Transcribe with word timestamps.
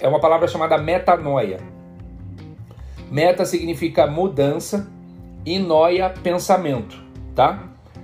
é 0.00 0.08
uma 0.08 0.20
palavra 0.20 0.48
chamada 0.48 0.76
metanoia. 0.78 1.58
Meta 3.10 3.44
significa 3.44 4.06
mudança 4.06 4.90
e 5.44 5.58
noia 5.58 6.10
pensamento, 6.10 7.00
tá? 7.34 7.62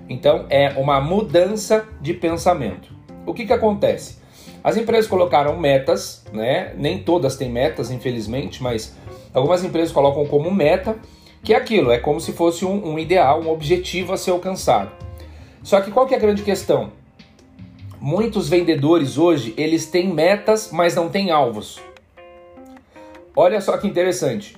Então 0.09 0.47
é 0.49 0.71
uma 0.79 1.01
mudança 1.01 1.87
de 2.01 2.15
pensamento. 2.15 2.95
O 3.27 3.35
que 3.35 3.47
que 3.47 3.53
acontece? 3.53 4.21
As 4.63 4.77
empresas 4.77 5.09
colocaram 5.09 5.57
metas, 5.57 6.25
né? 6.33 6.73
Nem 6.77 7.03
todas 7.03 7.37
têm 7.37 7.51
metas, 7.51 7.91
infelizmente, 7.91 8.63
mas 8.63 8.97
algumas 9.35 9.65
empresas 9.65 9.93
colocam 9.93 10.25
como 10.27 10.51
meta 10.51 10.97
que 11.43 11.53
é 11.53 11.57
aquilo, 11.57 11.91
é 11.91 11.99
como 11.99 12.21
se 12.21 12.33
fosse 12.33 12.65
um, 12.65 12.93
um 12.93 12.99
ideal, 12.99 13.43
um 13.43 13.51
objetivo 13.51 14.13
a 14.13 14.17
ser 14.17 14.31
alcançado. 14.31 14.93
Só 15.63 15.81
que 15.81 15.91
qual 15.91 16.07
que 16.07 16.15
é 16.15 16.17
a 16.17 16.21
grande 16.21 16.43
questão? 16.43 16.93
Muitos 18.05 18.49
vendedores 18.49 19.17
hoje, 19.17 19.55
eles 19.57 19.87
têm 19.87 20.13
metas, 20.13 20.73
mas 20.73 20.97
não 20.97 21.09
têm 21.09 21.31
alvos. 21.31 21.81
Olha 23.37 23.61
só 23.61 23.79
que 23.79 23.87
interessante. 23.87 24.57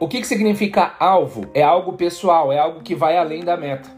O 0.00 0.08
que, 0.08 0.18
que 0.18 0.26
significa 0.26 0.94
alvo? 0.98 1.50
É 1.52 1.62
algo 1.62 1.92
pessoal, 1.92 2.50
é 2.50 2.58
algo 2.58 2.80
que 2.80 2.94
vai 2.94 3.18
além 3.18 3.44
da 3.44 3.54
meta. 3.54 3.90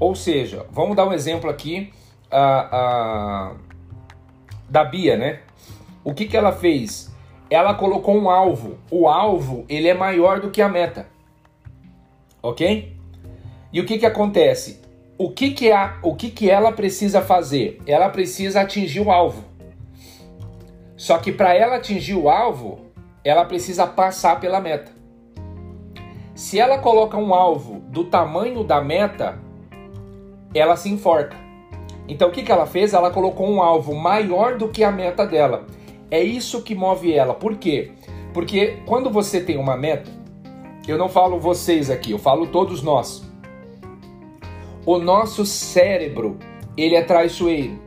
Ou 0.00 0.14
seja, 0.14 0.64
vamos 0.70 0.96
dar 0.96 1.06
um 1.06 1.12
exemplo 1.12 1.50
aqui 1.50 1.92
da 4.66 4.82
Bia, 4.82 5.18
né? 5.18 5.40
O 6.02 6.14
que, 6.14 6.24
que 6.24 6.38
ela 6.38 6.52
fez? 6.52 7.14
Ela 7.50 7.74
colocou 7.74 8.16
um 8.16 8.30
alvo. 8.30 8.78
O 8.90 9.10
alvo 9.10 9.66
ele 9.68 9.88
é 9.88 9.94
maior 9.94 10.40
do 10.40 10.50
que 10.50 10.62
a 10.62 10.70
meta, 10.70 11.06
ok? 12.42 12.96
E 13.70 13.78
o 13.78 13.84
que, 13.84 13.98
que 13.98 14.06
acontece? 14.06 14.83
O 15.16 15.30
que 15.30 15.52
que, 15.52 15.70
a, 15.70 15.98
o 16.02 16.16
que 16.16 16.28
que 16.28 16.50
ela 16.50 16.72
precisa 16.72 17.22
fazer? 17.22 17.80
Ela 17.86 18.08
precisa 18.08 18.62
atingir 18.62 19.00
o 19.00 19.12
alvo. 19.12 19.44
Só 20.96 21.18
que 21.18 21.30
para 21.30 21.54
ela 21.54 21.76
atingir 21.76 22.14
o 22.14 22.28
alvo, 22.28 22.86
ela 23.22 23.44
precisa 23.44 23.86
passar 23.86 24.40
pela 24.40 24.60
meta. 24.60 24.90
Se 26.34 26.58
ela 26.58 26.78
coloca 26.78 27.16
um 27.16 27.32
alvo 27.32 27.78
do 27.90 28.04
tamanho 28.04 28.64
da 28.64 28.80
meta, 28.80 29.38
ela 30.52 30.76
se 30.76 30.90
enforca. 30.90 31.36
Então 32.08 32.28
o 32.28 32.32
que, 32.32 32.42
que 32.42 32.50
ela 32.50 32.66
fez? 32.66 32.92
Ela 32.92 33.12
colocou 33.12 33.48
um 33.48 33.62
alvo 33.62 33.94
maior 33.94 34.58
do 34.58 34.68
que 34.68 34.82
a 34.82 34.90
meta 34.90 35.24
dela. 35.24 35.64
É 36.10 36.20
isso 36.20 36.62
que 36.62 36.74
move 36.74 37.12
ela. 37.12 37.34
Por 37.34 37.56
quê? 37.56 37.92
Porque 38.32 38.78
quando 38.84 39.10
você 39.10 39.40
tem 39.40 39.56
uma 39.56 39.76
meta, 39.76 40.10
eu 40.88 40.98
não 40.98 41.08
falo 41.08 41.38
vocês 41.38 41.88
aqui, 41.88 42.10
eu 42.10 42.18
falo 42.18 42.48
todos 42.48 42.82
nós. 42.82 43.22
O 44.86 44.98
nosso 44.98 45.46
cérebro, 45.46 46.38
ele 46.76 46.94
é 46.94 47.02
traiçoeiro. 47.02 47.78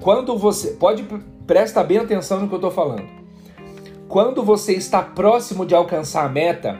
Quando 0.00 0.36
você. 0.36 0.72
Pode. 0.72 1.04
Presta 1.46 1.84
bem 1.84 1.98
atenção 1.98 2.40
no 2.40 2.48
que 2.48 2.54
eu 2.54 2.58
estou 2.58 2.70
falando 2.70 3.24
quando 4.14 4.44
você 4.44 4.74
está 4.74 5.02
próximo 5.02 5.66
de 5.66 5.74
alcançar 5.74 6.24
a 6.24 6.28
meta, 6.28 6.78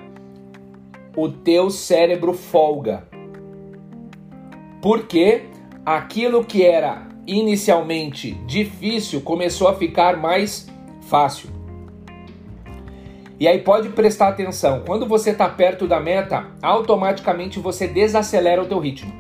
o 1.17 1.29
teu 1.29 1.69
cérebro 1.69 2.33
folga. 2.33 3.09
Porque 4.81 5.43
aquilo 5.85 6.45
que 6.45 6.63
era 6.63 7.09
inicialmente 7.27 8.35
difícil 8.47 9.21
começou 9.21 9.67
a 9.67 9.75
ficar 9.75 10.17
mais 10.17 10.71
fácil. 11.09 11.51
E 13.41 13.49
aí 13.49 13.59
pode 13.59 13.89
prestar 13.89 14.29
atenção, 14.29 14.85
quando 14.87 15.05
você 15.05 15.31
está 15.31 15.49
perto 15.49 15.89
da 15.89 15.99
meta, 15.99 16.47
automaticamente 16.63 17.59
você 17.59 17.89
desacelera 17.89 18.63
o 18.63 18.67
teu 18.67 18.79
ritmo. 18.79 19.13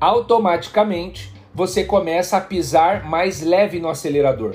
Automaticamente 0.00 1.32
você 1.52 1.82
começa 1.82 2.36
a 2.36 2.40
pisar 2.40 3.04
mais 3.04 3.42
leve 3.42 3.80
no 3.80 3.88
acelerador. 3.88 4.54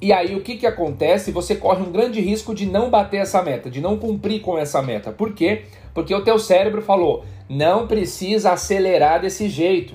E 0.00 0.12
aí 0.12 0.36
o 0.36 0.42
que, 0.42 0.56
que 0.56 0.66
acontece? 0.66 1.32
Você 1.32 1.56
corre 1.56 1.82
um 1.82 1.90
grande 1.90 2.20
risco 2.20 2.54
de 2.54 2.66
não 2.66 2.90
bater 2.90 3.16
essa 3.16 3.42
meta, 3.42 3.70
de 3.70 3.80
não 3.80 3.96
cumprir 3.96 4.40
com 4.40 4.56
essa 4.56 4.80
meta. 4.82 5.10
Por 5.10 5.32
quê? 5.32 5.62
Porque 5.92 6.14
o 6.14 6.22
teu 6.22 6.38
cérebro 6.38 6.82
falou: 6.82 7.24
não 7.48 7.88
precisa 7.88 8.52
acelerar 8.52 9.20
desse 9.20 9.48
jeito, 9.48 9.94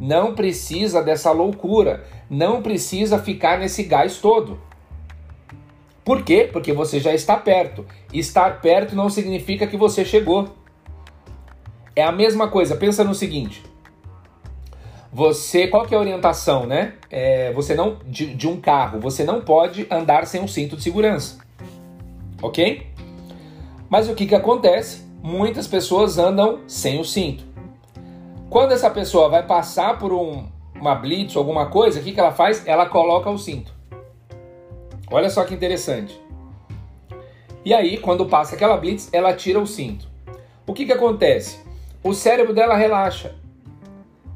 não 0.00 0.34
precisa 0.34 1.02
dessa 1.02 1.30
loucura, 1.30 2.04
não 2.30 2.62
precisa 2.62 3.18
ficar 3.18 3.58
nesse 3.58 3.82
gás 3.82 4.18
todo. 4.18 4.58
Por 6.04 6.22
quê? 6.22 6.48
Porque 6.50 6.72
você 6.72 7.00
já 7.00 7.12
está 7.12 7.36
perto. 7.36 7.84
Estar 8.14 8.62
perto 8.62 8.96
não 8.96 9.10
significa 9.10 9.66
que 9.66 9.76
você 9.76 10.06
chegou. 10.06 10.48
É 11.98 12.04
a 12.04 12.12
mesma 12.12 12.46
coisa. 12.46 12.76
Pensa 12.76 13.02
no 13.02 13.12
seguinte: 13.12 13.60
você, 15.12 15.66
qual 15.66 15.84
que 15.84 15.92
é 15.92 15.98
a 15.98 16.00
orientação, 16.00 16.64
né? 16.64 16.92
É, 17.10 17.52
você 17.52 17.74
não 17.74 17.96
de, 18.06 18.36
de 18.36 18.46
um 18.46 18.60
carro, 18.60 19.00
você 19.00 19.24
não 19.24 19.40
pode 19.40 19.84
andar 19.90 20.24
sem 20.24 20.40
um 20.40 20.46
cinto 20.46 20.76
de 20.76 20.82
segurança, 20.84 21.38
ok? 22.40 22.86
Mas 23.90 24.08
o 24.08 24.14
que 24.14 24.26
que 24.26 24.34
acontece? 24.36 25.08
Muitas 25.20 25.66
pessoas 25.66 26.18
andam 26.18 26.60
sem 26.68 27.00
o 27.00 27.04
cinto. 27.04 27.42
Quando 28.48 28.70
essa 28.70 28.88
pessoa 28.90 29.28
vai 29.28 29.44
passar 29.44 29.98
por 29.98 30.12
um, 30.12 30.46
uma 30.76 30.94
blitz 30.94 31.34
ou 31.34 31.40
alguma 31.40 31.66
coisa, 31.66 31.98
o 31.98 32.02
que 32.04 32.12
que 32.12 32.20
ela 32.20 32.30
faz? 32.30 32.64
Ela 32.64 32.86
coloca 32.86 33.28
o 33.28 33.36
cinto. 33.36 33.72
Olha 35.10 35.28
só 35.30 35.42
que 35.42 35.52
interessante. 35.52 36.16
E 37.64 37.74
aí, 37.74 37.98
quando 37.98 38.24
passa 38.26 38.54
aquela 38.54 38.76
blitz, 38.76 39.08
ela 39.12 39.34
tira 39.34 39.58
o 39.58 39.66
cinto. 39.66 40.06
O 40.64 40.72
que 40.72 40.86
que 40.86 40.92
acontece? 40.92 41.66
O 42.02 42.14
cérebro 42.14 42.54
dela 42.54 42.76
relaxa 42.76 43.34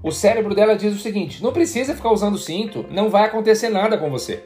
o 0.02 0.10
cérebro 0.10 0.52
dela 0.54 0.74
diz 0.74 0.94
o 0.94 0.98
seguinte: 0.98 1.42
não 1.42 1.52
precisa 1.52 1.94
ficar 1.94 2.10
usando 2.10 2.36
cinto, 2.36 2.84
não 2.90 3.08
vai 3.08 3.24
acontecer 3.24 3.68
nada 3.68 3.96
com 3.96 4.10
você. 4.10 4.42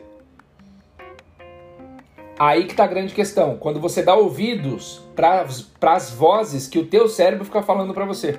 Aí 2.39 2.65
que 2.65 2.75
tá 2.75 2.85
a 2.85 2.89
grande 2.89 3.15
questão, 3.15 3.57
quando 3.57 3.81
você 3.81 4.03
dá 4.03 4.15
ouvidos 4.15 5.01
para 5.15 5.47
as 5.95 6.11
vozes 6.11 6.69
que 6.69 6.79
o 6.79 6.85
teu 6.85 7.09
cérebro 7.09 7.47
fica 7.47 7.63
falando 7.63 7.95
para 7.95 8.05
você. 8.05 8.39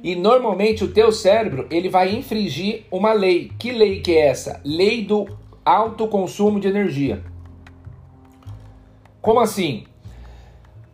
E 0.00 0.14
normalmente 0.14 0.84
o 0.84 0.92
teu 0.92 1.10
cérebro 1.10 1.66
ele 1.70 1.88
vai 1.88 2.14
infringir 2.14 2.84
uma 2.92 3.12
lei. 3.12 3.50
Que 3.58 3.72
lei 3.72 4.00
que 4.00 4.16
é 4.16 4.28
essa? 4.28 4.60
Lei 4.64 5.04
do 5.04 5.26
alto 5.64 6.06
consumo 6.06 6.60
de 6.60 6.68
energia. 6.68 7.24
Como 9.20 9.40
assim? 9.40 9.84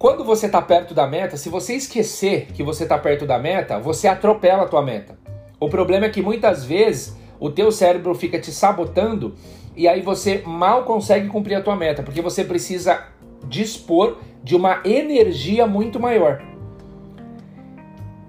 Quando 0.01 0.25
você 0.25 0.47
está 0.47 0.63
perto 0.63 0.95
da 0.95 1.07
meta, 1.07 1.37
se 1.37 1.51
você 1.51 1.75
esquecer 1.75 2.47
que 2.55 2.63
você 2.63 2.85
está 2.85 2.97
perto 2.97 3.27
da 3.27 3.39
meta, 3.39 3.79
você 3.79 4.09
atropela 4.09 4.63
a 4.63 4.67
tua 4.67 4.81
meta. 4.81 5.19
O 5.61 5.69
problema 5.69 6.07
é 6.07 6.09
que 6.09 6.23
muitas 6.23 6.65
vezes 6.65 7.15
o 7.39 7.51
teu 7.51 7.71
cérebro 7.71 8.15
fica 8.15 8.41
te 8.41 8.51
sabotando 8.51 9.35
e 9.77 9.87
aí 9.87 10.01
você 10.01 10.43
mal 10.47 10.85
consegue 10.85 11.29
cumprir 11.29 11.57
a 11.57 11.61
tua 11.61 11.77
meta, 11.77 12.03
porque 12.03 12.23
você 12.23 12.43
precisa 12.43 13.09
dispor 13.47 14.17
de 14.43 14.57
uma 14.57 14.81
energia 14.87 15.67
muito 15.67 16.01
maior. 16.01 16.41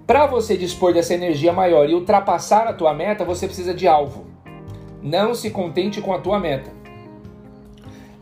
Para 0.06 0.26
você 0.26 0.58
dispor 0.58 0.92
dessa 0.92 1.14
energia 1.14 1.54
maior 1.54 1.88
e 1.88 1.94
ultrapassar 1.94 2.68
a 2.68 2.74
tua 2.74 2.92
meta, 2.92 3.24
você 3.24 3.46
precisa 3.46 3.72
de 3.72 3.88
alvo. 3.88 4.26
Não 5.02 5.34
se 5.34 5.48
contente 5.48 6.02
com 6.02 6.12
a 6.12 6.18
tua 6.18 6.38
meta. 6.38 6.81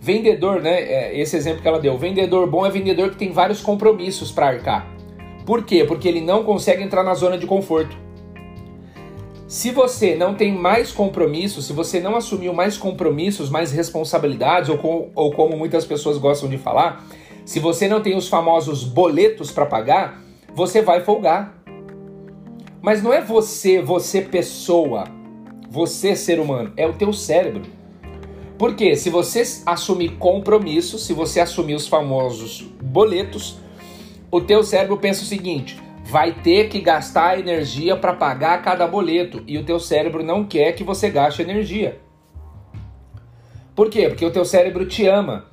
Vendedor, 0.01 0.63
né? 0.63 0.81
É, 0.81 1.21
esse 1.21 1.37
exemplo 1.37 1.61
que 1.61 1.69
ela 1.69 1.79
deu. 1.79 1.99
Vendedor 1.99 2.49
bom 2.49 2.65
é 2.65 2.71
vendedor 2.71 3.11
que 3.11 3.17
tem 3.17 3.31
vários 3.31 3.61
compromissos 3.61 4.33
para 4.33 4.47
arcar. 4.47 4.87
Por 5.45 5.63
quê? 5.63 5.85
Porque 5.85 6.09
ele 6.09 6.23
não 6.23 6.43
consegue 6.43 6.83
entrar 6.83 7.03
na 7.03 7.13
zona 7.13 7.37
de 7.37 7.47
conforto. 7.47 7.95
Se 9.47 9.73
você 9.73 10.15
não 10.15 10.35
tem 10.35 10.53
mais 10.53 10.93
compromissos, 10.93 11.67
se 11.67 11.73
você 11.73 12.01
não 12.01 12.17
assumiu 12.17 12.55
mais 12.55 12.79
compromissos, 12.79 13.51
mais 13.51 13.73
responsabilidades, 13.73 14.71
ou, 14.71 14.79
com, 14.79 15.11
ou 15.15 15.33
como 15.33 15.57
muitas 15.57 15.85
pessoas 15.85 16.17
gostam 16.17 16.49
de 16.49 16.57
falar, 16.57 17.05
se 17.45 17.59
você 17.59 17.89
não 17.89 18.01
tem 18.01 18.17
os 18.17 18.29
famosos 18.29 18.85
boletos 18.85 19.51
para 19.51 19.67
pagar, 19.67 20.23
você 20.55 20.81
vai 20.81 21.01
folgar. 21.01 21.61
Mas 22.81 23.03
não 23.03 23.13
é 23.13 23.21
você, 23.21 23.83
você 23.83 24.23
pessoa, 24.23 25.05
você 25.69 26.15
ser 26.15 26.39
humano, 26.39 26.73
é 26.77 26.87
o 26.87 26.93
teu 26.93 27.13
cérebro. 27.13 27.80
Porque 28.61 28.95
se 28.95 29.09
você 29.09 29.43
assumir 29.65 30.19
compromisso, 30.19 30.99
se 30.99 31.15
você 31.15 31.41
assumir 31.41 31.75
os 31.75 31.89
famosos 31.89 32.61
boletos, 32.61 33.57
o 34.31 34.39
teu 34.39 34.63
cérebro 34.63 34.99
pensa 34.99 35.23
o 35.23 35.27
seguinte: 35.27 35.83
vai 36.05 36.35
ter 36.43 36.69
que 36.69 36.79
gastar 36.79 37.41
energia 37.41 37.97
para 37.97 38.13
pagar 38.13 38.61
cada 38.61 38.87
boleto 38.87 39.43
e 39.47 39.57
o 39.57 39.65
teu 39.65 39.81
cérebro 39.81 40.23
não 40.23 40.45
quer 40.45 40.73
que 40.73 40.85
você 40.85 41.09
gaste 41.09 41.41
energia. 41.41 42.03
Por 43.75 43.89
quê? 43.89 44.11
Porque 44.11 44.27
o 44.27 44.31
teu 44.31 44.45
cérebro 44.45 44.85
te 44.85 45.07
ama. 45.07 45.47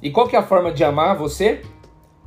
E 0.00 0.08
qual 0.08 0.28
que 0.28 0.36
é 0.36 0.38
a 0.38 0.46
forma 0.46 0.70
de 0.70 0.84
amar 0.84 1.16
você? 1.16 1.62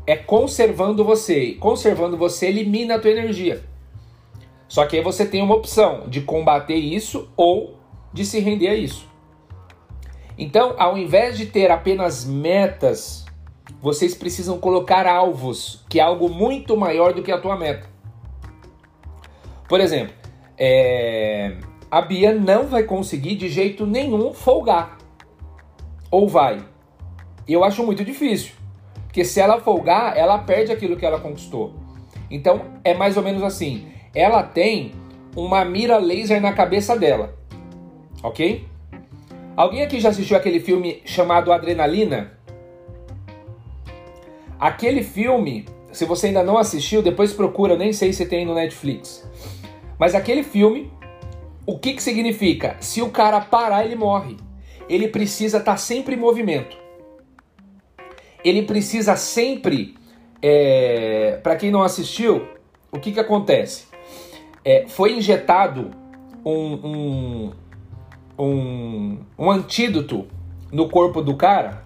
É 0.05 0.17
conservando 0.17 1.01
você. 1.05 1.53
Conservando 1.61 2.17
você 2.17 2.47
elimina 2.47 2.95
a 2.95 2.99
tua 2.99 3.11
energia. 3.11 3.63
Só 4.67 4.85
que 4.85 4.97
aí 4.97 5.01
você 5.01 5.25
tem 5.25 5.41
uma 5.41 5.55
opção 5.55 6.09
de 6.09 6.19
combater 6.19 6.75
isso 6.75 7.29
ou 7.37 7.79
de 8.11 8.25
se 8.25 8.41
render 8.41 8.67
a 8.67 8.75
isso. 8.75 9.07
Então, 10.37 10.75
ao 10.77 10.97
invés 10.97 11.37
de 11.37 11.47
ter 11.47 11.71
apenas 11.71 12.23
metas, 12.23 13.25
vocês 13.81 14.13
precisam 14.13 14.59
colocar 14.59 15.07
alvos, 15.07 15.83
que 15.89 15.99
é 15.99 16.03
algo 16.03 16.29
muito 16.29 16.77
maior 16.77 17.13
do 17.13 17.23
que 17.23 17.31
a 17.31 17.39
tua 17.39 17.57
meta. 17.57 17.87
Por 19.67 19.81
exemplo, 19.81 20.13
é... 20.57 21.57
a 21.89 22.01
Bia 22.01 22.33
não 22.33 22.67
vai 22.67 22.83
conseguir 22.83 23.35
de 23.35 23.49
jeito 23.49 23.85
nenhum 23.85 24.33
folgar. 24.33 24.97
Ou 26.09 26.27
vai? 26.27 26.63
Eu 27.47 27.63
acho 27.63 27.83
muito 27.83 28.05
difícil. 28.05 28.53
Porque 29.05 29.25
se 29.25 29.39
ela 29.39 29.59
folgar, 29.59 30.15
ela 30.15 30.37
perde 30.37 30.71
aquilo 30.71 30.95
que 30.95 31.05
ela 31.05 31.19
conquistou. 31.19 31.73
Então 32.29 32.61
é 32.83 32.93
mais 32.93 33.17
ou 33.17 33.23
menos 33.23 33.41
assim: 33.43 33.87
ela 34.13 34.43
tem 34.43 34.91
uma 35.35 35.65
mira 35.65 35.97
laser 35.97 36.41
na 36.41 36.53
cabeça 36.53 36.97
dela. 36.97 37.35
Ok? 38.23 38.65
Alguém 39.57 39.81
aqui 39.81 39.99
já 39.99 40.09
assistiu 40.09 40.37
aquele 40.37 40.59
filme 40.59 41.01
chamado 41.03 41.51
Adrenalina? 41.51 42.37
Aquele 44.59 45.01
filme, 45.01 45.65
se 45.91 46.05
você 46.05 46.27
ainda 46.27 46.43
não 46.43 46.59
assistiu, 46.59 47.01
depois 47.01 47.33
procura, 47.33 47.73
eu 47.73 47.77
nem 47.77 47.91
sei 47.91 48.13
se 48.13 48.27
tem 48.27 48.45
no 48.45 48.53
Netflix. 48.53 49.27
Mas 49.97 50.13
aquele 50.13 50.43
filme, 50.43 50.93
o 51.65 51.79
que, 51.79 51.93
que 51.93 52.03
significa? 52.03 52.77
Se 52.79 53.01
o 53.01 53.09
cara 53.09 53.41
parar, 53.41 53.83
ele 53.83 53.95
morre. 53.95 54.37
Ele 54.87 55.07
precisa 55.07 55.57
estar 55.57 55.71
tá 55.71 55.77
sempre 55.77 56.13
em 56.13 56.19
movimento. 56.19 56.77
Ele 58.45 58.61
precisa 58.61 59.15
sempre. 59.15 59.95
É... 60.39 61.39
Para 61.41 61.55
quem 61.55 61.71
não 61.71 61.81
assistiu, 61.81 62.47
o 62.91 62.99
que, 62.99 63.11
que 63.11 63.19
acontece? 63.19 63.87
É, 64.63 64.85
foi 64.87 65.13
injetado 65.13 65.89
um, 66.45 66.73
um 66.73 67.51
um, 68.37 69.17
um 69.37 69.49
antídoto 69.49 70.27
no 70.71 70.89
corpo 70.89 71.21
do 71.21 71.35
cara. 71.35 71.83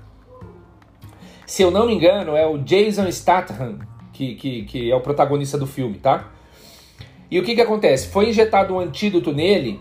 Se 1.45 1.61
eu 1.61 1.71
não 1.71 1.85
me 1.85 1.93
engano, 1.93 2.35
é 2.35 2.47
o 2.47 2.57
Jason 2.57 3.11
Statham, 3.11 3.79
que, 4.13 4.35
que, 4.35 4.63
que 4.63 4.91
é 4.91 4.95
o 4.95 5.01
protagonista 5.01 5.57
do 5.57 5.67
filme, 5.67 5.97
tá? 5.97 6.31
E 7.29 7.39
o 7.39 7.43
que, 7.43 7.55
que 7.55 7.61
acontece? 7.61 8.09
Foi 8.09 8.29
injetado 8.29 8.73
um 8.73 8.79
antídoto 8.79 9.31
nele 9.31 9.79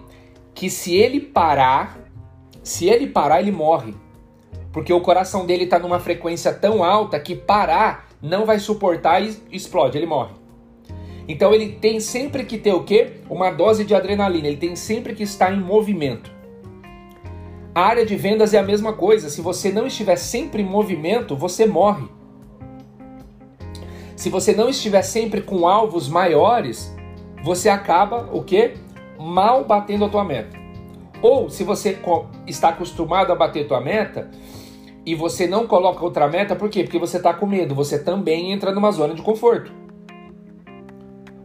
que 0.55 0.71
se 0.71 0.95
ele 0.95 1.21
parar, 1.21 1.99
se 2.63 2.89
ele 2.89 3.07
parar, 3.07 3.41
ele 3.41 3.53
morre. 3.53 3.95
Porque 4.73 4.93
o 4.93 5.01
coração 5.01 5.47
dele 5.47 5.65
está 5.65 5.79
numa 5.79 5.99
frequência 5.99 6.53
tão 6.53 6.85
alta 6.85 7.19
que 7.19 7.35
parar 7.35 8.09
não 8.23 8.45
vai 8.45 8.59
suportar 8.59 9.23
e 9.23 9.35
explode, 9.51 9.97
ele 9.97 10.07
morre. 10.07 10.35
Então 11.27 11.55
ele 11.55 11.73
tem 11.73 12.01
sempre 12.01 12.45
que 12.45 12.59
ter 12.59 12.73
o 12.73 12.83
quê? 12.83 13.13
Uma 13.29 13.51
dose 13.51 13.85
de 13.85 13.95
adrenalina, 13.95 14.49
ele 14.49 14.57
tem 14.57 14.77
sempre 14.77 15.15
que 15.15 15.23
estar 15.23 15.53
em 15.53 15.61
movimento. 15.61 16.31
A 17.73 17.83
área 17.83 18.05
de 18.05 18.17
vendas 18.17 18.53
é 18.53 18.59
a 18.59 18.65
mesma 18.65 18.93
coisa. 18.93 19.31
Se 19.31 19.41
você 19.41 19.71
não 19.71 19.87
estiver 19.87 20.17
sempre 20.17 20.61
em 20.61 20.67
movimento, 20.67 21.37
você 21.37 21.67
morre. 21.67 22.09
Se 24.17 24.29
você 24.29 24.53
não 24.53 24.69
estiver 24.69 25.03
sempre 25.03 25.41
com 25.41 25.69
alvos 25.69 26.09
maiores, 26.09 26.95
você 27.45 27.69
acaba 27.69 28.29
o 28.33 28.43
quê? 28.43 28.75
Mal 29.19 29.65
batendo 29.65 30.05
a 30.05 30.09
tua 30.09 30.25
meta. 30.25 30.59
Ou 31.23 31.49
se 31.49 31.63
você 31.63 31.97
está 32.47 32.71
acostumado 32.71 33.33
a 33.33 33.37
bater 33.37 33.69
tua 33.69 33.81
meta 33.81 34.31
e 35.07 35.15
você 35.15 35.47
não 35.47 35.67
coloca 35.67 36.05
outra 36.05 36.27
meta, 36.27 36.57
por 36.57 36.69
quê? 36.69 36.83
Porque 36.83 36.99
você 36.99 37.19
está 37.19 37.33
com 37.33 37.47
medo, 37.47 37.75
você 37.75 38.03
também 38.03 38.51
entra 38.51 38.73
numa 38.73 38.91
zona 38.91 39.15
de 39.15 39.23
conforto. 39.23 39.73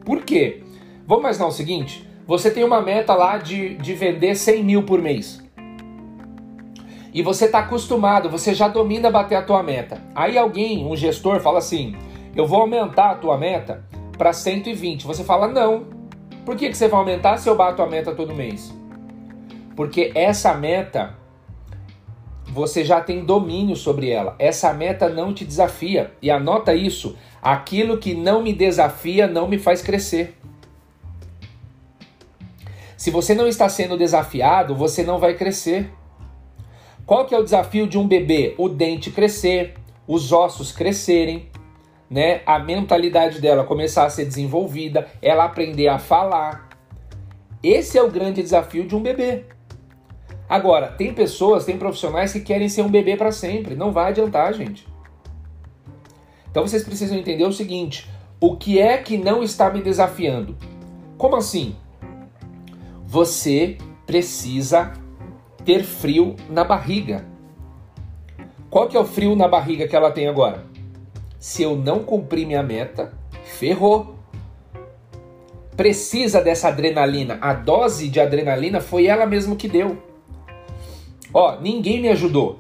Por 0.04 0.24
quê? 0.24 0.63
Vamos 1.06 1.24
imaginar 1.24 1.48
o 1.48 1.51
seguinte: 1.51 2.10
você 2.25 2.50
tem 2.50 2.63
uma 2.63 2.81
meta 2.81 3.13
lá 3.13 3.38
de, 3.38 3.75
de 3.75 3.94
vender 3.94 4.36
100 4.36 4.63
mil 4.63 4.83
por 4.83 5.01
mês 5.01 5.44
e 7.15 7.21
você 7.21 7.45
está 7.45 7.59
acostumado, 7.59 8.29
você 8.29 8.53
já 8.53 8.67
domina 8.67 9.09
bater 9.09 9.35
a 9.35 9.41
tua 9.41 9.63
meta. 9.63 10.01
Aí 10.13 10.38
alguém, 10.38 10.85
um 10.85 10.97
gestor, 10.97 11.39
fala 11.39 11.59
assim: 11.59 11.95
eu 12.35 12.45
vou 12.45 12.59
aumentar 12.59 13.12
a 13.12 13.15
tua 13.15 13.38
meta 13.38 13.85
para 14.17 14.33
120. 14.33 15.07
Você 15.07 15.23
fala: 15.23 15.47
não. 15.47 15.85
Por 16.44 16.57
que, 16.57 16.67
que 16.67 16.75
você 16.75 16.89
vai 16.89 17.00
aumentar 17.00 17.38
se 17.38 17.47
eu 17.47 17.56
bato 17.56 17.81
a 17.81 17.88
meta 17.88 18.13
todo 18.13 18.35
mês? 18.35 18.75
Porque 19.77 20.12
essa 20.13 20.53
meta 20.56 21.15
você 22.47 22.83
já 22.83 23.00
tem 23.00 23.23
domínio 23.23 23.77
sobre 23.77 24.09
ela. 24.09 24.35
Essa 24.38 24.73
meta 24.73 25.07
não 25.07 25.33
te 25.33 25.45
desafia. 25.45 26.11
E 26.21 26.29
anota 26.29 26.75
isso: 26.75 27.15
aquilo 27.41 27.97
que 27.97 28.13
não 28.13 28.44
me 28.44 28.51
desafia 28.51 29.25
não 29.25 29.47
me 29.47 29.57
faz 29.57 29.81
crescer. 29.81 30.38
Se 32.97 33.09
você 33.09 33.33
não 33.33 33.47
está 33.47 33.69
sendo 33.69 33.97
desafiado, 33.97 34.75
você 34.75 35.01
não 35.01 35.18
vai 35.18 35.33
crescer. 35.35 35.89
Qual 37.06 37.25
que 37.25 37.36
é 37.36 37.40
o 37.40 37.44
desafio 37.44 37.88
de 37.88 38.00
um 38.00 38.07
bebê? 38.07 38.56
O 38.57 38.68
dente 38.68 39.12
crescer, 39.12 39.75
os 40.07 40.31
ossos 40.31 40.72
crescerem, 40.72 41.50
né? 42.10 42.42
A 42.46 42.57
mentalidade 42.57 43.40
dela 43.40 43.63
começar 43.63 44.06
a 44.06 44.10
ser 44.10 44.25
desenvolvida, 44.25 45.07
ela 45.22 45.44
aprender 45.44 45.88
a 45.88 46.00
falar. 46.00 46.68
Esse 47.62 47.98
é 47.98 48.02
o 48.02 48.10
grande 48.10 48.42
desafio 48.42 48.88
de 48.88 48.96
um 48.96 49.02
bebê. 49.02 49.46
Agora, 50.50 50.88
tem 50.88 51.13
pessoas, 51.13 51.66
tem 51.66 51.78
profissionais 51.78 52.34
que 52.34 52.40
querem 52.40 52.69
ser 52.69 52.81
um 52.81 52.90
bebê 52.90 53.16
para 53.16 53.31
sempre. 53.31 53.75
Não 53.75 53.92
vai 53.92 54.10
adiantar, 54.10 54.54
gente. 54.54 54.88
Então 56.50 56.66
vocês 56.66 56.84
precisam 56.84 57.18
entender 57.18 57.44
o 57.44 57.54
seguinte: 57.54 58.10
o 58.40 58.56
que 58.56 58.80
é 58.80 58.98
que 58.98 59.18
não 59.18 59.44
está 59.44 59.69
me 59.69 59.81
desafiando? 59.81 60.57
Como 61.18 61.36
assim? 61.36 61.75
Você 63.06 63.78
precisa 64.07 64.94
ter 65.65 65.83
frio 65.83 66.35
na 66.50 66.63
barriga. 66.63 67.25
Qual 68.69 68.88
que 68.88 68.95
é 68.95 69.00
o 69.00 69.06
frio 69.06 69.35
na 69.35 69.47
barriga 69.47 69.88
que 69.88 69.95
ela 69.95 70.12
tem 70.12 70.27
agora? 70.27 70.63
Se 71.39 71.63
eu 71.63 71.75
não 71.75 72.00
cumprir 72.00 72.45
minha 72.45 72.62
meta, 72.62 73.13
ferrou. 73.44 74.15
Precisa 75.75 76.41
dessa 76.41 76.69
adrenalina. 76.69 77.38
A 77.41 77.53
dose 77.53 78.07
de 78.07 78.19
adrenalina 78.19 78.79
foi 78.79 79.07
ela 79.07 79.25
mesma 79.25 79.56
que 79.56 79.67
deu. 79.67 79.97
Ó, 81.33 81.59
ninguém 81.59 82.01
me 82.01 82.09
ajudou. 82.09 82.59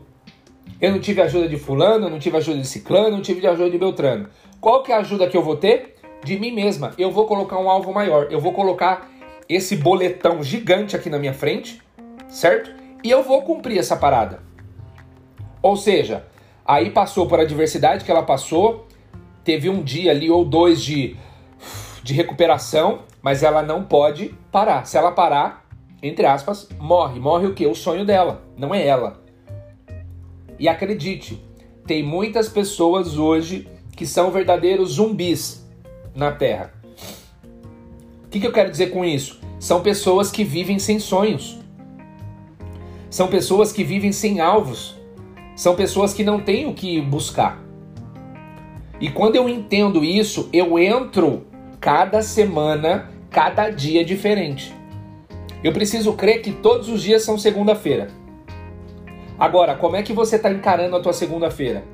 Eu 0.81 0.91
não 0.91 0.99
tive 0.99 1.21
ajuda 1.21 1.47
de 1.47 1.57
fulano, 1.57 2.09
não 2.09 2.19
tive 2.19 2.37
ajuda 2.37 2.59
de 2.59 2.67
ciclano, 2.67 3.11
não 3.11 3.21
tive 3.21 3.45
ajuda 3.47 3.69
de 3.69 3.77
beltrano. 3.77 4.27
Qual 4.59 4.83
que 4.83 4.91
é 4.91 4.95
a 4.95 4.99
ajuda 4.99 5.27
que 5.27 5.37
eu 5.37 5.43
vou 5.43 5.55
ter? 5.55 5.95
De 6.23 6.37
mim 6.37 6.51
mesma. 6.51 6.93
Eu 6.97 7.11
vou 7.11 7.25
colocar 7.25 7.57
um 7.57 7.69
alvo 7.69 7.93
maior. 7.93 8.27
Eu 8.31 8.39
vou 8.39 8.51
colocar 8.51 9.09
esse 9.47 9.75
boletão 9.77 10.43
gigante 10.43 10.95
aqui 10.95 11.09
na 11.09 11.19
minha 11.19 11.33
frente, 11.33 11.81
certo? 12.27 12.84
E 13.05 13.11
eu 13.11 13.21
vou 13.21 13.43
cumprir 13.43 13.77
essa 13.77 13.95
parada. 13.95 14.39
Ou 15.61 15.77
seja, 15.77 16.25
aí 16.65 16.89
passou 16.89 17.27
por 17.27 17.39
adversidade 17.39 18.03
que 18.03 18.09
ela 18.09 18.23
passou, 18.23 18.87
teve 19.43 19.69
um 19.69 19.83
dia 19.83 20.09
ali 20.09 20.27
ou 20.27 20.43
dois 20.43 20.81
de, 20.81 21.15
de 22.01 22.15
recuperação, 22.15 23.01
mas 23.21 23.43
ela 23.43 23.61
não 23.61 23.83
pode 23.83 24.33
parar. 24.51 24.87
Se 24.87 24.97
ela 24.97 25.11
parar, 25.11 25.67
entre 26.01 26.25
aspas, 26.25 26.67
morre. 26.79 27.19
Morre 27.19 27.45
o 27.45 27.53
que? 27.53 27.67
O 27.67 27.75
sonho 27.75 28.03
dela, 28.03 28.41
não 28.57 28.73
é 28.73 28.83
ela. 28.83 29.21
E 30.57 30.67
acredite, 30.67 31.39
tem 31.85 32.01
muitas 32.01 32.49
pessoas 32.49 33.19
hoje 33.19 33.69
que 33.95 34.07
são 34.07 34.31
verdadeiros 34.31 34.93
zumbis 34.93 35.63
na 36.15 36.31
Terra. 36.31 36.73
O 38.23 38.29
que, 38.29 38.39
que 38.39 38.47
eu 38.47 38.51
quero 38.51 38.71
dizer 38.71 38.87
com 38.87 39.05
isso? 39.05 39.39
São 39.59 39.83
pessoas 39.83 40.31
que 40.31 40.43
vivem 40.43 40.79
sem 40.79 40.97
sonhos. 40.97 41.63
São 43.15 43.29
pessoas 43.29 43.71
que 43.71 43.81
vivem 43.81 44.11
sem 44.11 44.41
alvos. 44.41 44.99
São 45.55 45.73
pessoas 45.73 46.13
que 46.13 46.21
não 46.21 46.41
têm 46.41 46.65
o 46.65 46.73
que 46.73 46.99
buscar. 46.99 47.63
E 48.99 49.09
quando 49.09 49.37
eu 49.37 49.47
entendo 49.47 50.03
isso, 50.03 50.49
eu 50.51 50.77
entro 50.77 51.47
cada 51.79 52.21
semana, 52.21 53.09
cada 53.29 53.69
dia 53.69 54.03
diferente. 54.03 54.75
Eu 55.63 55.71
preciso 55.71 56.11
crer 56.11 56.41
que 56.41 56.51
todos 56.51 56.89
os 56.89 57.01
dias 57.01 57.23
são 57.23 57.37
segunda-feira. 57.37 58.09
Agora, 59.39 59.75
como 59.75 59.95
é 59.95 60.03
que 60.03 60.11
você 60.11 60.35
está 60.35 60.51
encarando 60.51 60.97
a 60.97 60.99
tua 60.99 61.13
segunda-feira? 61.13 61.85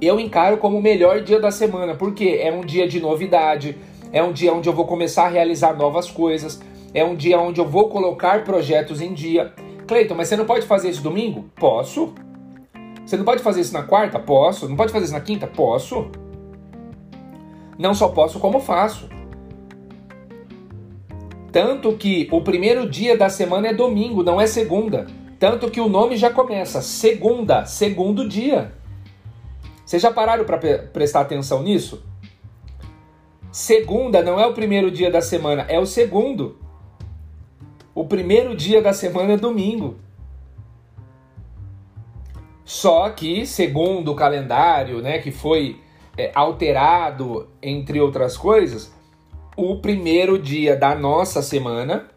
Eu 0.00 0.18
encaro 0.18 0.56
como 0.56 0.78
o 0.78 0.82
melhor 0.82 1.20
dia 1.20 1.38
da 1.38 1.52
semana, 1.52 1.94
porque 1.94 2.40
é 2.42 2.52
um 2.52 2.62
dia 2.62 2.88
de 2.88 2.98
novidade, 2.98 3.78
é 4.12 4.20
um 4.20 4.32
dia 4.32 4.52
onde 4.52 4.68
eu 4.68 4.72
vou 4.72 4.84
começar 4.84 5.26
a 5.26 5.30
realizar 5.30 5.76
novas 5.76 6.10
coisas, 6.10 6.60
é 6.92 7.04
um 7.04 7.14
dia 7.14 7.38
onde 7.38 7.60
eu 7.60 7.68
vou 7.68 7.88
colocar 7.88 8.42
projetos 8.42 9.00
em 9.00 9.14
dia, 9.14 9.52
Cleiton, 9.84 10.14
mas 10.14 10.28
você 10.28 10.36
não 10.36 10.44
pode 10.44 10.66
fazer 10.66 10.90
isso 10.90 11.02
domingo? 11.02 11.50
Posso. 11.56 12.14
Você 13.04 13.16
não 13.16 13.24
pode 13.24 13.42
fazer 13.42 13.60
isso 13.60 13.72
na 13.72 13.82
quarta? 13.82 14.18
Posso. 14.18 14.68
Não 14.68 14.76
pode 14.76 14.92
fazer 14.92 15.04
isso 15.04 15.14
na 15.14 15.20
quinta? 15.20 15.46
Posso. 15.46 16.10
Não 17.78 17.94
só 17.94 18.08
posso, 18.08 18.38
como 18.38 18.60
faço. 18.60 19.08
Tanto 21.52 21.92
que 21.92 22.28
o 22.32 22.40
primeiro 22.40 22.88
dia 22.88 23.16
da 23.16 23.28
semana 23.28 23.68
é 23.68 23.74
domingo, 23.74 24.22
não 24.22 24.40
é 24.40 24.46
segunda. 24.46 25.06
Tanto 25.38 25.70
que 25.70 25.80
o 25.80 25.88
nome 25.88 26.16
já 26.16 26.30
começa 26.30 26.80
segunda, 26.80 27.64
segundo 27.64 28.28
dia. 28.28 28.72
Vocês 29.84 30.02
já 30.02 30.10
pararam 30.10 30.44
para 30.44 30.58
prestar 30.92 31.20
atenção 31.20 31.62
nisso? 31.62 32.02
Segunda 33.52 34.22
não 34.22 34.40
é 34.40 34.46
o 34.46 34.52
primeiro 34.52 34.90
dia 34.90 35.10
da 35.10 35.20
semana, 35.20 35.64
é 35.68 35.78
o 35.78 35.86
segundo. 35.86 36.58
O 37.94 38.04
primeiro 38.06 38.56
dia 38.56 38.82
da 38.82 38.92
semana 38.92 39.34
é 39.34 39.36
domingo. 39.36 39.96
Só 42.64 43.08
que, 43.10 43.46
segundo 43.46 44.12
o 44.12 44.16
calendário, 44.16 45.00
né, 45.00 45.18
que 45.18 45.30
foi 45.30 45.80
é, 46.16 46.32
alterado, 46.34 47.48
entre 47.62 48.00
outras 48.00 48.36
coisas, 48.36 48.92
o 49.56 49.76
primeiro 49.76 50.38
dia 50.38 50.74
da 50.76 50.94
nossa 50.94 51.42
semana, 51.42 52.08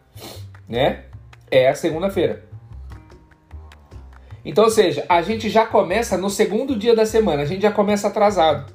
né, 0.68 1.04
É 1.50 1.68
a 1.68 1.74
segunda-feira. 1.74 2.44
Então, 4.44 4.64
ou 4.64 4.70
seja, 4.70 5.04
a 5.08 5.22
gente 5.22 5.48
já 5.48 5.66
começa 5.66 6.16
no 6.18 6.28
segundo 6.28 6.76
dia 6.76 6.94
da 6.94 7.06
semana, 7.06 7.42
a 7.42 7.44
gente 7.46 7.62
já 7.62 7.72
começa 7.72 8.08
atrasado. 8.08 8.72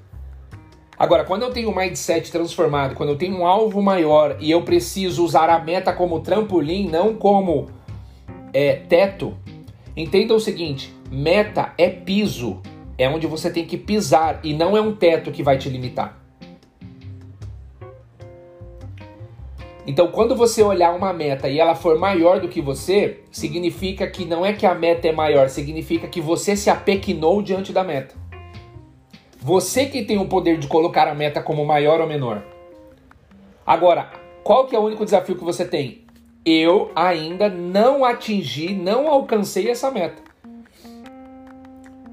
Agora, 0.98 1.24
quando 1.24 1.42
eu 1.42 1.52
tenho 1.52 1.70
um 1.70 1.76
mindset 1.76 2.32
transformado, 2.32 2.96
quando 2.96 3.10
eu 3.10 3.18
tenho 3.18 3.38
um 3.38 3.46
alvo 3.46 3.82
maior 3.82 4.38
e 4.40 4.52
eu 4.52 4.62
preciso 4.62 5.24
usar 5.24 5.50
a 5.50 5.60
meta 5.60 5.92
como 5.92 6.20
trampolim, 6.20 6.88
não 6.88 7.16
como 7.16 7.70
é, 8.54 8.76
teto, 8.76 9.36
entenda 9.98 10.34
o 10.34 10.40
seguinte: 10.40 10.94
meta 11.12 11.74
é 11.78 11.90
piso, 11.90 12.62
é 12.98 13.10
onde 13.10 13.26
você 13.26 13.50
tem 13.50 13.66
que 13.66 13.78
pisar 13.78 14.40
e 14.44 14.54
não 14.54 14.78
é 14.78 14.82
um 14.82 14.96
teto 14.96 15.32
que 15.32 15.42
vai 15.42 15.58
te 15.58 15.68
limitar. 15.68 16.20
Então, 19.86 20.08
quando 20.08 20.34
você 20.34 20.64
olhar 20.64 20.96
uma 20.96 21.12
meta 21.12 21.50
e 21.50 21.60
ela 21.60 21.76
for 21.76 22.00
maior 22.00 22.40
do 22.40 22.48
que 22.48 22.62
você, 22.62 23.20
significa 23.30 24.08
que 24.08 24.24
não 24.24 24.46
é 24.46 24.54
que 24.54 24.66
a 24.66 24.74
meta 24.74 25.10
é 25.10 25.12
maior, 25.12 25.50
significa 25.50 26.08
que 26.08 26.22
você 26.22 26.56
se 26.56 26.70
apequinou 26.70 27.42
diante 27.42 27.74
da 27.74 27.84
meta. 27.84 28.16
Você 29.44 29.88
que 29.88 30.06
tem 30.06 30.18
o 30.18 30.30
poder 30.30 30.58
de 30.58 30.70
colocar 30.70 31.06
a 31.06 31.14
meta 31.14 31.44
como 31.44 31.66
maior 31.66 32.00
ou 32.00 32.08
menor. 32.08 32.42
Agora, 33.66 34.10
qual 34.42 34.68
que 34.68 34.74
é 34.74 34.80
o 34.80 34.84
único 34.84 35.04
desafio 35.04 35.36
que 35.36 35.44
você 35.44 35.66
tem? 35.66 36.06
Eu 36.46 36.94
ainda 36.96 37.50
não 37.50 38.06
atingi, 38.06 38.74
não 38.74 39.06
alcancei 39.06 39.70
essa 39.70 39.92
meta. 39.92 40.24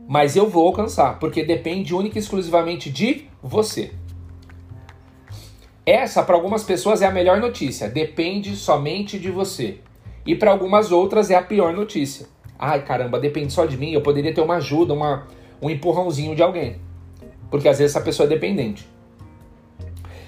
Mas 0.08 0.34
eu 0.34 0.50
vou 0.50 0.66
alcançar, 0.66 1.20
porque 1.20 1.44
depende 1.44 1.94
única 1.94 2.18
e 2.18 2.20
exclusivamente 2.20 2.90
de 2.90 3.28
você. 3.40 3.92
Essa, 5.86 6.24
para 6.24 6.34
algumas 6.34 6.64
pessoas, 6.64 7.00
é 7.00 7.06
a 7.06 7.12
melhor 7.12 7.38
notícia. 7.38 7.88
Depende 7.88 8.56
somente 8.56 9.20
de 9.20 9.30
você. 9.30 9.78
E 10.26 10.34
para 10.34 10.50
algumas 10.50 10.90
outras 10.90 11.30
é 11.30 11.36
a 11.36 11.42
pior 11.42 11.72
notícia. 11.72 12.26
Ai, 12.58 12.84
caramba, 12.84 13.20
depende 13.20 13.52
só 13.52 13.66
de 13.66 13.76
mim. 13.76 13.92
Eu 13.92 14.00
poderia 14.00 14.34
ter 14.34 14.40
uma 14.40 14.56
ajuda, 14.56 14.92
uma, 14.92 15.28
um 15.62 15.70
empurrãozinho 15.70 16.34
de 16.34 16.42
alguém. 16.42 16.89
Porque 17.50 17.68
às 17.68 17.78
vezes 17.78 17.94
essa 17.94 18.04
pessoa 18.04 18.26
é 18.26 18.28
dependente. 18.28 18.88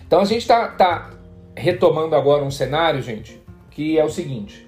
Então 0.07 0.21
a 0.21 0.25
gente 0.25 0.41
está 0.43 0.69
tá 0.69 1.11
retomando 1.57 2.15
agora 2.15 2.43
um 2.43 2.51
cenário, 2.51 3.01
gente, 3.03 3.41
que 3.71 3.99
é 3.99 4.05
o 4.05 4.11
seguinte. 4.11 4.67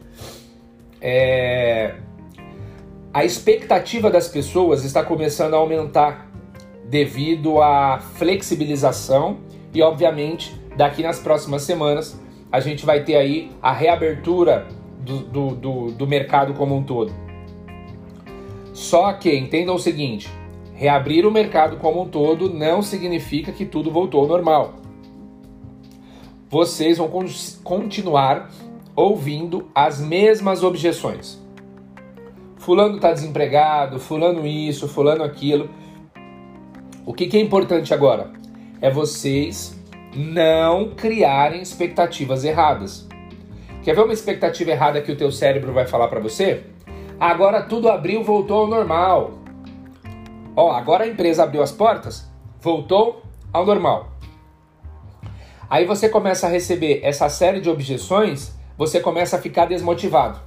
É... 1.01 1.95
A 3.13 3.25
expectativa 3.25 4.11
das 4.11 4.29
pessoas 4.29 4.85
está 4.85 5.05
começando 5.05 5.55
a 5.55 5.59
aumentar 5.59 6.31
devido 6.85 7.61
à 7.61 7.99
flexibilização 7.99 9.39
e, 9.73 9.83
obviamente, 9.83 10.55
daqui 10.77 11.03
nas 11.03 11.19
próximas 11.19 11.63
semanas 11.63 12.19
a 12.51 12.61
gente 12.61 12.87
vai 12.87 13.03
ter 13.03 13.17
aí 13.17 13.51
a 13.61 13.73
reabertura 13.73 14.67
do, 15.01 15.19
do, 15.19 15.49
do, 15.55 15.91
do 15.93 16.07
mercado 16.07 16.55
como 16.55 16.77
um 16.77 16.83
todo. 16.83 17.13
Só 18.73 19.13
que 19.13 19.35
entendam 19.35 19.75
o 19.75 19.79
seguinte: 19.79 20.31
reabrir 20.85 21.25
o 21.25 21.31
mercado 21.31 21.79
como 21.79 22.03
um 22.03 22.09
todo 22.09 22.53
não 22.53 22.83
significa 22.83 23.51
que 23.51 23.65
tudo 23.65 23.91
voltou 23.91 24.21
ao 24.21 24.29
normal. 24.29 24.75
Vocês 26.51 26.99
vão 26.99 27.11
continuar 27.63 28.51
ouvindo 28.95 29.71
as 29.75 29.99
mesmas 29.99 30.63
objeções. 30.63 31.43
Fulano 32.59 32.97
está 32.97 33.13
desempregado, 33.13 33.99
fulano 33.99 34.47
isso, 34.47 34.87
fulano 34.87 35.25
aquilo. 35.25 35.71
O 37.07 37.15
que, 37.15 37.29
que 37.29 37.39
é 37.39 37.41
importante 37.41 37.95
agora? 37.95 38.31
É 38.79 38.91
vocês 38.91 39.83
não 40.15 40.91
criarem 40.91 41.63
expectativas 41.63 42.45
erradas. 42.45 43.09
Quer 43.83 43.95
ver 43.95 44.03
uma 44.03 44.13
expectativa 44.13 44.71
errada 44.71 45.01
que 45.01 45.13
o 45.13 45.17
teu 45.17 45.33
cérebro 45.33 45.73
vai 45.73 45.87
falar 45.87 46.09
para 46.09 46.21
você? 46.21 46.63
Agora 47.19 47.63
tudo 47.63 47.89
abriu, 47.89 48.23
voltou 48.23 48.59
ao 48.59 48.67
normal. 48.67 49.44
Ó, 50.57 50.71
agora 50.71 51.05
a 51.05 51.09
empresa 51.09 51.43
abriu 51.43 51.63
as 51.63 51.73
portas, 51.73 52.31
voltou 52.61 53.23
ao 53.53 53.67
normal. 53.67 54.09
Aí 55.69 55.85
você 55.85 56.09
começa 56.09 56.47
a 56.47 56.51
receber 56.51 57.01
essa 57.03 57.29
série 57.29 57.61
de 57.61 57.69
objeções, 57.69 58.55
você 58.77 59.01
começa 59.01 59.37
a 59.37 59.41
ficar 59.41 59.67
desmotivado. 59.67 60.41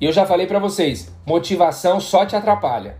E 0.00 0.06
eu 0.06 0.12
já 0.12 0.24
falei 0.24 0.46
para 0.46 0.58
vocês, 0.58 1.14
motivação 1.26 2.00
só 2.00 2.24
te 2.24 2.36
atrapalha. 2.36 2.98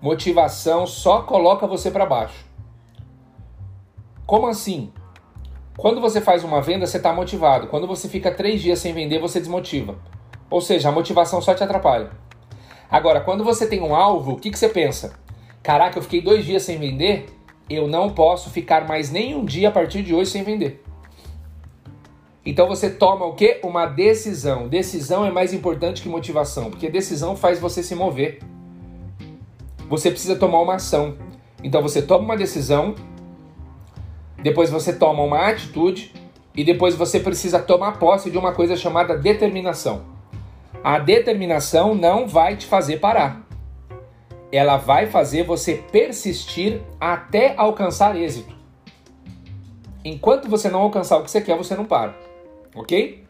Motivação 0.00 0.86
só 0.86 1.22
coloca 1.22 1.66
você 1.66 1.90
para 1.90 2.06
baixo. 2.06 2.46
Como 4.24 4.46
assim? 4.46 4.92
Quando 5.76 6.00
você 6.00 6.20
faz 6.20 6.44
uma 6.44 6.60
venda, 6.60 6.86
você 6.86 6.98
está 6.98 7.12
motivado. 7.12 7.66
Quando 7.68 7.86
você 7.86 8.08
fica 8.08 8.30
três 8.30 8.60
dias 8.60 8.78
sem 8.78 8.92
vender, 8.92 9.18
você 9.18 9.40
desmotiva. 9.40 9.96
Ou 10.50 10.60
seja, 10.60 10.88
a 10.88 10.92
motivação 10.92 11.40
só 11.40 11.54
te 11.54 11.64
atrapalha. 11.64 12.10
Agora, 12.90 13.20
quando 13.20 13.44
você 13.44 13.66
tem 13.66 13.80
um 13.80 13.94
alvo, 13.94 14.32
o 14.32 14.36
que, 14.36 14.50
que 14.50 14.58
você 14.58 14.68
pensa? 14.68 15.14
Caraca, 15.62 15.98
eu 15.98 16.02
fiquei 16.02 16.22
dois 16.22 16.44
dias 16.44 16.62
sem 16.62 16.78
vender, 16.78 17.26
eu 17.68 17.86
não 17.86 18.10
posso 18.10 18.48
ficar 18.48 18.88
mais 18.88 19.10
nem 19.10 19.34
um 19.34 19.44
dia 19.44 19.68
a 19.68 19.72
partir 19.72 20.02
de 20.02 20.14
hoje 20.14 20.30
sem 20.30 20.42
vender. 20.42 20.82
Então 22.44 22.66
você 22.66 22.88
toma 22.88 23.26
o 23.26 23.34
que? 23.34 23.60
Uma 23.62 23.84
decisão. 23.84 24.68
Decisão 24.68 25.26
é 25.26 25.30
mais 25.30 25.52
importante 25.52 26.00
que 26.00 26.08
motivação, 26.08 26.70
porque 26.70 26.88
decisão 26.88 27.36
faz 27.36 27.60
você 27.60 27.82
se 27.82 27.94
mover. 27.94 28.38
Você 29.88 30.10
precisa 30.10 30.36
tomar 30.36 30.60
uma 30.60 30.76
ação. 30.76 31.18
Então 31.62 31.82
você 31.82 32.00
toma 32.00 32.24
uma 32.24 32.36
decisão, 32.36 32.94
depois 34.42 34.70
você 34.70 34.94
toma 34.94 35.22
uma 35.22 35.48
atitude 35.48 36.14
e 36.56 36.64
depois 36.64 36.94
você 36.94 37.20
precisa 37.20 37.58
tomar 37.58 37.98
posse 37.98 38.30
de 38.30 38.38
uma 38.38 38.52
coisa 38.54 38.76
chamada 38.76 39.14
determinação. 39.14 40.17
A 40.82 40.98
determinação 40.98 41.94
não 41.94 42.26
vai 42.26 42.56
te 42.56 42.66
fazer 42.66 42.98
parar. 42.98 43.46
Ela 44.50 44.76
vai 44.76 45.06
fazer 45.06 45.42
você 45.42 45.74
persistir 45.90 46.80
até 47.00 47.54
alcançar 47.56 48.16
êxito. 48.16 48.56
Enquanto 50.04 50.48
você 50.48 50.70
não 50.70 50.80
alcançar 50.80 51.18
o 51.18 51.24
que 51.24 51.30
você 51.30 51.40
quer, 51.40 51.56
você 51.56 51.74
não 51.74 51.84
para. 51.84 52.14
Ok? 52.74 53.24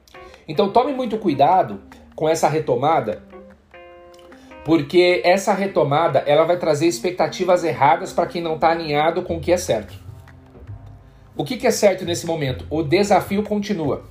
Então 0.46 0.70
tome 0.70 0.92
muito 0.92 1.18
cuidado 1.18 1.80
com 2.14 2.28
essa 2.28 2.48
retomada, 2.48 3.22
porque 4.64 5.22
essa 5.24 5.54
retomada 5.54 6.20
ela 6.20 6.44
vai 6.44 6.58
trazer 6.58 6.86
expectativas 6.86 7.64
erradas 7.64 8.12
para 8.12 8.26
quem 8.26 8.42
não 8.42 8.56
está 8.56 8.70
alinhado 8.70 9.22
com 9.22 9.36
o 9.36 9.40
que 9.40 9.52
é 9.52 9.56
certo. 9.56 9.94
O 11.36 11.44
que, 11.44 11.56
que 11.56 11.66
é 11.66 11.70
certo 11.70 12.04
nesse 12.04 12.26
momento? 12.26 12.66
O 12.68 12.82
desafio 12.82 13.42
continua. 13.42 14.02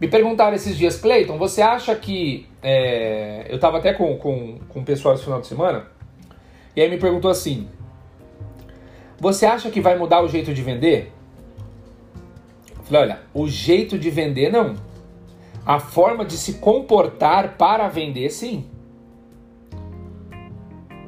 Me 0.00 0.06
perguntaram 0.06 0.54
esses 0.54 0.76
dias, 0.76 0.98
Cleiton, 0.98 1.36
você 1.38 1.60
acha 1.60 1.94
que. 1.94 2.46
É... 2.62 3.46
Eu 3.48 3.56
estava 3.56 3.78
até 3.78 3.92
com, 3.92 4.16
com, 4.16 4.58
com 4.68 4.80
o 4.80 4.84
pessoal 4.84 5.14
esse 5.14 5.24
final 5.24 5.40
de 5.40 5.46
semana, 5.46 5.86
e 6.76 6.80
aí 6.80 6.88
me 6.88 6.98
perguntou 6.98 7.30
assim: 7.30 7.68
Você 9.18 9.44
acha 9.44 9.70
que 9.70 9.80
vai 9.80 9.98
mudar 9.98 10.22
o 10.22 10.28
jeito 10.28 10.54
de 10.54 10.62
vender? 10.62 11.12
Eu 12.76 12.84
falei: 12.84 13.02
Olha, 13.02 13.20
o 13.34 13.48
jeito 13.48 13.98
de 13.98 14.10
vender 14.10 14.50
não. 14.50 14.74
A 15.66 15.78
forma 15.78 16.24
de 16.24 16.36
se 16.38 16.54
comportar 16.54 17.58
para 17.58 17.88
vender, 17.88 18.30
sim. 18.30 18.64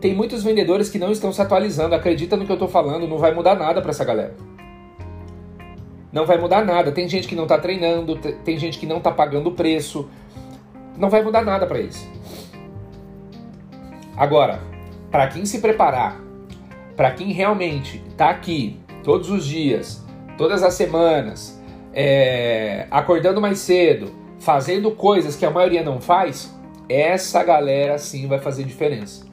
Tem 0.01 0.15
muitos 0.15 0.43
vendedores 0.43 0.91
que 0.91 0.99
não 0.99 1.13
estão 1.13 1.33
se 1.33 1.41
atualizando, 1.41 1.95
acredita 1.95 2.37
no 2.37 2.45
que 2.45 2.53
eu 2.53 2.55
estou 2.55 2.69
falando, 2.69 3.07
não 3.07 3.19
vai 3.19 3.33
mudar 3.33 3.55
nada 3.55 3.81
para 3.81 3.91
essa 3.91 4.05
galera 4.05 4.35
não 6.13 6.27
vai 6.27 6.39
mudar 6.39 6.65
nada. 6.65 6.93
Tem 6.93 7.09
gente 7.09 7.29
que 7.29 7.35
não 7.35 7.45
está 7.45 7.59
treinando, 7.59 8.17
tem 8.17 8.59
gente 8.59 8.79
que 8.79 8.87
não 8.87 8.99
está 8.99 9.11
pagando 9.11 9.49
o 9.49 9.53
preço, 9.53 10.09
não 10.97 11.09
vai 11.09 11.23
mudar 11.23 11.43
nada 11.45 11.67
para 11.67 11.79
eles. 11.79 12.09
Agora, 14.17 14.61
para 15.11 15.29
quem 15.29 15.47
se 15.47 15.61
preparar, 15.61 16.21
para 16.97 17.11
quem 17.13 17.33
realmente 17.33 18.03
está 18.11 18.31
aqui 18.31 18.79
todos 19.03 19.31
os 19.31 19.47
dias, 19.47 20.05
todas 20.37 20.63
as 20.63 20.75
semanas, 20.75 21.61
é, 21.93 22.87
acordando 22.91 23.41
mais 23.41 23.59
cedo, 23.59 24.13
fazendo 24.39 24.91
coisas 24.91 25.37
que 25.37 25.47
a 25.47 25.51
maioria 25.51 25.83
não 25.83 26.01
faz, 26.01 26.55
essa 26.89 27.43
galera 27.43 27.99
sim 27.99 28.27
vai 28.27 28.39
fazer 28.39 28.65
diferença. 28.65 29.27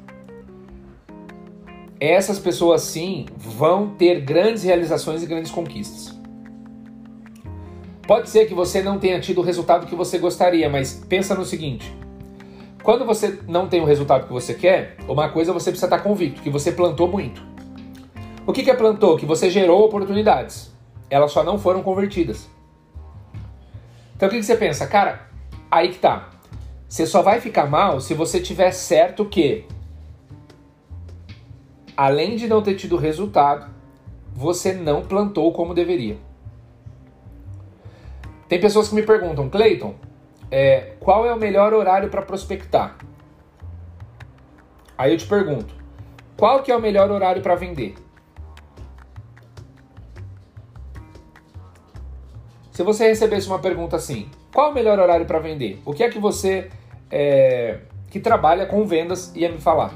Essas 2.00 2.38
pessoas 2.38 2.84
sim 2.84 3.26
vão 3.36 3.90
ter 3.90 4.22
grandes 4.22 4.64
realizações 4.64 5.24
e 5.24 5.26
grandes 5.26 5.52
conquistas. 5.52 6.17
Pode 8.08 8.30
ser 8.30 8.46
que 8.46 8.54
você 8.54 8.82
não 8.82 8.98
tenha 8.98 9.20
tido 9.20 9.42
o 9.42 9.44
resultado 9.44 9.86
que 9.86 9.94
você 9.94 10.18
gostaria, 10.18 10.70
mas 10.70 10.94
pensa 10.94 11.36
no 11.36 11.44
seguinte: 11.44 11.94
quando 12.82 13.06
você 13.06 13.42
não 13.50 13.68
tem 13.68 13.82
o 13.82 13.86
resultado 13.86 14.26
que 14.26 14.32
você 14.32 14.54
quer, 14.54 14.96
uma 15.10 15.28
coisa 15.28 15.52
você 15.52 15.72
precisa 15.72 15.88
estar 15.88 16.00
convicto, 16.00 16.42
que 16.42 16.50
você 16.50 16.72
plantou 16.72 17.06
muito. 17.10 17.44
O 18.46 18.54
que, 18.54 18.64
que 18.64 18.72
é 18.72 18.74
plantou? 18.74 19.18
Que 19.18 19.26
você 19.26 19.50
gerou 19.50 19.84
oportunidades. 19.84 20.74
Elas 21.10 21.34
só 21.34 21.44
não 21.44 21.60
foram 21.60 21.84
convertidas. 21.84 22.50
Então 24.16 24.30
o 24.30 24.32
que, 24.32 24.38
que 24.38 24.46
você 24.46 24.56
pensa? 24.56 24.88
Cara, 24.88 25.28
aí 25.70 25.90
que 25.90 26.00
tá. 26.00 26.30
Você 26.88 27.06
só 27.06 27.22
vai 27.22 27.42
ficar 27.42 27.70
mal 27.70 28.00
se 28.00 28.14
você 28.14 28.40
tiver 28.40 28.72
certo 28.72 29.26
que, 29.26 29.66
além 31.98 32.38
de 32.38 32.48
não 32.48 32.62
ter 32.62 32.76
tido 32.76 32.96
resultado, 32.96 33.70
você 34.34 34.72
não 34.72 35.02
plantou 35.02 35.52
como 35.52 35.74
deveria. 35.74 36.26
Tem 38.48 38.60
pessoas 38.60 38.90
que 38.90 38.96
me 38.96 39.04
perguntam, 39.04 39.50
Cleiton, 39.50 39.96
é, 40.50 40.94
qual 41.00 41.26
é 41.26 41.34
o 41.34 41.38
melhor 41.38 41.74
horário 41.74 42.10
para 42.10 42.22
prospectar? 42.22 42.98
Aí 44.98 45.12
eu 45.12 45.18
te 45.18 45.28
pergunto, 45.28 45.76
qual 46.38 46.64
que 46.64 46.72
é 46.72 46.76
o 46.76 46.82
melhor 46.82 47.12
horário 47.12 47.42
para 47.42 47.56
vender? 47.56 47.96
Se 52.72 52.84
você 52.84 53.08
recebesse 53.08 53.48
uma 53.48 53.60
pergunta 53.60 53.96
assim, 53.96 54.30
qual 54.54 54.68
é 54.68 54.72
o 54.72 54.74
melhor 54.74 55.00
horário 55.00 55.26
para 55.26 55.40
vender? 55.40 55.82
O 55.86 55.94
que 55.94 56.04
é 56.04 56.10
que 56.10 56.20
você 56.20 56.70
é, 57.12 57.80
que 58.10 58.20
trabalha 58.20 58.66
com 58.66 58.86
vendas 58.86 59.36
ia 59.36 59.52
me 59.52 59.60
falar? 59.60 59.94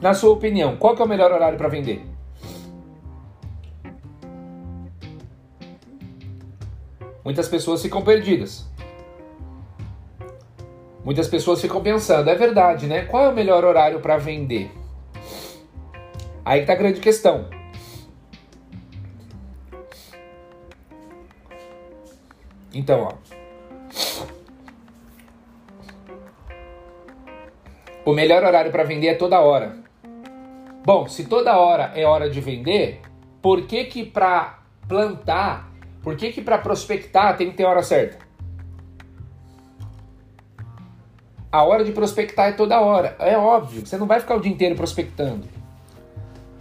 Na 0.00 0.14
sua 0.14 0.32
opinião, 0.32 0.76
qual 0.76 0.94
é 0.94 1.02
o 1.02 1.08
melhor 1.08 1.32
horário 1.32 1.58
para 1.58 1.68
vender? 1.68 2.15
Muitas 7.26 7.48
pessoas 7.48 7.82
ficam 7.82 8.02
perdidas. 8.02 8.64
Muitas 11.04 11.26
pessoas 11.26 11.60
ficam 11.60 11.82
pensando, 11.82 12.30
é 12.30 12.36
verdade, 12.36 12.86
né? 12.86 13.04
Qual 13.04 13.24
é 13.24 13.28
o 13.28 13.34
melhor 13.34 13.64
horário 13.64 13.98
para 13.98 14.16
vender? 14.16 14.70
Aí 16.44 16.60
que 16.60 16.66
tá 16.68 16.74
a 16.74 16.76
grande 16.76 17.00
questão. 17.00 17.48
Então, 22.72 23.08
ó. 23.10 23.12
O 28.04 28.12
melhor 28.12 28.44
horário 28.44 28.70
para 28.70 28.84
vender 28.84 29.08
é 29.08 29.14
toda 29.14 29.40
hora. 29.40 29.78
Bom, 30.84 31.08
se 31.08 31.24
toda 31.24 31.58
hora 31.58 31.90
é 31.96 32.04
hora 32.04 32.30
de 32.30 32.40
vender, 32.40 33.00
por 33.42 33.62
que 33.62 33.86
que 33.86 34.04
para 34.04 34.60
plantar, 34.86 35.72
por 36.06 36.14
que 36.14 36.30
que 36.30 36.40
para 36.40 36.56
prospectar 36.56 37.36
tem 37.36 37.50
que 37.50 37.56
ter 37.56 37.64
hora 37.64 37.82
certa? 37.82 38.18
A 41.50 41.64
hora 41.64 41.82
de 41.82 41.90
prospectar 41.90 42.46
é 42.46 42.52
toda 42.52 42.80
hora. 42.80 43.16
É 43.18 43.36
óbvio, 43.36 43.84
você 43.84 43.96
não 43.96 44.06
vai 44.06 44.20
ficar 44.20 44.36
o 44.36 44.40
dia 44.40 44.52
inteiro 44.52 44.76
prospectando. 44.76 45.48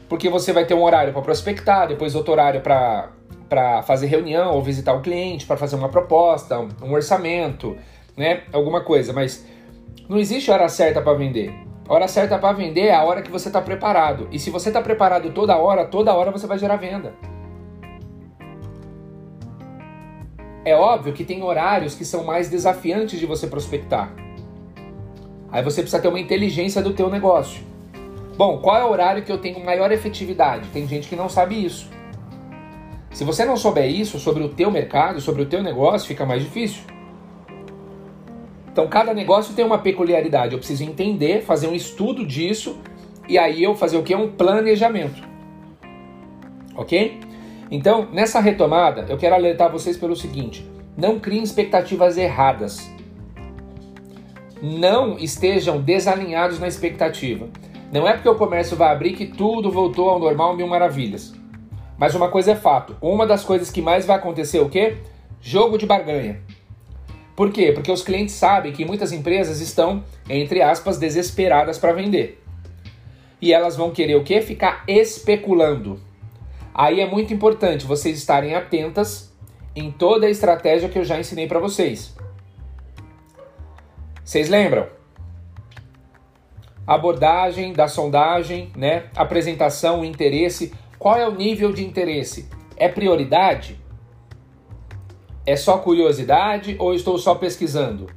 Porque 0.10 0.32
você 0.32 0.52
vai 0.52 0.66
ter 0.66 0.74
um 0.74 0.82
horário 0.82 1.14
para 1.14 1.22
prospectar, 1.22 1.88
depois 1.88 2.16
outro 2.16 2.32
horário 2.32 2.60
para 2.60 3.84
fazer 3.84 4.08
reunião 4.08 4.52
ou 4.56 4.64
visitar 4.64 4.94
o 4.94 5.02
cliente, 5.04 5.46
para 5.46 5.58
fazer 5.58 5.76
uma 5.76 5.90
proposta, 5.90 6.58
um 6.82 6.92
orçamento, 6.92 7.78
né? 8.18 8.46
Alguma 8.52 8.82
coisa, 8.82 9.14
mas 9.14 9.46
não 10.10 10.18
existe 10.18 10.50
hora 10.50 10.68
certa 10.68 11.04
para 11.04 11.14
vender. 11.16 11.54
A 11.88 11.94
hora 11.94 12.08
certa 12.08 12.40
para 12.40 12.52
vender 12.52 12.88
é 12.88 12.96
a 12.96 13.04
hora 13.04 13.22
que 13.22 13.30
você 13.30 13.50
está 13.50 13.62
preparado. 13.62 14.28
E 14.32 14.40
se 14.40 14.50
você 14.50 14.70
está 14.70 14.82
preparado 14.82 15.30
toda 15.30 15.56
hora, 15.56 15.86
toda 15.86 16.16
hora 16.16 16.32
você 16.32 16.48
vai 16.48 16.58
gerar 16.58 16.78
venda. 16.78 17.14
É 20.66 20.76
óbvio 20.76 21.14
que 21.14 21.24
tem 21.24 21.44
horários 21.44 21.94
que 21.94 22.04
são 22.04 22.24
mais 22.24 22.50
desafiantes 22.50 23.20
de 23.20 23.28
você 23.28 23.46
prospectar. 23.46 24.12
Aí 25.52 25.64
você 25.64 25.82
precisa 25.82 26.02
ter 26.02 26.08
uma 26.08 26.20
inteligência 26.20 26.82
do 26.82 26.92
teu 26.92 27.08
negócio. 27.08 27.64
Bom, 28.36 28.58
qual 28.58 28.76
é 28.76 28.84
o 28.84 28.90
horário 28.90 29.24
que 29.24 29.32
eu 29.32 29.38
tenho 29.38 29.64
maior 29.64 29.92
efetividade? 29.92 30.68
Tem 30.70 30.88
gente 30.88 31.08
que 31.08 31.16
não 31.16 31.30
sabe 31.30 31.64
isso. 31.64 31.88
Se 33.12 33.24
você 33.24 33.46
não 33.46 33.56
souber 33.56 33.90
isso 33.90 34.18
sobre 34.20 34.44
o 34.44 34.50
teu 34.50 34.72
mercado, 34.72 35.22
sobre 35.22 35.44
o 35.44 35.46
teu 35.46 35.62
negócio, 35.62 36.08
fica 36.08 36.26
mais 36.26 36.44
difícil. 36.44 36.82
Então 38.70 38.88
cada 38.88 39.14
negócio 39.14 39.54
tem 39.54 39.64
uma 39.64 39.78
peculiaridade. 39.78 40.54
Eu 40.54 40.58
preciso 40.58 40.84
entender, 40.84 41.44
fazer 41.44 41.68
um 41.68 41.76
estudo 41.76 42.26
disso 42.26 42.78
e 43.30 43.38
aí 43.38 43.64
eu 43.64 43.76
fazer 43.76 43.98
o 43.98 44.04
que? 44.04 44.14
Um 44.16 44.32
planejamento. 44.32 45.24
Ok? 46.76 47.20
Então, 47.70 48.08
nessa 48.12 48.40
retomada, 48.40 49.06
eu 49.10 49.18
quero 49.18 49.36
alertar 49.36 49.72
vocês 49.72 49.98
pelo 49.98 50.16
seguinte: 50.16 50.70
não 50.98 51.20
criem 51.20 51.44
expectativas 51.44 52.18
erradas. 52.18 52.90
Não 54.62 55.18
estejam 55.18 55.82
desalinhados 55.82 56.60
na 56.60 56.68
expectativa. 56.68 57.50
Não 57.92 58.08
é 58.08 58.14
porque 58.14 58.30
o 58.30 58.36
comércio 58.36 58.78
vai 58.78 58.92
abrir 58.92 59.14
que 59.14 59.26
tudo 59.26 59.72
voltou 59.72 60.10
ao 60.10 60.20
normal 60.20 60.56
mil 60.56 60.68
maravilhas. 60.68 61.34
Mas 61.98 62.16
uma 62.16 62.30
coisa 62.30 62.52
é 62.52 62.56
fato: 62.56 62.96
uma 63.02 63.26
das 63.26 63.44
coisas 63.44 63.70
que 63.70 63.82
mais 63.82 64.06
vai 64.06 64.16
acontecer 64.18 64.60
é 64.60 64.62
o 64.62 64.70
quê? 64.70 64.98
Jogo 65.42 65.78
de 65.78 65.86
barganha. 65.86 66.42
Por 67.36 67.52
quê? 67.52 67.72
Porque 67.74 67.92
os 67.92 68.02
clientes 68.02 68.34
sabem 68.34 68.72
que 68.72 68.86
muitas 68.86 69.12
empresas 69.12 69.60
estão, 69.60 70.04
entre 70.30 70.62
aspas, 70.62 70.98
desesperadas 70.98 71.78
para 71.78 71.92
vender. 71.92 72.42
E 73.42 73.54
elas 73.54 73.76
vão 73.76 73.92
querer 73.92 74.16
o 74.16 74.24
quê? 74.24 74.42
Ficar 74.42 74.84
especulando. 74.88 76.00
Aí 76.78 77.00
é 77.00 77.10
muito 77.10 77.34
importante 77.34 77.86
vocês 77.86 78.18
estarem 78.18 78.54
atentas 78.54 79.34
em 79.74 79.90
toda 79.90 80.28
a 80.28 80.30
estratégia 80.30 80.90
que 80.90 81.00
eu 81.00 81.06
já 81.06 81.18
ensinei 81.18 81.48
para 81.48 81.58
vocês. 81.58 82.14
Vocês 84.22 84.50
lembram? 84.50 84.86
Abordagem 86.86 87.72
da 87.72 87.88
sondagem, 87.88 88.74
né? 88.76 89.06
Apresentação, 89.16 90.04
interesse. 90.04 90.74
Qual 91.00 91.16
é 91.16 91.26
o 91.26 91.34
nível 91.34 91.72
de 91.72 91.86
interesse? 91.86 92.50
É 92.76 92.90
prioridade? 92.90 93.80
É 95.46 95.56
só 95.56 95.78
curiosidade 95.78 96.76
ou 96.78 96.94
estou 96.94 97.18
só 97.18 97.36
pesquisando? 97.36 98.10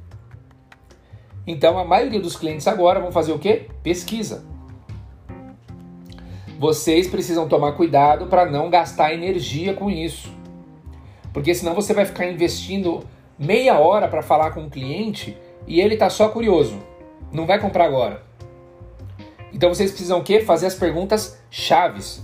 Então 1.47 1.79
a 1.79 1.85
maioria 1.85 2.19
dos 2.19 2.35
clientes 2.35 2.67
agora 2.67 2.99
vão 2.99 3.13
fazer 3.13 3.31
o 3.31 3.39
quê? 3.39 3.69
Pesquisa. 3.81 4.43
Vocês 6.59 7.07
precisam 7.07 7.47
tomar 7.47 7.71
cuidado 7.71 8.27
para 8.27 8.45
não 8.45 8.69
gastar 8.69 9.13
energia 9.13 9.73
com 9.73 9.89
isso. 9.89 10.29
Porque 11.31 11.55
senão 11.55 11.73
você 11.73 11.93
vai 11.93 12.03
ficar 12.03 12.27
investindo 12.27 12.99
meia 13.37 13.79
hora 13.79 14.09
para 14.09 14.21
falar 14.21 14.51
com 14.51 14.65
o 14.65 14.69
cliente 14.69 15.37
e 15.65 15.79
ele 15.79 15.93
está 15.93 16.09
só 16.09 16.27
curioso. 16.27 16.77
Não 17.31 17.47
vai 17.47 17.61
comprar 17.61 17.85
agora. 17.85 18.23
Então 19.53 19.73
vocês 19.73 19.89
precisam 19.89 20.19
o 20.19 20.23
quê? 20.23 20.41
Fazer 20.41 20.65
as 20.65 20.75
perguntas 20.75 21.41
chaves. 21.49 22.21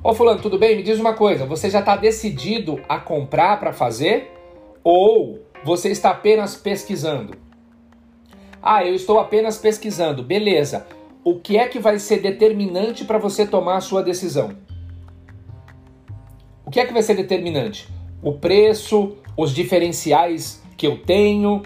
Ô 0.00 0.14
fulano, 0.14 0.40
tudo 0.40 0.60
bem? 0.60 0.76
Me 0.76 0.84
diz 0.84 1.00
uma 1.00 1.14
coisa, 1.14 1.44
você 1.44 1.68
já 1.68 1.80
está 1.80 1.96
decidido 1.96 2.80
a 2.88 3.00
comprar 3.00 3.58
para 3.58 3.72
fazer? 3.72 4.32
Ou 4.84 5.40
você 5.64 5.88
está 5.88 6.10
apenas 6.10 6.54
pesquisando? 6.54 7.34
Ah, 8.62 8.84
eu 8.84 8.94
estou 8.94 9.18
apenas 9.18 9.58
pesquisando. 9.58 10.22
Beleza. 10.22 10.86
O 11.24 11.38
que 11.38 11.56
é 11.56 11.68
que 11.68 11.78
vai 11.78 11.98
ser 11.98 12.20
determinante 12.20 13.04
para 13.04 13.18
você 13.18 13.46
tomar 13.46 13.76
a 13.76 13.80
sua 13.80 14.02
decisão? 14.02 14.56
O 16.64 16.70
que 16.70 16.80
é 16.80 16.84
que 16.84 16.92
vai 16.92 17.02
ser 17.02 17.14
determinante? 17.14 17.88
O 18.20 18.32
preço, 18.32 19.16
os 19.36 19.54
diferenciais 19.54 20.60
que 20.76 20.86
eu 20.86 20.98
tenho, 20.98 21.62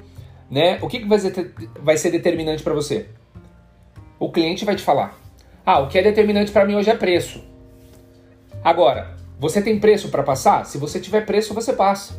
né? 0.51 0.79
O 0.83 0.89
que, 0.89 1.01
que 1.01 1.09
vai, 1.09 1.19
ser, 1.19 1.55
vai 1.81 1.97
ser 1.97 2.11
determinante 2.11 2.63
para 2.63 2.75
você? 2.75 3.07
O 4.19 4.31
cliente 4.31 4.65
vai 4.65 4.77
te 4.77 4.83
falar. 4.83 5.19
Ah, 5.65 5.81
o 5.81 5.89
que 5.89 5.99
é 5.99 6.03
determinante 6.03 6.53
para 6.53 6.67
mim 6.67 6.75
hoje 6.75 6.91
é 6.91 6.97
preço. 6.97 7.43
Agora, 8.63 9.17
você 9.39 9.63
tem 9.63 9.79
preço 9.79 10.11
para 10.11 10.23
passar? 10.23 10.67
Se 10.67 10.77
você 10.77 11.01
tiver 11.01 11.25
preço, 11.25 11.55
você 11.55 11.73
passa. 11.73 12.19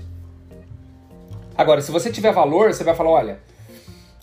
Agora, 1.56 1.82
se 1.82 1.91
você 1.91 2.12
tiver 2.12 2.32
valor, 2.32 2.73
você 2.73 2.84
vai 2.84 2.95
falar: 2.95 3.10
olha, 3.12 3.39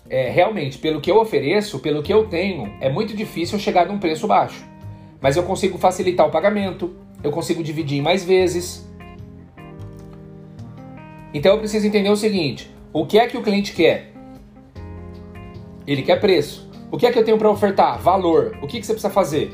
é, 0.09 0.31
realmente, 0.31 0.79
pelo 0.79 1.01
que 1.01 1.11
eu 1.11 1.19
ofereço, 1.19 1.79
pelo 1.79 2.03
que 2.03 2.12
eu 2.12 2.27
tenho, 2.27 2.75
é 2.81 2.90
muito 2.90 3.17
difícil 3.17 3.59
chegar 3.59 3.87
num 3.87 3.99
preço 3.99 4.27
baixo. 4.27 4.64
Mas 5.21 5.37
eu 5.37 5.43
consigo 5.43 5.79
facilitar 5.79 6.27
o 6.27 6.31
pagamento, 6.31 6.95
eu 7.23 7.31
consigo 7.31 7.62
dividir 7.62 7.99
em 7.99 8.03
mais 8.03 8.25
vezes. 8.25 8.87
Então 11.33 11.53
eu 11.53 11.59
preciso 11.59 11.87
entender 11.87 12.11
o 12.11 12.17
seguinte: 12.17 12.71
o 12.93 13.07
que 13.07 13.19
é 13.19 13.27
que 13.27 13.37
o 13.37 13.43
cliente 13.43 13.73
quer? 13.73 14.12
Ele 15.87 16.03
quer 16.03 16.21
preço. 16.21 16.71
O 16.90 16.97
que 16.97 17.07
é 17.07 17.12
que 17.12 17.19
eu 17.19 17.25
tenho 17.25 17.38
para 17.38 17.51
ofertar? 17.51 17.99
Valor. 17.99 18.57
O 18.62 18.67
que, 18.67 18.79
que 18.79 18.87
você 18.87 18.93
precisa 18.93 19.12
fazer? 19.12 19.53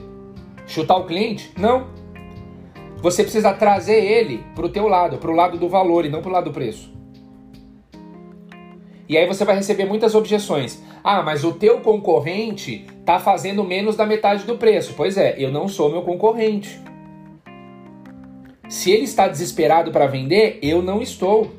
Chutar 0.67 0.97
o 0.97 1.07
cliente? 1.07 1.51
Não. 1.59 1.87
Você 2.99 3.23
precisa 3.23 3.53
trazer 3.55 4.05
ele 4.05 4.45
para 4.55 4.67
o 4.67 4.69
teu 4.69 4.87
lado, 4.87 5.17
para 5.17 5.31
o 5.31 5.35
lado 5.35 5.57
do 5.57 5.69
valor 5.69 6.05
e 6.05 6.11
não 6.11 6.21
para 6.21 6.29
o 6.29 6.33
lado 6.33 6.45
do 6.45 6.53
preço. 6.53 6.93
E 9.11 9.19
aí 9.19 9.27
você 9.27 9.45
vai 9.45 9.57
receber 9.57 9.87
muitas 9.87 10.15
objeções. 10.15 10.81
Ah, 11.03 11.21
mas 11.21 11.43
o 11.43 11.53
teu 11.53 11.81
concorrente 11.81 12.87
está 13.01 13.19
fazendo 13.19 13.65
menos 13.65 13.97
da 13.97 14.07
metade 14.07 14.45
do 14.45 14.57
preço. 14.57 14.95
Pois 14.97 15.19
é, 15.19 15.35
eu 15.37 15.51
não 15.51 15.67
sou 15.67 15.91
meu 15.91 16.03
concorrente. 16.03 16.81
Se 18.69 18.93
ele 18.93 19.03
está 19.03 19.27
desesperado 19.27 19.91
para 19.91 20.07
vender, 20.07 20.61
eu 20.63 20.81
não 20.81 21.03
estou. 21.03 21.51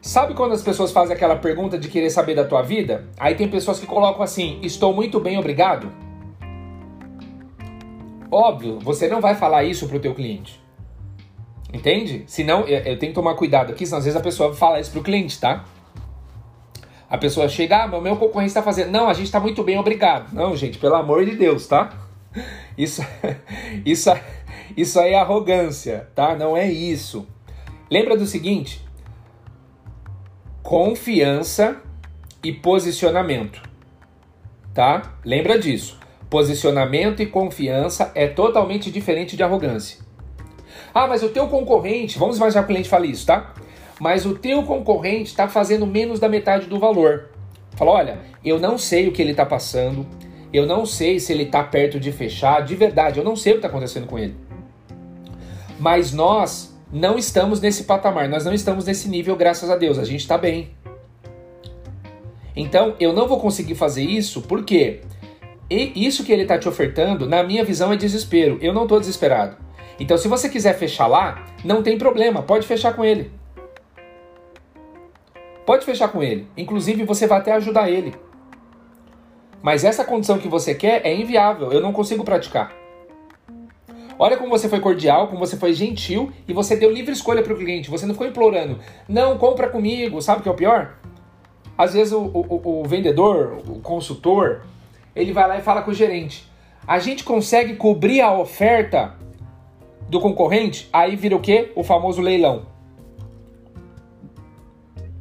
Sabe 0.00 0.34
quando 0.34 0.52
as 0.52 0.62
pessoas 0.62 0.92
fazem 0.92 1.16
aquela 1.16 1.34
pergunta 1.34 1.76
de 1.76 1.88
querer 1.88 2.10
saber 2.10 2.36
da 2.36 2.44
tua 2.44 2.62
vida? 2.62 3.08
Aí 3.18 3.34
tem 3.34 3.48
pessoas 3.48 3.80
que 3.80 3.86
colocam 3.86 4.22
assim: 4.22 4.60
"Estou 4.62 4.94
muito 4.94 5.18
bem, 5.18 5.36
obrigado". 5.36 5.90
Óbvio, 8.30 8.78
você 8.78 9.08
não 9.08 9.20
vai 9.20 9.34
falar 9.34 9.64
isso 9.64 9.88
pro 9.88 9.98
teu 9.98 10.14
cliente. 10.14 10.63
Entende? 11.74 12.22
Senão, 12.28 12.60
eu 12.68 12.96
tenho 12.96 13.10
que 13.10 13.16
tomar 13.16 13.34
cuidado 13.34 13.72
aqui, 13.72 13.84
senão 13.84 13.98
às 13.98 14.04
vezes 14.04 14.16
a 14.16 14.22
pessoa 14.22 14.54
fala 14.54 14.78
isso 14.78 14.92
pro 14.92 15.02
cliente, 15.02 15.40
tá? 15.40 15.64
A 17.10 17.18
pessoa 17.18 17.48
chega, 17.48 17.82
ah, 17.82 18.00
meu 18.00 18.16
concorrente 18.16 18.50
está 18.50 18.62
fazendo. 18.62 18.92
Não, 18.92 19.08
a 19.08 19.12
gente 19.12 19.26
está 19.26 19.40
muito 19.40 19.60
bem, 19.64 19.76
obrigado. 19.76 20.32
Não, 20.32 20.56
gente, 20.56 20.78
pelo 20.78 20.94
amor 20.94 21.24
de 21.24 21.34
Deus, 21.34 21.66
tá? 21.66 21.92
Isso, 22.78 23.02
isso, 23.86 24.10
Isso 24.76 24.98
aí 24.98 25.12
é 25.12 25.20
arrogância, 25.20 26.08
tá? 26.12 26.34
Não 26.34 26.56
é 26.56 26.68
isso. 26.68 27.24
Lembra 27.88 28.16
do 28.16 28.26
seguinte: 28.26 28.84
confiança 30.60 31.80
e 32.42 32.52
posicionamento, 32.52 33.62
tá? 34.72 35.14
Lembra 35.24 35.56
disso. 35.56 36.00
Posicionamento 36.28 37.22
e 37.22 37.26
confiança 37.26 38.10
é 38.16 38.26
totalmente 38.26 38.90
diferente 38.90 39.36
de 39.36 39.44
arrogância. 39.44 40.03
Ah, 40.94 41.08
mas 41.08 41.24
o 41.24 41.28
teu 41.28 41.48
concorrente, 41.48 42.18
vamos 42.18 42.36
imaginar 42.36 42.62
que 42.62 42.66
o 42.66 42.68
cliente 42.68 42.88
fale 42.88 43.08
isso, 43.08 43.26
tá? 43.26 43.52
Mas 43.98 44.24
o 44.24 44.34
teu 44.34 44.62
concorrente 44.62 45.30
está 45.30 45.48
fazendo 45.48 45.84
menos 45.86 46.20
da 46.20 46.28
metade 46.28 46.66
do 46.66 46.78
valor. 46.78 47.30
Fala, 47.76 47.90
olha, 47.90 48.18
eu 48.44 48.60
não 48.60 48.78
sei 48.78 49.08
o 49.08 49.12
que 49.12 49.20
ele 49.20 49.32
está 49.32 49.44
passando, 49.44 50.06
eu 50.52 50.66
não 50.66 50.86
sei 50.86 51.18
se 51.18 51.32
ele 51.32 51.42
está 51.42 51.64
perto 51.64 51.98
de 51.98 52.12
fechar, 52.12 52.62
de 52.64 52.76
verdade, 52.76 53.18
eu 53.18 53.24
não 53.24 53.34
sei 53.34 53.52
o 53.52 53.54
que 53.56 53.58
está 53.58 53.68
acontecendo 53.68 54.06
com 54.06 54.16
ele. 54.16 54.36
Mas 55.80 56.12
nós 56.12 56.72
não 56.92 57.18
estamos 57.18 57.60
nesse 57.60 57.82
patamar, 57.84 58.28
nós 58.28 58.44
não 58.44 58.54
estamos 58.54 58.84
nesse 58.84 59.08
nível, 59.08 59.34
graças 59.34 59.68
a 59.68 59.76
Deus, 59.76 59.98
a 59.98 60.04
gente 60.04 60.20
está 60.20 60.38
bem. 60.38 60.70
Então, 62.54 62.94
eu 63.00 63.12
não 63.12 63.26
vou 63.26 63.40
conseguir 63.40 63.74
fazer 63.74 64.04
isso 64.04 64.42
porque 64.42 65.00
isso 65.68 66.22
que 66.22 66.32
ele 66.32 66.42
está 66.42 66.56
te 66.56 66.68
ofertando, 66.68 67.28
na 67.28 67.42
minha 67.42 67.64
visão, 67.64 67.92
é 67.92 67.96
desespero. 67.96 68.58
Eu 68.60 68.72
não 68.72 68.84
estou 68.84 69.00
desesperado. 69.00 69.63
Então, 69.98 70.18
se 70.18 70.28
você 70.28 70.48
quiser 70.48 70.74
fechar 70.74 71.06
lá, 71.06 71.44
não 71.64 71.82
tem 71.82 71.96
problema, 71.96 72.42
pode 72.42 72.66
fechar 72.66 72.94
com 72.94 73.04
ele. 73.04 73.30
Pode 75.64 75.84
fechar 75.84 76.08
com 76.08 76.22
ele. 76.22 76.46
Inclusive, 76.56 77.04
você 77.04 77.26
vai 77.26 77.38
até 77.38 77.52
ajudar 77.52 77.90
ele. 77.90 78.14
Mas 79.62 79.82
essa 79.82 80.04
condição 80.04 80.38
que 80.38 80.48
você 80.48 80.74
quer 80.74 81.06
é 81.06 81.14
inviável. 81.14 81.72
Eu 81.72 81.80
não 81.80 81.92
consigo 81.92 82.22
praticar. 82.22 82.72
Olha 84.18 84.36
como 84.36 84.50
você 84.50 84.68
foi 84.68 84.78
cordial, 84.78 85.28
como 85.28 85.40
você 85.40 85.56
foi 85.56 85.72
gentil 85.72 86.30
e 86.46 86.52
você 86.52 86.76
deu 86.76 86.90
livre 86.90 87.12
escolha 87.12 87.42
para 87.42 87.52
o 87.52 87.56
cliente. 87.56 87.90
Você 87.90 88.04
não 88.04 88.14
ficou 88.14 88.26
implorando. 88.26 88.78
Não, 89.08 89.38
compra 89.38 89.68
comigo. 89.68 90.20
Sabe 90.20 90.40
o 90.40 90.42
que 90.42 90.48
é 90.48 90.52
o 90.52 90.56
pior? 90.56 90.98
Às 91.76 91.94
vezes 91.94 92.12
o, 92.12 92.26
o, 92.26 92.82
o 92.82 92.84
vendedor, 92.84 93.62
o 93.66 93.80
consultor, 93.80 94.62
ele 95.16 95.32
vai 95.32 95.48
lá 95.48 95.58
e 95.58 95.62
fala 95.62 95.82
com 95.82 95.90
o 95.90 95.94
gerente. 95.94 96.48
A 96.86 96.98
gente 96.98 97.24
consegue 97.24 97.74
cobrir 97.76 98.20
a 98.20 98.32
oferta 98.32 99.14
do 100.08 100.20
concorrente? 100.20 100.88
Aí 100.92 101.16
vira 101.16 101.36
o 101.36 101.40
quê? 101.40 101.72
O 101.74 101.82
famoso 101.82 102.20
leilão 102.20 102.74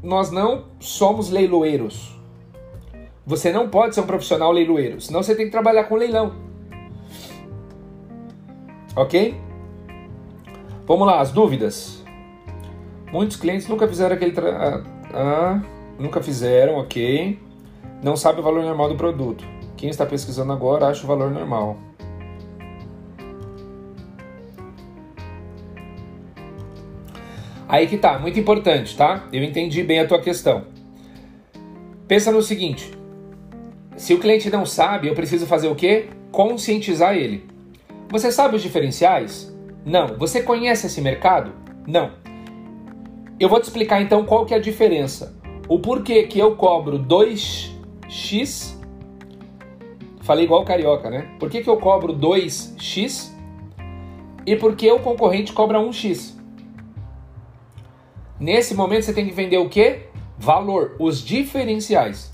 nós 0.03 0.29
não 0.29 0.65
somos 0.81 1.29
leiloeiros. 1.29 2.13
Você 3.25 3.53
não 3.53 3.69
pode 3.69 3.95
ser 3.95 4.01
um 4.01 4.05
profissional 4.05 4.51
leiloeiro, 4.51 4.99
senão 4.99 5.23
você 5.23 5.33
tem 5.33 5.45
que 5.45 5.51
trabalhar 5.51 5.85
com 5.85 5.95
leilão. 5.95 6.33
Ok? 8.95 9.33
Vamos 10.85 11.07
lá, 11.07 11.21
as 11.21 11.31
dúvidas. 11.31 12.03
Muitos 13.13 13.37
clientes 13.37 13.67
nunca 13.67 13.87
fizeram 13.87 14.13
aquele. 14.15 14.33
Tra... 14.33 14.83
Ah, 15.13 15.61
nunca 15.97 16.21
fizeram, 16.21 16.75
ok. 16.75 17.39
Não 18.03 18.17
sabe 18.17 18.41
o 18.41 18.43
valor 18.43 18.61
normal 18.61 18.89
do 18.89 18.95
produto. 18.95 19.45
Quem 19.77 19.89
está 19.89 20.05
pesquisando 20.05 20.51
agora 20.51 20.87
acha 20.87 21.05
o 21.05 21.07
valor 21.07 21.31
normal. 21.31 21.77
Aí 27.73 27.87
que 27.87 27.97
tá, 27.97 28.19
muito 28.19 28.39
importante, 28.39 28.95
tá? 28.95 29.27
Eu 29.33 29.43
entendi 29.43 29.81
bem 29.81 29.99
a 29.99 30.07
tua 30.07 30.21
questão. 30.21 30.65
Pensa 32.07 32.31
no 32.31 32.39
seguinte: 32.39 32.91
se 33.97 34.13
o 34.13 34.19
cliente 34.19 34.47
não 34.51 34.63
sabe, 34.63 35.07
eu 35.07 35.15
preciso 35.15 35.47
fazer 35.47 35.69
o 35.69 35.73
quê? 35.73 36.05
Conscientizar 36.31 37.15
ele. 37.15 37.47
Você 38.11 38.31
sabe 38.31 38.55
os 38.55 38.61
diferenciais? 38.61 39.51
Não. 39.83 40.19
Você 40.19 40.43
conhece 40.43 40.85
esse 40.85 41.01
mercado? 41.01 41.51
Não. 41.87 42.11
Eu 43.39 43.49
vou 43.49 43.59
te 43.59 43.63
explicar 43.63 44.03
então 44.03 44.23
qual 44.23 44.45
que 44.45 44.53
é 44.53 44.57
a 44.57 44.61
diferença. 44.61 45.35
O 45.67 45.79
porquê 45.79 46.27
que 46.27 46.37
eu 46.37 46.55
cobro 46.55 46.99
2x. 46.99 48.75
Falei 50.21 50.45
igual 50.45 50.63
carioca, 50.63 51.09
né? 51.09 51.27
Por 51.39 51.49
que, 51.49 51.63
que 51.63 51.69
eu 51.71 51.77
cobro 51.77 52.13
2x 52.13 53.31
e 54.45 54.55
por 54.55 54.75
que 54.75 54.91
o 54.91 54.99
concorrente 54.99 55.51
cobra 55.51 55.79
1x? 55.79 56.42
Nesse 58.43 58.75
momento 58.75 59.05
você 59.05 59.13
tem 59.13 59.25
que 59.25 59.31
vender 59.31 59.57
o 59.57 59.69
que? 59.69 60.01
Valor, 60.37 60.97
os 60.99 61.23
diferenciais. 61.23 62.29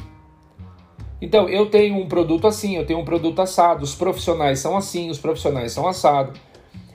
Então, 1.21 1.47
eu 1.47 1.69
tenho 1.69 1.97
um 1.97 2.07
produto 2.07 2.47
assim, 2.47 2.75
eu 2.75 2.83
tenho 2.83 2.97
um 2.97 3.05
produto 3.05 3.39
assado, 3.39 3.83
os 3.83 3.93
profissionais 3.93 4.57
são 4.57 4.75
assim, 4.75 5.11
os 5.11 5.19
profissionais 5.19 5.71
são 5.71 5.87
assado. 5.87 6.33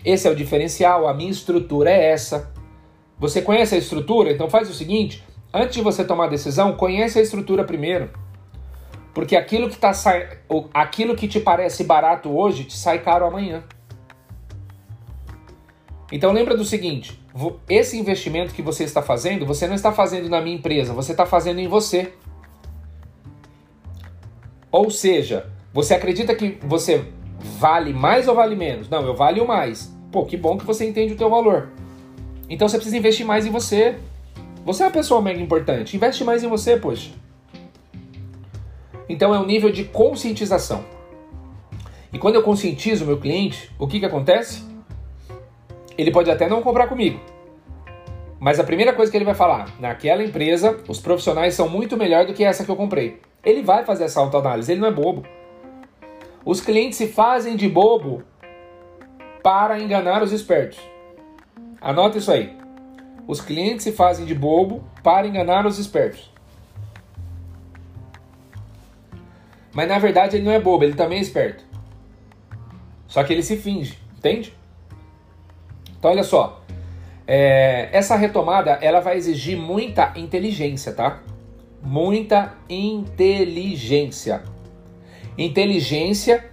Esse 0.05 0.27
é 0.27 0.31
o 0.33 0.35
diferencial, 0.35 1.07
a 1.07 1.15
minha 1.15 1.31
estrutura 1.31 1.91
é 1.91 2.11
essa. 2.11 2.53
Você 3.17 3.41
conhece 3.41 3.77
a 3.77 3.79
estrutura? 3.79 4.33
Então 4.33 4.51
faz 4.51 4.69
o 4.69 4.75
seguinte, 4.75 5.23
antes 5.53 5.77
de 5.77 5.81
você 5.81 6.05
tomar 6.05 6.25
a 6.25 6.31
decisão, 6.31 6.73
conhece 6.73 7.17
a 7.17 7.23
estrutura 7.23 7.63
primeiro. 7.63 8.11
Porque 9.15 9.37
aquilo 9.37 9.71
que, 9.71 9.79
tá 9.79 9.93
sa... 9.93 10.13
aquilo 10.75 11.15
que 11.15 11.29
te 11.29 11.39
parece 11.39 11.85
barato 11.85 12.37
hoje 12.37 12.65
te 12.65 12.77
sai 12.77 12.99
caro 12.99 13.25
amanhã. 13.25 13.63
Então 16.13 16.33
lembra 16.33 16.57
do 16.57 16.65
seguinte: 16.65 17.19
esse 17.69 17.99
investimento 17.99 18.55
que 18.55 18.63
você 18.63 18.85
está 18.85 19.03
fazendo, 19.03 19.47
você 19.47 19.67
não 19.67 19.75
está 19.75 19.93
fazendo 19.93 20.29
na 20.29 20.41
minha 20.41 20.57
empresa, 20.57 20.93
você 20.93 21.13
está 21.13 21.27
fazendo 21.27 21.61
em 21.61 21.69
você. 21.69 22.13
Ou 24.71 24.91
seja, 24.91 25.51
você 25.73 25.95
acredita 25.95 26.35
que 26.35 26.59
você 26.63 27.05
vale 27.59 27.93
mais 27.93 28.29
ou 28.29 28.35
vale 28.35 28.57
menos? 28.57 28.89
Não, 28.89 29.05
eu 29.07 29.15
valho 29.15 29.47
mais. 29.47 29.93
Pô, 30.11 30.25
que 30.25 30.37
bom 30.37 30.59
que 30.59 30.65
você 30.65 30.87
entende 30.87 31.15
o 31.15 31.17
teu 31.17 31.31
valor. 31.31 31.69
Então 32.49 32.69
você 32.69 32.77
precisa 32.77 32.97
investir 32.97 33.27
mais 33.27 33.47
em 33.47 33.51
você. 33.51 33.97
Você 34.65 34.83
é 34.83 34.87
uma 34.87 34.93
pessoa 34.93 35.21
mega 35.21 35.41
importante. 35.41 35.97
Investe 35.97 36.25
mais 36.25 36.43
em 36.43 36.49
você, 36.49 36.77
poxa. 36.77 37.11
Então 39.09 39.35
é 39.35 39.39
um 39.39 39.47
nível 39.47 39.71
de 39.71 39.85
conscientização. 39.85 40.85
E 42.13 42.19
quando 42.19 42.37
eu 42.37 42.43
conscientizo 42.43 43.05
o 43.05 43.07
meu 43.07 43.19
cliente, 43.19 43.71
o 43.79 43.87
que, 43.87 43.99
que 43.99 44.07
acontece? 44.07 44.63
Ele 45.97 46.11
pode 46.11 46.31
até 46.31 46.49
não 46.49 46.63
comprar 46.63 46.87
comigo. 46.87 47.21
Mas 48.41 48.61
a 48.61 48.65
primeira 48.65 48.93
coisa 48.93 49.11
que 49.11 49.17
ele 49.17 49.25
vai 49.25 49.35
falar, 49.35 49.69
naquela 49.81 50.23
empresa, 50.23 50.79
os 50.89 51.01
profissionais 51.01 51.55
são 51.55 51.69
muito 51.69 51.97
melhor 51.97 52.27
do 52.27 52.35
que 52.35 52.45
essa 52.45 52.65
que 52.65 52.71
eu 52.71 52.77
comprei. 52.77 53.21
Ele 53.43 53.63
vai 53.63 53.85
fazer 53.85 54.05
essa 54.05 54.21
autoanálise, 54.21 54.73
ele 54.73 54.81
não 54.81 54.89
é 54.89 54.93
bobo. 54.93 55.25
Os 56.45 56.61
clientes 56.61 56.99
se 56.99 57.09
fazem 57.09 57.57
de 57.57 57.69
bobo 57.69 58.23
para 59.43 59.81
enganar 59.81 60.23
os 60.23 60.33
espertos. 60.33 60.79
Anota 61.81 62.19
isso 62.19 62.31
aí. 62.31 62.57
Os 63.27 63.41
clientes 63.41 63.85
se 63.85 63.93
fazem 63.93 64.27
de 64.27 64.35
bobo 64.35 64.85
para 65.03 65.27
enganar 65.27 65.67
os 65.67 65.79
espertos. 65.79 66.31
Mas 69.73 69.89
na 69.89 69.99
verdade 69.99 70.37
ele 70.37 70.45
não 70.45 70.53
é 70.53 70.61
bobo, 70.61 70.85
ele 70.85 70.95
também 70.95 71.19
é 71.19 71.23
esperto. 71.23 71.65
Só 73.07 73.25
que 73.25 73.33
ele 73.33 73.43
se 73.43 73.57
finge, 73.57 73.99
entende? 74.17 74.55
Então 76.05 76.13
olha 76.13 76.23
só, 76.23 76.63
é, 77.27 77.89
essa 77.91 78.15
retomada 78.15 78.73
ela 78.83 79.01
vai 79.01 79.17
exigir 79.17 79.57
muita 79.57 80.13
inteligência, 80.17 80.93
tá? 80.93 81.23
Muita 81.83 82.53
inteligência. 82.69 84.43
Inteligência, 85.39 86.45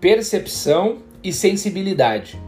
percepção 0.00 1.02
e 1.22 1.30
sensibilidade. 1.30 2.40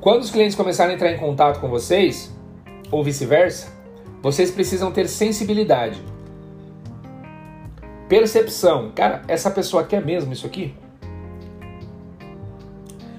Quando 0.00 0.22
os 0.22 0.30
clientes 0.30 0.54
começarem 0.54 0.92
a 0.92 0.94
entrar 0.94 1.10
em 1.10 1.18
contato 1.18 1.58
com 1.58 1.68
vocês, 1.68 2.32
ou 2.88 3.02
vice-versa, 3.02 3.72
vocês 4.22 4.52
precisam 4.52 4.92
ter 4.92 5.08
sensibilidade. 5.08 6.00
Percepção. 8.08 8.92
Cara, 8.94 9.22
essa 9.26 9.50
pessoa 9.50 9.82
quer 9.82 10.04
mesmo 10.04 10.32
isso 10.32 10.46
aqui? 10.46 10.72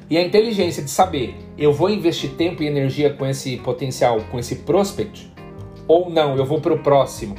E 0.10 0.18
a 0.18 0.26
inteligência 0.26 0.82
de 0.82 0.90
saber, 0.90 1.44
eu 1.58 1.72
vou 1.72 1.90
investir 1.90 2.32
tempo 2.32 2.62
e 2.62 2.68
energia 2.68 3.14
com 3.14 3.26
esse 3.26 3.58
potencial, 3.58 4.20
com 4.30 4.38
esse 4.38 4.58
prospect, 4.58 5.32
ou 5.88 6.10
não, 6.10 6.36
eu 6.36 6.46
vou 6.46 6.60
para 6.60 6.74
o 6.74 6.80
próximo. 6.80 7.36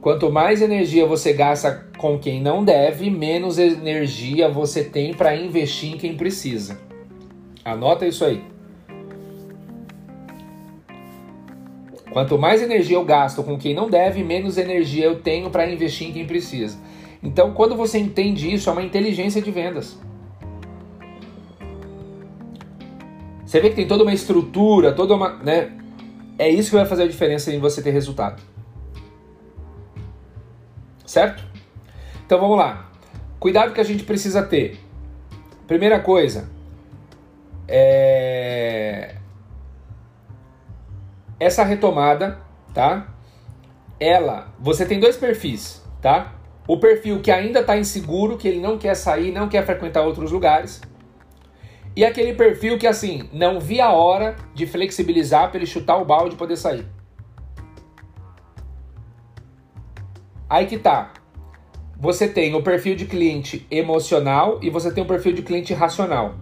Quanto 0.00 0.30
mais 0.30 0.62
energia 0.62 1.06
você 1.06 1.32
gasta 1.32 1.86
com 1.98 2.18
quem 2.18 2.40
não 2.40 2.64
deve, 2.64 3.10
menos 3.10 3.58
energia 3.58 4.48
você 4.48 4.84
tem 4.84 5.12
para 5.12 5.34
investir 5.34 5.94
em 5.94 5.98
quem 5.98 6.16
precisa. 6.16 6.78
Anota 7.64 8.06
isso 8.06 8.24
aí. 8.24 8.42
Quanto 12.12 12.38
mais 12.38 12.62
energia 12.62 12.96
eu 12.96 13.04
gasto 13.04 13.42
com 13.42 13.58
quem 13.58 13.74
não 13.74 13.90
deve, 13.90 14.22
menos 14.22 14.56
energia 14.56 15.04
eu 15.04 15.20
tenho 15.20 15.50
para 15.50 15.68
investir 15.68 16.08
em 16.08 16.12
quem 16.12 16.26
precisa. 16.26 16.78
Então, 17.22 17.52
quando 17.52 17.74
você 17.74 17.98
entende 17.98 18.52
isso, 18.52 18.70
é 18.70 18.72
uma 18.72 18.82
inteligência 18.82 19.42
de 19.42 19.50
vendas. 19.50 19.98
Você 23.46 23.60
vê 23.60 23.70
que 23.70 23.76
tem 23.76 23.86
toda 23.86 24.02
uma 24.02 24.12
estrutura, 24.12 24.92
toda 24.92 25.14
uma. 25.14 25.34
Né? 25.36 25.72
É 26.36 26.48
isso 26.48 26.70
que 26.70 26.76
vai 26.76 26.84
fazer 26.84 27.04
a 27.04 27.08
diferença 27.08 27.52
em 27.52 27.60
você 27.60 27.80
ter 27.80 27.92
resultado. 27.92 28.42
Certo? 31.06 31.44
Então 32.26 32.40
vamos 32.40 32.58
lá. 32.58 32.90
Cuidado 33.38 33.72
que 33.72 33.80
a 33.80 33.84
gente 33.84 34.02
precisa 34.02 34.42
ter. 34.42 34.80
Primeira 35.66 36.00
coisa, 36.00 36.48
é... 37.68 39.16
essa 41.38 41.62
retomada, 41.64 42.38
tá? 42.74 43.14
Ela, 43.98 44.48
você 44.58 44.84
tem 44.84 45.00
dois 45.00 45.16
perfis, 45.16 45.82
tá? 46.02 46.34
O 46.68 46.78
perfil 46.78 47.20
que 47.20 47.30
ainda 47.30 47.60
está 47.60 47.76
inseguro, 47.76 48.36
que 48.36 48.48
ele 48.48 48.60
não 48.60 48.76
quer 48.76 48.94
sair, 48.94 49.30
não 49.30 49.48
quer 49.48 49.64
frequentar 49.64 50.02
outros 50.02 50.32
lugares. 50.32 50.80
E 51.96 52.04
aquele 52.04 52.34
perfil 52.34 52.78
que, 52.78 52.86
assim, 52.86 53.26
não 53.32 53.58
via 53.58 53.86
a 53.86 53.92
hora 53.92 54.36
de 54.54 54.66
flexibilizar 54.66 55.48
para 55.48 55.56
ele 55.56 55.66
chutar 55.66 55.96
o 55.96 56.04
balde 56.04 56.34
e 56.34 56.38
poder 56.38 56.58
sair. 56.58 56.86
Aí 60.48 60.66
que 60.66 60.76
tá. 60.76 61.14
Você 61.98 62.28
tem 62.28 62.54
o 62.54 62.62
perfil 62.62 62.94
de 62.94 63.06
cliente 63.06 63.66
emocional 63.70 64.58
e 64.62 64.68
você 64.68 64.92
tem 64.92 65.02
o 65.02 65.06
perfil 65.06 65.32
de 65.32 65.40
cliente 65.40 65.72
racional. 65.72 66.34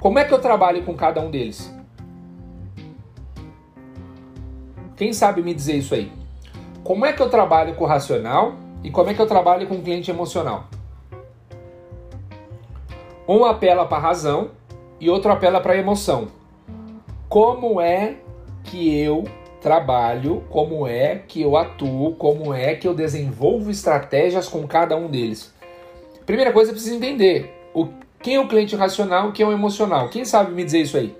Como 0.00 0.18
é 0.18 0.24
que 0.24 0.32
eu 0.32 0.38
trabalho 0.38 0.82
com 0.82 0.94
cada 0.94 1.20
um 1.20 1.30
deles? 1.30 1.70
Quem 4.96 5.12
sabe 5.12 5.42
me 5.42 5.52
dizer 5.52 5.76
isso 5.76 5.94
aí? 5.94 6.10
Como 6.82 7.04
é 7.04 7.12
que 7.12 7.20
eu 7.20 7.28
trabalho 7.28 7.74
com 7.74 7.84
o 7.84 7.86
racional 7.86 8.54
e 8.82 8.90
como 8.90 9.10
é 9.10 9.14
que 9.14 9.20
eu 9.20 9.26
trabalho 9.26 9.66
com 9.66 9.74
o 9.74 9.82
cliente 9.82 10.10
emocional? 10.10 10.68
Um 13.28 13.44
apela 13.44 13.84
para 13.86 13.98
a 13.98 14.00
razão 14.00 14.50
e 15.00 15.10
outro 15.10 15.32
apela 15.32 15.60
para 15.60 15.74
a 15.74 15.78
emoção. 15.78 16.28
Como 17.28 17.80
é 17.80 18.16
que 18.64 18.98
eu 18.98 19.24
trabalho, 19.64 20.44
como 20.50 20.86
é 20.86 21.22
que 21.26 21.40
eu 21.40 21.56
atuo, 21.56 22.14
como 22.16 22.52
é 22.52 22.74
que 22.74 22.86
eu 22.86 22.92
desenvolvo 22.92 23.70
estratégias 23.70 24.46
com 24.46 24.66
cada 24.66 24.94
um 24.94 25.08
deles. 25.08 25.54
Primeira 26.26 26.52
coisa, 26.52 26.70
eu 26.70 26.74
preciso 26.74 26.96
entender 26.96 27.50
o, 27.72 27.88
quem 28.20 28.34
é 28.34 28.40
o 28.40 28.46
cliente 28.46 28.76
racional, 28.76 29.32
quem 29.32 29.44
é 29.44 29.48
o 29.48 29.52
emocional. 29.52 30.10
Quem 30.10 30.22
sabe 30.26 30.52
me 30.52 30.62
dizer 30.64 30.82
isso 30.82 30.98
aí? 30.98 31.16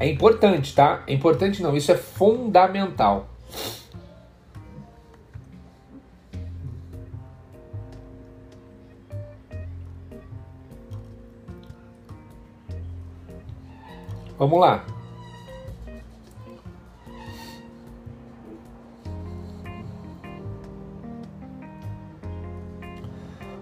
É 0.00 0.08
importante, 0.08 0.74
tá? 0.74 1.04
É 1.06 1.12
importante 1.12 1.62
não, 1.62 1.76
isso 1.76 1.92
é 1.92 1.96
fundamental. 1.96 3.28
Vamos 14.38 14.58
lá. 14.58 14.86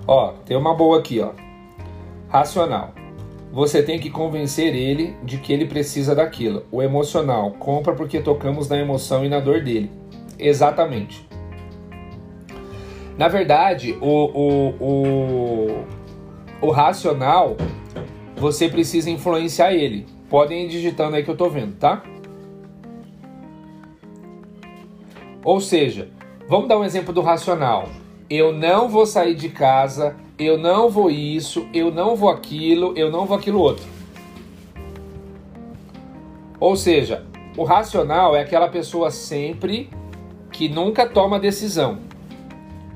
Ó, 0.06 0.32
tem 0.46 0.56
uma 0.56 0.72
boa 0.74 1.00
aqui, 1.00 1.20
ó. 1.20 1.32
Racional. 2.30 2.97
Você 3.58 3.82
tem 3.82 3.98
que 3.98 4.08
convencer 4.08 4.72
ele 4.72 5.16
de 5.24 5.36
que 5.36 5.52
ele 5.52 5.66
precisa 5.66 6.14
daquilo. 6.14 6.64
O 6.70 6.80
emocional, 6.80 7.50
compra 7.58 7.92
porque 7.92 8.20
tocamos 8.20 8.68
na 8.68 8.78
emoção 8.78 9.24
e 9.24 9.28
na 9.28 9.40
dor 9.40 9.64
dele. 9.64 9.90
Exatamente. 10.38 11.28
Na 13.16 13.26
verdade, 13.26 13.98
o, 14.00 14.06
o, 14.06 14.68
o, 14.80 15.84
o 16.60 16.70
racional, 16.70 17.56
você 18.36 18.68
precisa 18.68 19.10
influenciar 19.10 19.72
ele. 19.72 20.06
Podem 20.30 20.66
ir 20.66 20.68
digitando 20.68 21.16
aí 21.16 21.24
que 21.24 21.30
eu 21.30 21.36
tô 21.36 21.50
vendo, 21.50 21.76
tá? 21.78 22.04
Ou 25.42 25.60
seja, 25.60 26.10
vamos 26.48 26.68
dar 26.68 26.78
um 26.78 26.84
exemplo 26.84 27.12
do 27.12 27.22
racional. 27.22 27.88
Eu 28.30 28.52
não 28.52 28.88
vou 28.88 29.04
sair 29.04 29.34
de 29.34 29.48
casa, 29.48 30.14
eu 30.38 30.56
não 30.56 30.88
vou 30.88 31.10
isso, 31.10 31.66
eu 31.72 31.90
não 31.90 32.14
vou 32.14 32.28
aquilo, 32.28 32.92
eu 32.96 33.10
não 33.10 33.26
vou 33.26 33.36
aquilo 33.36 33.58
outro. 33.58 33.84
Ou 36.60 36.76
seja, 36.76 37.26
o 37.56 37.64
racional 37.64 38.36
é 38.36 38.40
aquela 38.40 38.68
pessoa 38.68 39.10
sempre 39.10 39.90
que 40.52 40.68
nunca 40.68 41.06
toma 41.08 41.38
decisão. 41.38 41.98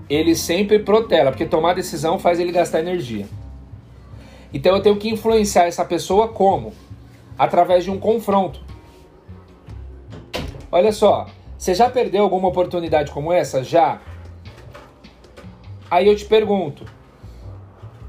Ele 0.08 0.34
sempre 0.34 0.78
protela, 0.78 1.30
porque 1.30 1.46
tomar 1.46 1.74
decisão 1.74 2.18
faz 2.18 2.38
ele 2.38 2.52
gastar 2.52 2.80
energia. 2.80 3.26
Então 4.52 4.76
eu 4.76 4.82
tenho 4.82 4.96
que 4.96 5.08
influenciar 5.08 5.64
essa 5.64 5.84
pessoa 5.84 6.28
como? 6.28 6.72
através 7.38 7.84
de 7.84 7.90
um 7.90 7.98
confronto. 7.98 8.60
Olha 10.70 10.92
só, 10.92 11.26
você 11.58 11.74
já 11.74 11.90
perdeu 11.90 12.22
alguma 12.22 12.48
oportunidade 12.48 13.10
como 13.10 13.32
essa? 13.32 13.62
Já. 13.62 14.00
Aí 15.90 16.06
eu 16.06 16.16
te 16.16 16.24
pergunto, 16.24 16.84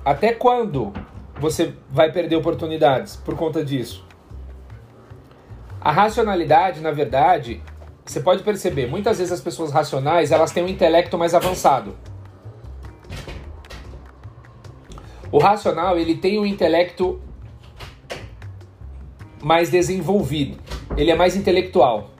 até 0.03 0.33
quando 0.33 0.91
você 1.39 1.73
vai 1.89 2.11
perder 2.11 2.35
oportunidades 2.35 3.15
por 3.15 3.35
conta 3.35 3.63
disso? 3.63 4.05
A 5.79 5.91
racionalidade, 5.91 6.81
na 6.81 6.91
verdade, 6.91 7.61
você 8.05 8.19
pode 8.19 8.43
perceber, 8.43 8.87
muitas 8.87 9.17
vezes 9.17 9.33
as 9.33 9.41
pessoas 9.41 9.71
racionais, 9.71 10.31
elas 10.31 10.51
têm 10.51 10.63
um 10.63 10.67
intelecto 10.67 11.17
mais 11.17 11.33
avançado. 11.33 11.95
O 15.31 15.39
racional, 15.39 15.97
ele 15.97 16.15
tem 16.15 16.39
um 16.39 16.45
intelecto 16.45 17.21
mais 19.41 19.69
desenvolvido, 19.69 20.57
ele 20.95 21.11
é 21.11 21.15
mais 21.15 21.35
intelectual. 21.35 22.11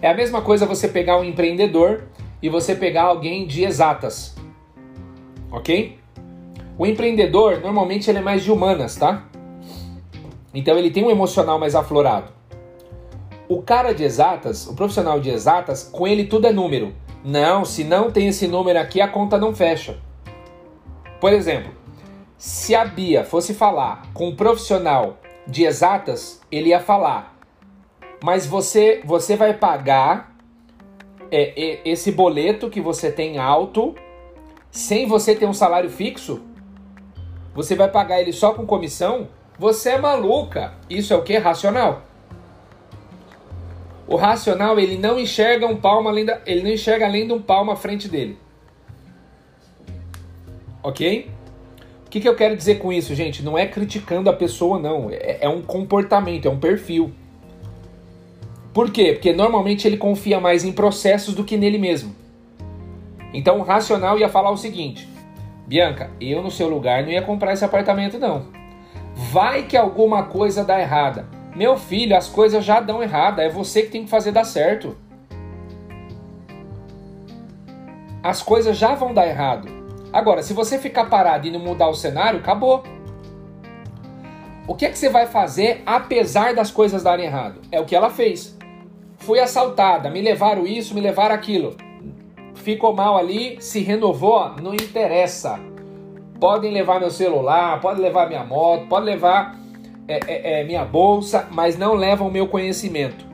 É 0.00 0.10
a 0.10 0.14
mesma 0.14 0.42
coisa 0.42 0.66
você 0.66 0.88
pegar 0.88 1.18
um 1.18 1.24
empreendedor 1.24 2.04
e 2.40 2.48
você 2.48 2.74
pegar 2.74 3.02
alguém 3.02 3.46
de 3.46 3.64
exatas, 3.64 4.34
ok? 5.50 5.98
O 6.78 6.86
empreendedor 6.86 7.60
normalmente 7.60 8.10
ele 8.10 8.18
é 8.18 8.22
mais 8.22 8.44
de 8.44 8.52
humanas, 8.52 8.96
tá? 8.96 9.24
Então 10.52 10.76
ele 10.78 10.90
tem 10.90 11.04
um 11.04 11.10
emocional 11.10 11.58
mais 11.58 11.74
aflorado. 11.74 12.32
O 13.48 13.62
cara 13.62 13.92
de 13.92 14.02
exatas, 14.02 14.66
o 14.66 14.74
profissional 14.74 15.20
de 15.20 15.30
exatas, 15.30 15.84
com 15.84 16.06
ele 16.06 16.24
tudo 16.24 16.46
é 16.46 16.52
número. 16.52 16.94
Não, 17.24 17.64
se 17.64 17.84
não 17.84 18.10
tem 18.10 18.28
esse 18.28 18.46
número 18.46 18.78
aqui, 18.78 19.00
a 19.00 19.08
conta 19.08 19.38
não 19.38 19.54
fecha. 19.54 19.98
Por 21.20 21.32
exemplo, 21.32 21.72
se 22.36 22.74
a 22.74 22.84
Bia 22.84 23.24
fosse 23.24 23.54
falar 23.54 24.02
com 24.12 24.28
um 24.28 24.36
profissional 24.36 25.16
de 25.46 25.64
exatas, 25.64 26.40
ele 26.50 26.70
ia 26.70 26.80
falar: 26.80 27.36
mas 28.22 28.46
você, 28.46 29.00
você 29.04 29.36
vai 29.36 29.54
pagar 29.54 30.36
é, 31.30 31.52
é, 31.56 31.80
esse 31.84 32.12
boleto 32.12 32.68
que 32.68 32.80
você 32.80 33.10
tem 33.10 33.38
alto 33.38 33.94
sem 34.76 35.06
você 35.06 35.34
ter 35.34 35.46
um 35.46 35.54
salário 35.54 35.88
fixo? 35.88 36.42
Você 37.54 37.74
vai 37.74 37.90
pagar 37.90 38.20
ele 38.20 38.32
só 38.32 38.52
com 38.52 38.66
comissão? 38.66 39.28
Você 39.58 39.90
é 39.90 39.98
maluca. 39.98 40.74
Isso 40.90 41.14
é 41.14 41.16
o 41.16 41.22
que? 41.22 41.38
Racional. 41.38 42.02
O 44.06 44.16
racional 44.16 44.78
ele 44.78 44.98
não 44.98 45.18
enxerga 45.18 45.66
um 45.66 45.76
palmo 45.76 46.10
além 46.10 46.26
da, 46.26 46.42
ele 46.44 46.62
não 46.62 46.70
enxerga 46.70 47.06
além 47.06 47.26
de 47.26 47.32
um 47.32 47.40
palmo 47.40 47.70
à 47.70 47.76
frente 47.76 48.06
dele. 48.06 48.38
Ok? 50.82 51.30
O 52.04 52.10
que, 52.10 52.20
que 52.20 52.28
eu 52.28 52.36
quero 52.36 52.54
dizer 52.54 52.78
com 52.78 52.92
isso, 52.92 53.14
gente? 53.14 53.42
Não 53.42 53.56
é 53.56 53.66
criticando 53.66 54.28
a 54.28 54.32
pessoa, 54.34 54.78
não. 54.78 55.10
É, 55.10 55.38
é 55.40 55.48
um 55.48 55.62
comportamento, 55.62 56.46
é 56.46 56.50
um 56.50 56.60
perfil. 56.60 57.12
Por 58.74 58.90
quê? 58.90 59.14
Porque 59.14 59.32
normalmente 59.32 59.88
ele 59.88 59.96
confia 59.96 60.38
mais 60.38 60.64
em 60.64 60.72
processos 60.72 61.34
do 61.34 61.44
que 61.44 61.56
nele 61.56 61.78
mesmo. 61.78 62.25
Então 63.32 63.58
o 63.58 63.62
racional 63.62 64.18
ia 64.18 64.28
falar 64.28 64.50
o 64.50 64.56
seguinte: 64.56 65.08
Bianca, 65.66 66.10
eu 66.20 66.42
no 66.42 66.50
seu 66.50 66.68
lugar 66.68 67.02
não 67.02 67.10
ia 67.10 67.22
comprar 67.22 67.52
esse 67.52 67.64
apartamento, 67.64 68.18
não. 68.18 68.46
Vai 69.14 69.62
que 69.62 69.76
alguma 69.76 70.24
coisa 70.24 70.64
dá 70.64 70.80
errada. 70.80 71.26
Meu 71.54 71.76
filho, 71.76 72.16
as 72.16 72.28
coisas 72.28 72.64
já 72.64 72.80
dão 72.80 73.02
errada, 73.02 73.42
é 73.42 73.48
você 73.48 73.82
que 73.82 73.88
tem 73.88 74.04
que 74.04 74.10
fazer 74.10 74.30
dar 74.30 74.44
certo. 74.44 74.96
As 78.22 78.42
coisas 78.42 78.76
já 78.76 78.94
vão 78.94 79.14
dar 79.14 79.26
errado. 79.26 79.68
Agora, 80.12 80.42
se 80.42 80.52
você 80.52 80.78
ficar 80.78 81.06
parado 81.06 81.46
e 81.46 81.50
não 81.50 81.60
mudar 81.60 81.88
o 81.88 81.94
cenário, 81.94 82.40
acabou. 82.40 82.82
O 84.68 84.74
que 84.74 84.84
é 84.84 84.90
que 84.90 84.98
você 84.98 85.08
vai 85.08 85.26
fazer 85.26 85.82
apesar 85.86 86.54
das 86.54 86.70
coisas 86.70 87.02
darem 87.02 87.24
errado? 87.24 87.60
É 87.70 87.80
o 87.80 87.84
que 87.84 87.94
ela 87.94 88.10
fez. 88.10 88.56
Fui 89.18 89.38
assaltada, 89.40 90.10
me 90.10 90.20
levaram 90.20 90.66
isso, 90.66 90.94
me 90.94 91.00
levaram 91.00 91.34
aquilo. 91.34 91.76
Ficou 92.66 92.92
mal 92.92 93.16
ali, 93.16 93.58
se 93.60 93.78
renovou, 93.78 94.50
não 94.60 94.74
interessa. 94.74 95.60
Podem 96.40 96.72
levar 96.72 96.98
meu 96.98 97.12
celular, 97.12 97.80
podem 97.80 98.02
levar 98.02 98.26
minha 98.26 98.42
moto, 98.42 98.88
podem 98.88 99.14
levar 99.14 99.56
é, 100.08 100.18
é, 100.26 100.60
é, 100.60 100.64
minha 100.64 100.84
bolsa, 100.84 101.46
mas 101.52 101.78
não 101.78 101.94
levam 101.94 102.28
meu 102.28 102.48
conhecimento. 102.48 103.24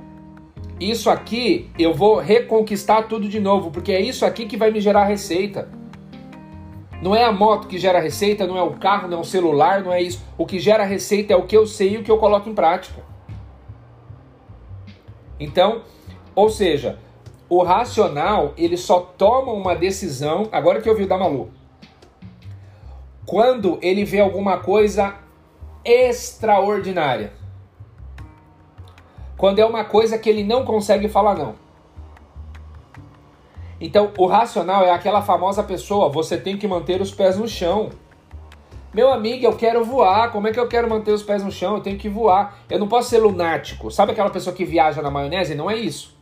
Isso 0.78 1.08
aqui 1.08 1.70
eu 1.78 1.94
vou 1.94 2.18
reconquistar 2.18 3.08
tudo 3.08 3.26
de 3.26 3.40
novo, 3.40 3.70
porque 3.70 3.92
é 3.92 4.02
isso 4.02 4.26
aqui 4.26 4.44
que 4.44 4.58
vai 4.58 4.70
me 4.70 4.82
gerar 4.82 5.04
receita. 5.04 5.66
Não 7.00 7.16
é 7.16 7.24
a 7.24 7.32
moto 7.32 7.68
que 7.68 7.78
gera 7.78 8.00
receita, 8.00 8.46
não 8.46 8.58
é 8.58 8.62
o 8.62 8.72
carro, 8.72 9.08
não 9.08 9.16
é 9.16 9.20
o 9.22 9.24
celular, 9.24 9.82
não 9.82 9.94
é 9.94 10.02
isso. 10.02 10.22
O 10.36 10.44
que 10.44 10.58
gera 10.60 10.84
receita 10.84 11.32
é 11.32 11.36
o 11.36 11.46
que 11.46 11.56
eu 11.56 11.66
sei 11.66 11.94
e 11.94 11.96
o 11.96 12.02
que 12.02 12.10
eu 12.10 12.18
coloco 12.18 12.50
em 12.50 12.54
prática. 12.54 13.02
Então, 15.40 15.80
ou 16.34 16.50
seja, 16.50 16.98
o 17.54 17.62
racional, 17.62 18.54
ele 18.56 18.78
só 18.78 18.98
toma 18.98 19.52
uma 19.52 19.76
decisão, 19.76 20.48
agora 20.50 20.80
que 20.80 20.88
eu 20.88 20.96
vi 20.96 21.02
o 21.02 21.06
da 21.06 21.18
Malu, 21.18 21.50
quando 23.26 23.78
ele 23.82 24.06
vê 24.06 24.20
alguma 24.20 24.56
coisa 24.56 25.16
extraordinária. 25.84 27.34
Quando 29.36 29.58
é 29.58 29.66
uma 29.66 29.84
coisa 29.84 30.16
que 30.16 30.30
ele 30.30 30.42
não 30.42 30.64
consegue 30.64 31.10
falar 31.10 31.34
não. 31.34 31.54
Então, 33.78 34.10
o 34.16 34.26
racional 34.26 34.82
é 34.82 34.90
aquela 34.90 35.20
famosa 35.20 35.62
pessoa, 35.62 36.08
você 36.08 36.38
tem 36.38 36.56
que 36.56 36.66
manter 36.66 37.02
os 37.02 37.12
pés 37.12 37.36
no 37.36 37.46
chão. 37.46 37.90
Meu 38.94 39.12
amigo, 39.12 39.44
eu 39.44 39.54
quero 39.54 39.84
voar. 39.84 40.32
Como 40.32 40.48
é 40.48 40.52
que 40.52 40.60
eu 40.60 40.68
quero 40.68 40.88
manter 40.88 41.12
os 41.12 41.22
pés 41.22 41.44
no 41.44 41.52
chão? 41.52 41.74
Eu 41.76 41.82
tenho 41.82 41.98
que 41.98 42.08
voar. 42.08 42.60
Eu 42.70 42.78
não 42.78 42.88
posso 42.88 43.10
ser 43.10 43.18
lunático. 43.18 43.90
Sabe 43.90 44.12
aquela 44.12 44.30
pessoa 44.30 44.56
que 44.56 44.64
viaja 44.64 45.02
na 45.02 45.10
maionese? 45.10 45.54
Não 45.54 45.70
é 45.70 45.76
isso. 45.76 46.21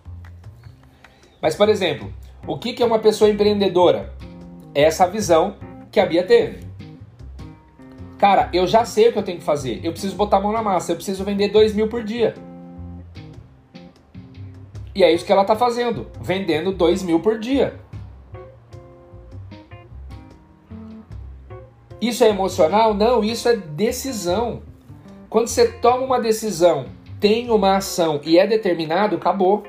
Mas, 1.40 1.55
por 1.55 1.68
exemplo, 1.68 2.12
o 2.46 2.59
que, 2.59 2.83
é 2.83 2.87
uma 2.87 2.98
pessoa 2.98 3.31
empreendedora? 3.31 4.12
É 4.74 4.83
essa 4.83 5.07
visão 5.07 5.57
que 5.90 5.98
a 5.98 6.07
Bia 6.07 6.22
teve. 6.22 6.66
Cara, 8.18 8.50
eu 8.53 8.66
já 8.66 8.85
sei 8.85 9.09
o 9.09 9.12
que 9.12 9.18
eu 9.18 9.22
tenho 9.22 9.38
que 9.38 9.44
fazer. 9.44 9.81
Eu 9.83 9.92
preciso 9.92 10.14
botar 10.14 10.37
a 10.37 10.40
mão 10.40 10.53
na 10.53 10.62
massa. 10.62 10.92
Eu 10.92 10.96
preciso 10.96 11.24
vender 11.24 11.48
2 11.48 11.74
mil 11.74 11.88
por 11.88 12.05
dia. 12.05 12.35
E 14.94 15.03
é 15.03 15.11
isso 15.12 15.24
que 15.24 15.33
ela 15.33 15.42
está 15.42 15.57
fazendo. 15.57 16.07
Vendendo 16.20 16.72
2 16.72 17.03
mil 17.03 17.20
por 17.20 17.38
dia. 17.38 17.81
Isso 22.00 22.24
é 22.24 22.29
emocional? 22.29 22.94
Não, 22.94 23.22
isso 23.24 23.48
é 23.48 23.57
decisão. 23.57 24.62
Quando 25.29 25.48
você 25.48 25.68
toma 25.68 26.05
uma 26.05 26.20
decisão, 26.20 26.87
tem 27.20 27.50
uma 27.50 27.76
ação 27.76 28.20
e 28.24 28.38
é 28.38 28.46
determinado, 28.46 29.16
acabou 29.16 29.64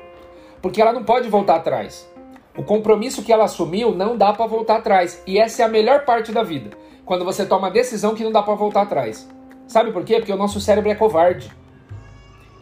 porque 0.62 0.80
ela 0.80 0.92
não 0.92 1.02
pode 1.02 1.28
voltar 1.28 1.56
atrás. 1.56 2.08
O 2.56 2.62
compromisso 2.62 3.22
que 3.22 3.32
ela 3.32 3.44
assumiu 3.44 3.94
não 3.94 4.16
dá 4.16 4.32
para 4.32 4.46
voltar 4.46 4.76
atrás. 4.76 5.22
E 5.26 5.38
essa 5.38 5.62
é 5.62 5.64
a 5.64 5.68
melhor 5.68 6.04
parte 6.04 6.30
da 6.30 6.42
vida. 6.42 6.70
Quando 7.04 7.24
você 7.24 7.44
toma 7.44 7.66
a 7.66 7.70
decisão 7.70 8.14
que 8.14 8.22
não 8.22 8.30
dá 8.30 8.42
para 8.42 8.54
voltar 8.54 8.82
atrás. 8.82 9.28
Sabe 9.66 9.90
por 9.90 10.04
quê? 10.04 10.16
Porque 10.16 10.32
o 10.32 10.36
nosso 10.36 10.60
cérebro 10.60 10.90
é 10.90 10.94
covarde. 10.94 11.50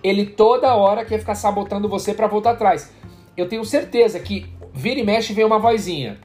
Ele 0.02 0.24
toda 0.24 0.74
hora 0.74 1.04
quer 1.04 1.18
ficar 1.18 1.34
sabotando 1.34 1.88
você 1.88 2.14
para 2.14 2.26
voltar 2.26 2.52
atrás. 2.52 2.92
Eu 3.36 3.48
tenho 3.48 3.64
certeza 3.64 4.18
que 4.18 4.50
vira 4.72 5.00
e 5.00 5.04
mexe 5.04 5.32
vem 5.32 5.44
uma 5.44 5.58
vozinha. 5.58 6.18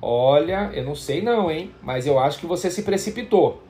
Olha, 0.00 0.70
eu 0.74 0.84
não 0.84 0.94
sei 0.94 1.22
não, 1.22 1.50
hein? 1.50 1.72
Mas 1.82 2.06
eu 2.06 2.18
acho 2.18 2.38
que 2.38 2.46
você 2.46 2.70
se 2.70 2.82
precipitou. 2.82 3.62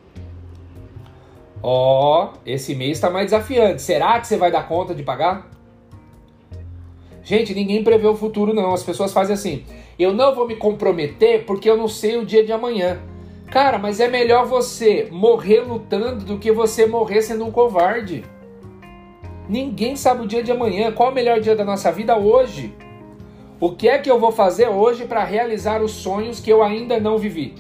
Ó, 1.62 2.24
oh, 2.24 2.38
esse 2.44 2.74
mês 2.74 2.98
está 2.98 3.08
mais 3.08 3.26
desafiante. 3.26 3.80
Será 3.80 4.20
que 4.20 4.26
você 4.26 4.36
vai 4.36 4.50
dar 4.50 4.68
conta 4.68 4.94
de 4.94 5.02
pagar? 5.02 5.55
Gente, 7.26 7.52
ninguém 7.52 7.82
prevê 7.82 8.06
o 8.06 8.14
futuro, 8.14 8.54
não. 8.54 8.72
As 8.72 8.84
pessoas 8.84 9.12
fazem 9.12 9.34
assim. 9.34 9.64
Eu 9.98 10.14
não 10.14 10.32
vou 10.32 10.46
me 10.46 10.54
comprometer 10.54 11.44
porque 11.44 11.68
eu 11.68 11.76
não 11.76 11.88
sei 11.88 12.16
o 12.16 12.24
dia 12.24 12.44
de 12.44 12.52
amanhã. 12.52 13.00
Cara, 13.50 13.78
mas 13.78 13.98
é 13.98 14.06
melhor 14.06 14.46
você 14.46 15.08
morrer 15.10 15.58
lutando 15.58 16.24
do 16.24 16.38
que 16.38 16.52
você 16.52 16.86
morrer 16.86 17.22
sendo 17.22 17.44
um 17.44 17.50
covarde. 17.50 18.22
Ninguém 19.48 19.96
sabe 19.96 20.22
o 20.22 20.26
dia 20.26 20.40
de 20.40 20.52
amanhã. 20.52 20.92
Qual 20.92 21.08
é 21.08 21.12
o 21.12 21.14
melhor 21.14 21.40
dia 21.40 21.56
da 21.56 21.64
nossa 21.64 21.90
vida 21.90 22.16
hoje? 22.16 22.72
O 23.58 23.72
que 23.72 23.88
é 23.88 23.98
que 23.98 24.08
eu 24.08 24.20
vou 24.20 24.30
fazer 24.30 24.68
hoje 24.68 25.04
para 25.04 25.24
realizar 25.24 25.82
os 25.82 25.90
sonhos 25.90 26.38
que 26.38 26.52
eu 26.52 26.62
ainda 26.62 27.00
não 27.00 27.18
vivi? 27.18 27.56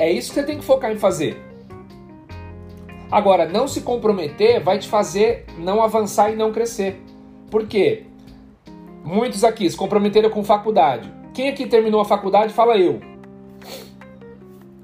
É 0.00 0.10
isso 0.10 0.30
que 0.30 0.40
você 0.40 0.46
tem 0.46 0.58
que 0.58 0.64
focar 0.64 0.90
em 0.90 0.98
fazer. 0.98 1.40
Agora, 3.08 3.46
não 3.46 3.68
se 3.68 3.82
comprometer 3.82 4.60
vai 4.60 4.80
te 4.80 4.88
fazer 4.88 5.44
não 5.58 5.80
avançar 5.80 6.32
e 6.32 6.34
não 6.34 6.50
crescer. 6.50 7.00
Por 7.52 7.66
quê? 7.66 8.04
Muitos 9.04 9.44
aqui 9.44 9.68
se 9.68 9.76
comprometeram 9.76 10.30
com 10.30 10.42
faculdade. 10.42 11.12
Quem 11.34 11.50
aqui 11.50 11.66
terminou 11.66 12.00
a 12.00 12.04
faculdade, 12.04 12.50
fala 12.50 12.78
eu. 12.78 12.98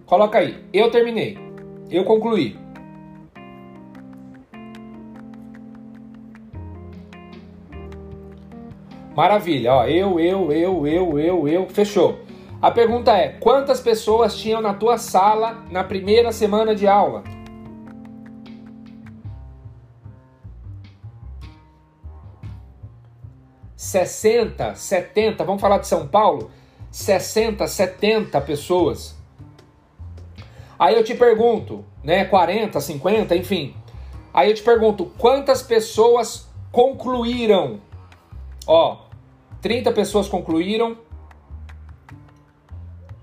Coloca 0.04 0.36
aí. 0.36 0.62
Eu 0.70 0.90
terminei. 0.90 1.38
Eu 1.90 2.04
concluí. 2.04 2.58
Maravilha, 9.16 9.72
ó, 9.72 9.86
eu, 9.86 10.20
eu, 10.20 10.52
eu, 10.52 10.86
eu, 10.86 11.18
eu, 11.18 11.48
eu, 11.48 11.66
fechou. 11.70 12.18
A 12.60 12.70
pergunta 12.70 13.16
é: 13.16 13.28
quantas 13.40 13.80
pessoas 13.80 14.36
tinham 14.36 14.60
na 14.60 14.74
tua 14.74 14.98
sala 14.98 15.64
na 15.70 15.82
primeira 15.82 16.32
semana 16.32 16.74
de 16.74 16.86
aula? 16.86 17.24
60, 23.88 24.74
70, 24.74 25.44
vamos 25.44 25.62
falar 25.62 25.78
de 25.78 25.86
São 25.86 26.06
Paulo, 26.06 26.50
60, 26.90 27.66
70 27.66 28.38
pessoas. 28.42 29.16
Aí 30.78 30.94
eu 30.94 31.02
te 31.02 31.14
pergunto, 31.14 31.84
né, 32.04 32.26
40, 32.26 32.78
50, 32.80 33.34
enfim. 33.34 33.74
Aí 34.32 34.50
eu 34.50 34.54
te 34.54 34.62
pergunto, 34.62 35.06
quantas 35.16 35.62
pessoas 35.62 36.46
concluíram? 36.70 37.80
Ó, 38.66 38.98
30 39.62 39.90
pessoas 39.92 40.28
concluíram. 40.28 40.98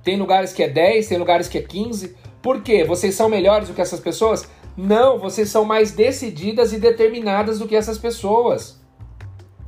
Tem 0.04 0.18
lugares 0.18 0.52
que 0.52 0.64
é 0.64 0.68
10, 0.68 1.08
tem 1.08 1.18
lugares 1.20 1.48
que 1.48 1.60
é 1.60 1.62
15. 1.62 2.18
Por 2.42 2.64
quê? 2.64 2.84
Vocês 2.84 3.14
são 3.14 3.30
melhores 3.30 3.68
do 3.68 3.76
que 3.76 3.82
essas 3.82 4.00
pessoas? 4.00 4.50
Não, 4.76 5.20
vocês 5.20 5.50
são 5.50 5.64
mais 5.64 5.92
decididas 5.92 6.74
e 6.74 6.80
determinadas 6.80 7.60
do 7.60 7.68
que 7.68 7.76
essas 7.76 8.00
pessoas. 8.00 8.84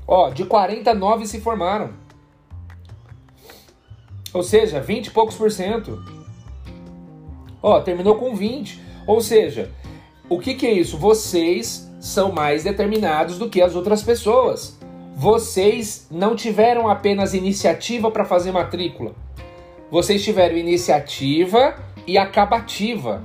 Ó, 0.07 0.29
de 0.29 0.45
49 0.45 1.27
se 1.27 1.41
formaram. 1.41 1.89
Ou 4.33 4.41
seja, 4.41 4.79
20 4.79 5.07
e 5.07 5.11
poucos 5.11 5.35
por 5.35 5.51
cento. 5.51 6.01
Ó, 7.61 7.81
terminou 7.81 8.15
com 8.15 8.35
20. 8.35 8.81
Ou 9.05 9.19
seja, 9.19 9.71
o 10.29 10.39
que, 10.39 10.53
que 10.53 10.65
é 10.65 10.71
isso? 10.71 10.97
Vocês 10.97 11.91
são 11.99 12.31
mais 12.31 12.63
determinados 12.63 13.37
do 13.37 13.49
que 13.49 13.61
as 13.61 13.75
outras 13.75 14.03
pessoas. 14.03 14.77
Vocês 15.15 16.07
não 16.11 16.35
tiveram 16.35 16.87
apenas 16.87 17.33
iniciativa 17.33 18.11
para 18.11 18.23
fazer 18.23 18.51
matrícula. 18.51 19.13
Vocês 19.89 20.23
tiveram 20.23 20.55
iniciativa 20.55 21.75
e 22.05 22.17
acabativa. 22.17 23.23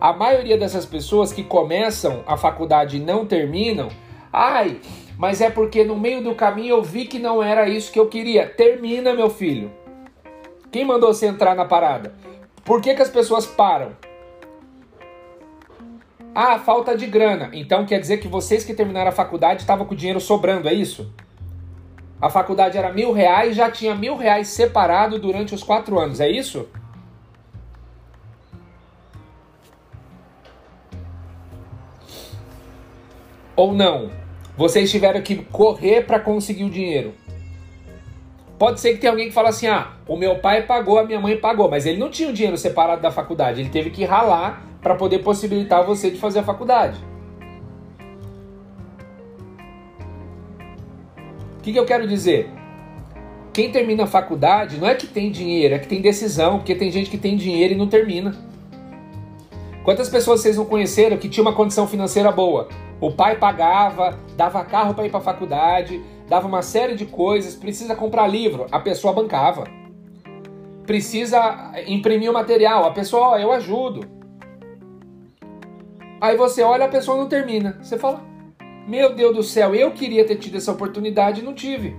A 0.00 0.12
maioria 0.12 0.58
dessas 0.58 0.84
pessoas 0.84 1.32
que 1.32 1.44
começam 1.44 2.24
a 2.26 2.36
faculdade 2.36 2.96
e 2.96 3.00
não 3.00 3.24
terminam, 3.24 3.88
ai, 4.32 4.80
mas 5.18 5.40
é 5.40 5.50
porque 5.50 5.84
no 5.84 5.96
meio 5.96 6.22
do 6.22 6.34
caminho 6.34 6.76
eu 6.76 6.82
vi 6.82 7.06
que 7.06 7.18
não 7.18 7.42
era 7.42 7.68
isso 7.68 7.92
que 7.92 7.98
eu 7.98 8.08
queria. 8.08 8.48
Termina, 8.48 9.14
meu 9.14 9.30
filho. 9.30 9.70
Quem 10.70 10.84
mandou 10.84 11.12
você 11.12 11.26
entrar 11.26 11.54
na 11.54 11.64
parada? 11.64 12.14
Por 12.64 12.80
que, 12.80 12.94
que 12.94 13.02
as 13.02 13.10
pessoas 13.10 13.46
param? 13.46 13.92
Ah, 16.34 16.58
falta 16.58 16.96
de 16.96 17.06
grana. 17.06 17.50
Então 17.52 17.86
quer 17.86 18.00
dizer 18.00 18.18
que 18.18 18.26
vocês 18.26 18.64
que 18.64 18.74
terminaram 18.74 19.10
a 19.10 19.12
faculdade 19.12 19.60
estavam 19.60 19.86
com 19.86 19.94
o 19.94 19.96
dinheiro 19.96 20.20
sobrando, 20.20 20.68
é 20.68 20.74
isso? 20.74 21.12
A 22.20 22.28
faculdade 22.28 22.76
era 22.76 22.92
mil 22.92 23.12
reais, 23.12 23.54
já 23.54 23.70
tinha 23.70 23.94
mil 23.94 24.16
reais 24.16 24.48
separado 24.48 25.18
durante 25.18 25.54
os 25.54 25.62
quatro 25.62 25.98
anos, 25.98 26.20
é 26.20 26.28
isso? 26.28 26.68
Ou 33.54 33.72
não? 33.72 34.23
Vocês 34.56 34.90
tiveram 34.90 35.20
que 35.20 35.36
correr 35.36 36.02
para 36.02 36.20
conseguir 36.20 36.64
o 36.64 36.70
dinheiro. 36.70 37.12
Pode 38.58 38.80
ser 38.80 38.92
que 38.92 38.98
tenha 38.98 39.12
alguém 39.12 39.28
que 39.28 39.34
fala 39.34 39.48
assim: 39.48 39.66
ah, 39.66 39.92
o 40.06 40.16
meu 40.16 40.38
pai 40.38 40.62
pagou, 40.62 40.98
a 40.98 41.04
minha 41.04 41.20
mãe 41.20 41.36
pagou, 41.36 41.68
mas 41.68 41.86
ele 41.86 41.98
não 41.98 42.08
tinha 42.08 42.28
o 42.28 42.32
dinheiro 42.32 42.56
separado 42.56 43.02
da 43.02 43.10
faculdade, 43.10 43.60
ele 43.60 43.68
teve 43.68 43.90
que 43.90 44.04
ralar 44.04 44.64
para 44.80 44.94
poder 44.94 45.20
possibilitar 45.20 45.84
você 45.84 46.10
de 46.10 46.18
fazer 46.18 46.40
a 46.40 46.44
faculdade. 46.44 46.98
O 51.58 51.62
que, 51.62 51.72
que 51.72 51.78
eu 51.78 51.86
quero 51.86 52.06
dizer? 52.06 52.50
Quem 53.52 53.70
termina 53.70 54.04
a 54.04 54.06
faculdade 54.06 54.78
não 54.78 54.86
é 54.86 54.94
que 54.94 55.06
tem 55.06 55.30
dinheiro, 55.30 55.74
é 55.74 55.78
que 55.78 55.88
tem 55.88 56.02
decisão, 56.02 56.58
porque 56.58 56.74
tem 56.74 56.90
gente 56.90 57.08
que 57.08 57.16
tem 57.16 57.36
dinheiro 57.36 57.74
e 57.74 57.76
não 57.76 57.88
termina. 57.88 58.36
Quantas 59.82 60.08
pessoas 60.08 60.40
vocês 60.40 60.56
não 60.56 60.64
conheceram 60.64 61.16
que 61.16 61.28
tinha 61.28 61.42
uma 61.42 61.54
condição 61.54 61.86
financeira 61.86 62.30
boa, 62.30 62.68
o 63.00 63.10
pai 63.10 63.36
pagava, 63.36 64.18
dava 64.36 64.64
carro 64.64 64.94
para 64.94 65.06
ir 65.06 65.10
para 65.10 65.20
faculdade, 65.20 66.02
dava 66.28 66.46
uma 66.46 66.62
série 66.62 66.94
de 66.94 67.06
coisas. 67.06 67.54
Precisa 67.54 67.94
comprar 67.94 68.26
livro, 68.26 68.66
a 68.70 68.78
pessoa 68.78 69.12
bancava. 69.12 69.64
Precisa 70.86 71.72
imprimir 71.86 72.30
o 72.30 72.34
material, 72.34 72.84
a 72.84 72.90
pessoa, 72.92 73.40
eu 73.40 73.52
ajudo. 73.52 74.06
Aí 76.20 76.36
você 76.36 76.62
olha, 76.62 76.86
a 76.86 76.88
pessoa 76.88 77.16
não 77.16 77.28
termina. 77.28 77.78
Você 77.82 77.98
fala: 77.98 78.22
Meu 78.86 79.14
Deus 79.14 79.34
do 79.34 79.42
céu, 79.42 79.74
eu 79.74 79.90
queria 79.92 80.24
ter 80.26 80.36
tido 80.36 80.56
essa 80.56 80.72
oportunidade 80.72 81.40
e 81.40 81.44
não 81.44 81.54
tive. 81.54 81.96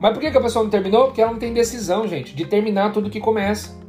Mas 0.00 0.12
por 0.12 0.20
que 0.20 0.26
a 0.26 0.40
pessoa 0.40 0.62
não 0.62 0.70
terminou? 0.70 1.06
Porque 1.06 1.22
ela 1.22 1.32
não 1.32 1.38
tem 1.38 1.52
decisão, 1.52 2.06
gente, 2.06 2.34
de 2.34 2.44
terminar 2.44 2.92
tudo 2.92 3.08
que 3.08 3.20
começa. 3.20 3.83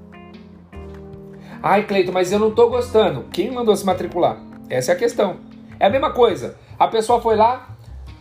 Ai, 1.61 1.85
Cleito, 1.85 2.11
mas 2.11 2.31
eu 2.31 2.39
não 2.39 2.51
tô 2.51 2.69
gostando. 2.69 3.25
Quem 3.31 3.51
mandou 3.51 3.75
se 3.75 3.85
matricular? 3.85 4.41
Essa 4.69 4.91
é 4.91 4.95
a 4.95 4.97
questão. 4.97 5.37
É 5.79 5.87
a 5.87 5.89
mesma 5.89 6.11
coisa. 6.11 6.57
A 6.77 6.87
pessoa 6.87 7.21
foi 7.21 7.35
lá, 7.35 7.75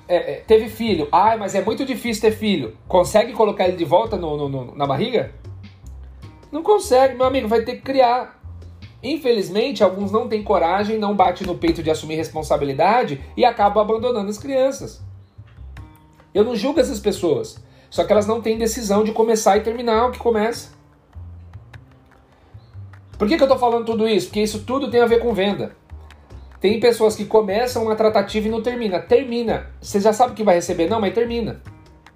é, 0.08 0.16
é, 0.16 0.34
teve 0.46 0.68
filho. 0.68 1.08
Ai, 1.10 1.36
mas 1.36 1.54
é 1.54 1.62
muito 1.62 1.84
difícil 1.84 2.22
ter 2.22 2.36
filho. 2.36 2.76
Consegue 2.86 3.32
colocar 3.32 3.66
ele 3.66 3.76
de 3.76 3.84
volta 3.84 4.16
no, 4.16 4.36
no, 4.36 4.48
no, 4.48 4.76
na 4.76 4.86
barriga? 4.86 5.32
Não 6.52 6.62
consegue, 6.62 7.14
meu 7.14 7.26
amigo, 7.26 7.48
vai 7.48 7.62
ter 7.62 7.76
que 7.76 7.82
criar. 7.82 8.40
Infelizmente, 9.02 9.82
alguns 9.84 10.10
não 10.10 10.28
têm 10.28 10.42
coragem, 10.42 10.98
não 10.98 11.14
bate 11.14 11.46
no 11.46 11.58
peito 11.58 11.82
de 11.82 11.90
assumir 11.90 12.14
responsabilidade 12.14 13.20
e 13.36 13.44
acabam 13.44 13.82
abandonando 13.82 14.30
as 14.30 14.38
crianças. 14.38 15.02
Eu 16.32 16.42
não 16.42 16.56
julgo 16.56 16.80
essas 16.80 16.98
pessoas, 16.98 17.62
só 17.90 18.04
que 18.04 18.12
elas 18.12 18.26
não 18.26 18.40
têm 18.40 18.56
decisão 18.56 19.04
de 19.04 19.12
começar 19.12 19.56
e 19.56 19.62
terminar 19.62 20.06
o 20.06 20.10
que 20.10 20.18
começa. 20.18 20.73
Por 23.18 23.28
que, 23.28 23.36
que 23.36 23.42
eu 23.42 23.46
estou 23.46 23.58
falando 23.58 23.84
tudo 23.84 24.08
isso? 24.08 24.26
Porque 24.26 24.42
isso 24.42 24.64
tudo 24.64 24.90
tem 24.90 25.00
a 25.00 25.06
ver 25.06 25.20
com 25.20 25.32
venda. 25.32 25.76
Tem 26.60 26.80
pessoas 26.80 27.14
que 27.14 27.24
começam 27.24 27.84
uma 27.84 27.94
tratativa 27.94 28.48
e 28.48 28.50
não 28.50 28.62
termina. 28.62 28.98
Termina. 28.98 29.70
Você 29.80 30.00
já 30.00 30.12
sabe 30.12 30.32
o 30.32 30.34
que 30.34 30.42
vai 30.42 30.54
receber? 30.54 30.88
Não, 30.88 31.00
mas 31.00 31.14
termina. 31.14 31.60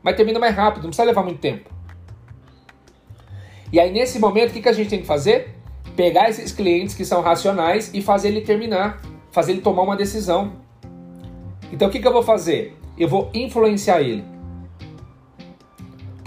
Mas 0.02 0.16
termina 0.16 0.38
mais 0.38 0.54
rápido, 0.54 0.84
não 0.84 0.90
precisa 0.90 1.04
levar 1.04 1.22
muito 1.22 1.38
tempo. 1.38 1.70
E 3.70 3.78
aí, 3.78 3.92
nesse 3.92 4.18
momento, 4.18 4.50
o 4.50 4.52
que, 4.54 4.62
que 4.62 4.68
a 4.68 4.72
gente 4.72 4.88
tem 4.88 5.00
que 5.00 5.06
fazer? 5.06 5.54
Pegar 5.94 6.30
esses 6.30 6.50
clientes 6.52 6.94
que 6.94 7.04
são 7.04 7.20
racionais 7.20 7.92
e 7.92 8.00
fazer 8.00 8.28
ele 8.28 8.40
terminar. 8.40 9.02
Fazer 9.30 9.52
ele 9.52 9.60
tomar 9.60 9.82
uma 9.82 9.96
decisão. 9.96 10.52
Então, 11.70 11.88
o 11.88 11.90
que, 11.90 12.00
que 12.00 12.08
eu 12.08 12.12
vou 12.12 12.22
fazer? 12.22 12.74
Eu 12.96 13.08
vou 13.08 13.30
influenciar 13.34 14.00
ele. 14.00 14.24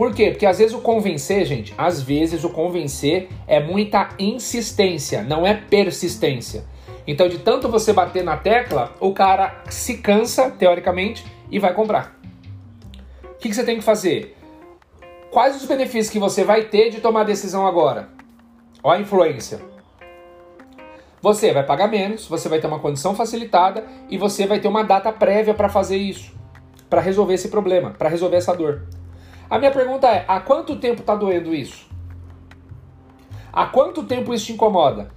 Por 0.01 0.15
quê? 0.15 0.31
Porque 0.31 0.47
às 0.47 0.57
vezes 0.57 0.73
o 0.73 0.81
convencer, 0.81 1.45
gente, 1.45 1.75
às 1.77 2.01
vezes 2.01 2.43
o 2.43 2.49
convencer 2.49 3.29
é 3.45 3.59
muita 3.59 4.09
insistência, 4.17 5.21
não 5.21 5.45
é 5.45 5.53
persistência. 5.53 6.65
Então, 7.05 7.29
de 7.29 7.37
tanto 7.37 7.69
você 7.69 7.93
bater 7.93 8.23
na 8.23 8.35
tecla, 8.35 8.95
o 8.99 9.13
cara 9.13 9.61
se 9.69 9.99
cansa, 9.99 10.49
teoricamente, 10.49 11.23
e 11.51 11.59
vai 11.59 11.75
comprar. 11.75 12.19
O 13.25 13.35
que, 13.35 13.53
você 13.53 13.63
tem 13.63 13.77
que 13.77 13.83
fazer? 13.83 14.35
Quais 15.29 15.55
os 15.55 15.67
benefícios 15.67 16.09
que 16.09 16.17
você 16.17 16.43
vai 16.43 16.63
ter 16.63 16.89
de 16.89 16.99
tomar 16.99 17.21
a 17.21 17.25
decisão 17.25 17.67
agora? 17.67 18.09
Olha 18.83 18.97
a 18.97 19.01
influência. 19.03 19.61
Você 21.21 21.53
vai 21.53 21.63
pagar 21.63 21.87
menos, 21.87 22.25
você 22.25 22.49
vai 22.49 22.59
ter 22.59 22.65
uma 22.65 22.79
condição 22.79 23.13
facilitada 23.13 23.85
e 24.09 24.17
você 24.17 24.47
vai 24.47 24.59
ter 24.59 24.67
uma 24.67 24.83
data 24.83 25.13
prévia 25.13 25.53
para 25.53 25.69
fazer 25.69 25.97
isso, 25.97 26.33
para 26.89 27.01
resolver 27.01 27.35
esse 27.35 27.49
problema, 27.49 27.91
para 27.91 28.09
resolver 28.09 28.37
essa 28.37 28.55
dor. 28.55 28.81
A 29.51 29.59
minha 29.59 29.71
pergunta 29.71 30.07
é: 30.07 30.23
há 30.29 30.39
quanto 30.39 30.77
tempo 30.77 31.01
está 31.01 31.13
doendo 31.13 31.53
isso? 31.53 31.85
Há 33.51 33.65
quanto 33.65 34.03
tempo 34.03 34.33
isso 34.33 34.45
te 34.45 34.53
incomoda? 34.53 35.11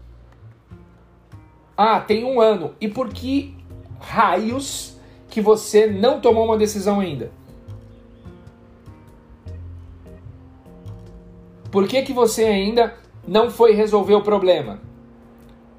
Ah, 1.77 2.01
tem 2.01 2.25
um 2.25 2.41
ano. 2.41 2.75
E 2.81 2.89
por 2.89 3.11
que 3.11 3.57
raios 4.01 4.99
que 5.29 5.41
você 5.41 5.87
não 5.87 6.21
tomou 6.21 6.47
uma 6.47 6.57
decisão 6.57 6.99
ainda? 6.99 7.31
Por 11.71 11.87
que, 11.87 12.03
que 12.03 12.13
você 12.13 12.45
ainda 12.45 12.95
não 13.27 13.51
foi 13.51 13.73
resolver 13.73 14.15
o 14.15 14.23
problema? 14.23 14.81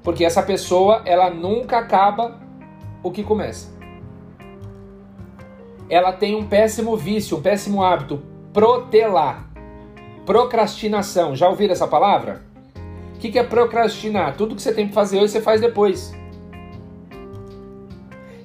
Porque 0.02 0.24
essa 0.24 0.42
pessoa, 0.42 1.02
ela 1.04 1.28
nunca 1.28 1.78
acaba 1.78 2.40
o 3.02 3.10
que 3.10 3.22
começa. 3.22 3.74
Ela 5.88 6.12
tem 6.12 6.34
um 6.34 6.46
péssimo 6.46 6.96
vício, 6.96 7.38
um 7.38 7.42
péssimo 7.42 7.82
hábito, 7.82 8.22
protelar. 8.56 9.50
Procrastinação. 10.24 11.36
Já 11.36 11.46
ouviram 11.46 11.72
essa 11.72 11.86
palavra? 11.86 12.42
O 13.14 13.18
que, 13.18 13.38
é 13.38 13.42
procrastinar? 13.42 14.34
Tudo 14.34 14.56
que 14.56 14.62
você 14.62 14.72
tem 14.72 14.88
que 14.88 14.94
fazer 14.94 15.18
hoje 15.18 15.34
você 15.34 15.42
faz 15.42 15.60
depois. 15.60 16.14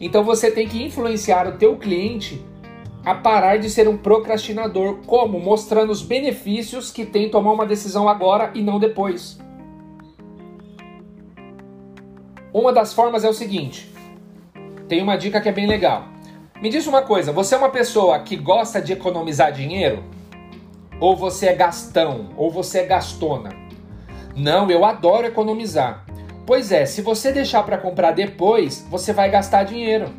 Então 0.01 0.22
você 0.22 0.51
tem 0.51 0.68
que 0.68 0.84
influenciar 0.84 1.47
o 1.47 1.53
teu 1.53 1.78
cliente 1.78 2.45
a 3.05 3.16
parar 3.16 3.55
de 3.55 3.70
ser 3.70 3.88
um 3.88 3.95
procrastinador. 3.95 4.97
Como? 5.05 5.39
Mostrando 5.39 5.91
os 5.91 6.01
benefícios 6.01 6.91
que 6.91 7.05
tem 7.05 7.30
tomar 7.30 7.53
uma 7.53 7.66
decisão 7.66 8.09
agora 8.09 8.51
e 8.53 8.62
não 8.62 8.80
depois. 8.80 9.39
Uma 12.51 12.74
das 12.74 12.93
formas 12.93 13.24
é 13.24 13.30
o 13.30 13.34
seguinte: 13.34 13.89
tem 14.89 15.01
uma 15.01 15.16
dica 15.16 15.39
que 15.39 15.47
é 15.47 15.53
bem 15.53 15.68
legal. 15.68 16.12
Me 16.62 16.70
diz 16.70 16.86
uma 16.86 17.01
coisa, 17.01 17.32
você 17.32 17.55
é 17.55 17.57
uma 17.57 17.72
pessoa 17.72 18.20
que 18.20 18.36
gosta 18.36 18.80
de 18.80 18.93
economizar 18.93 19.51
dinheiro? 19.51 20.03
Ou 20.99 21.18
você 21.18 21.47
é 21.47 21.55
gastão? 21.55 22.30
Ou 22.38 22.51
você 22.51 22.82
é 22.82 22.86
gastona? 22.86 23.49
Não, 24.36 24.70
eu 24.70 24.86
adoro 24.86 25.26
economizar. 25.26 26.05
Pois 26.45 26.72
é, 26.72 26.86
se 26.86 27.01
você 27.01 27.32
deixar 27.32 27.64
para 27.64 27.80
comprar 27.80 28.12
depois, 28.12 28.86
você 28.91 29.12
vai 29.12 29.32
gastar 29.32 29.64
dinheiro. 29.64 30.14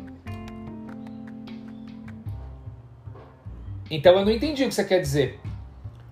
Então 3.89 4.19
eu 4.19 4.25
não 4.25 4.31
entendi 4.31 4.65
o 4.65 4.67
que 4.67 4.75
você 4.75 4.83
quer 4.83 4.99
dizer. 4.99 5.39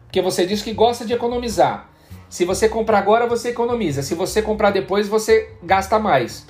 Porque 0.06 0.22
você 0.22 0.46
diz 0.46 0.62
que 0.62 0.72
gosta 0.72 1.06
de 1.06 1.12
economizar. 1.12 1.90
Se 2.30 2.46
você 2.46 2.70
comprar 2.70 3.00
agora, 3.00 3.28
você 3.28 3.50
economiza. 3.50 4.02
Se 4.02 4.16
você 4.16 4.42
comprar 4.42 4.72
depois, 4.72 5.10
você 5.10 5.54
gasta 5.62 6.00
mais. 6.00 6.48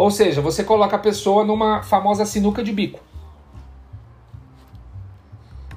Ou 0.00 0.10
seja, 0.10 0.40
você 0.40 0.64
coloca 0.64 0.96
a 0.96 0.98
pessoa 0.98 1.44
numa 1.44 1.82
famosa 1.82 2.24
sinuca 2.24 2.62
de 2.62 2.72
bico. 2.72 3.00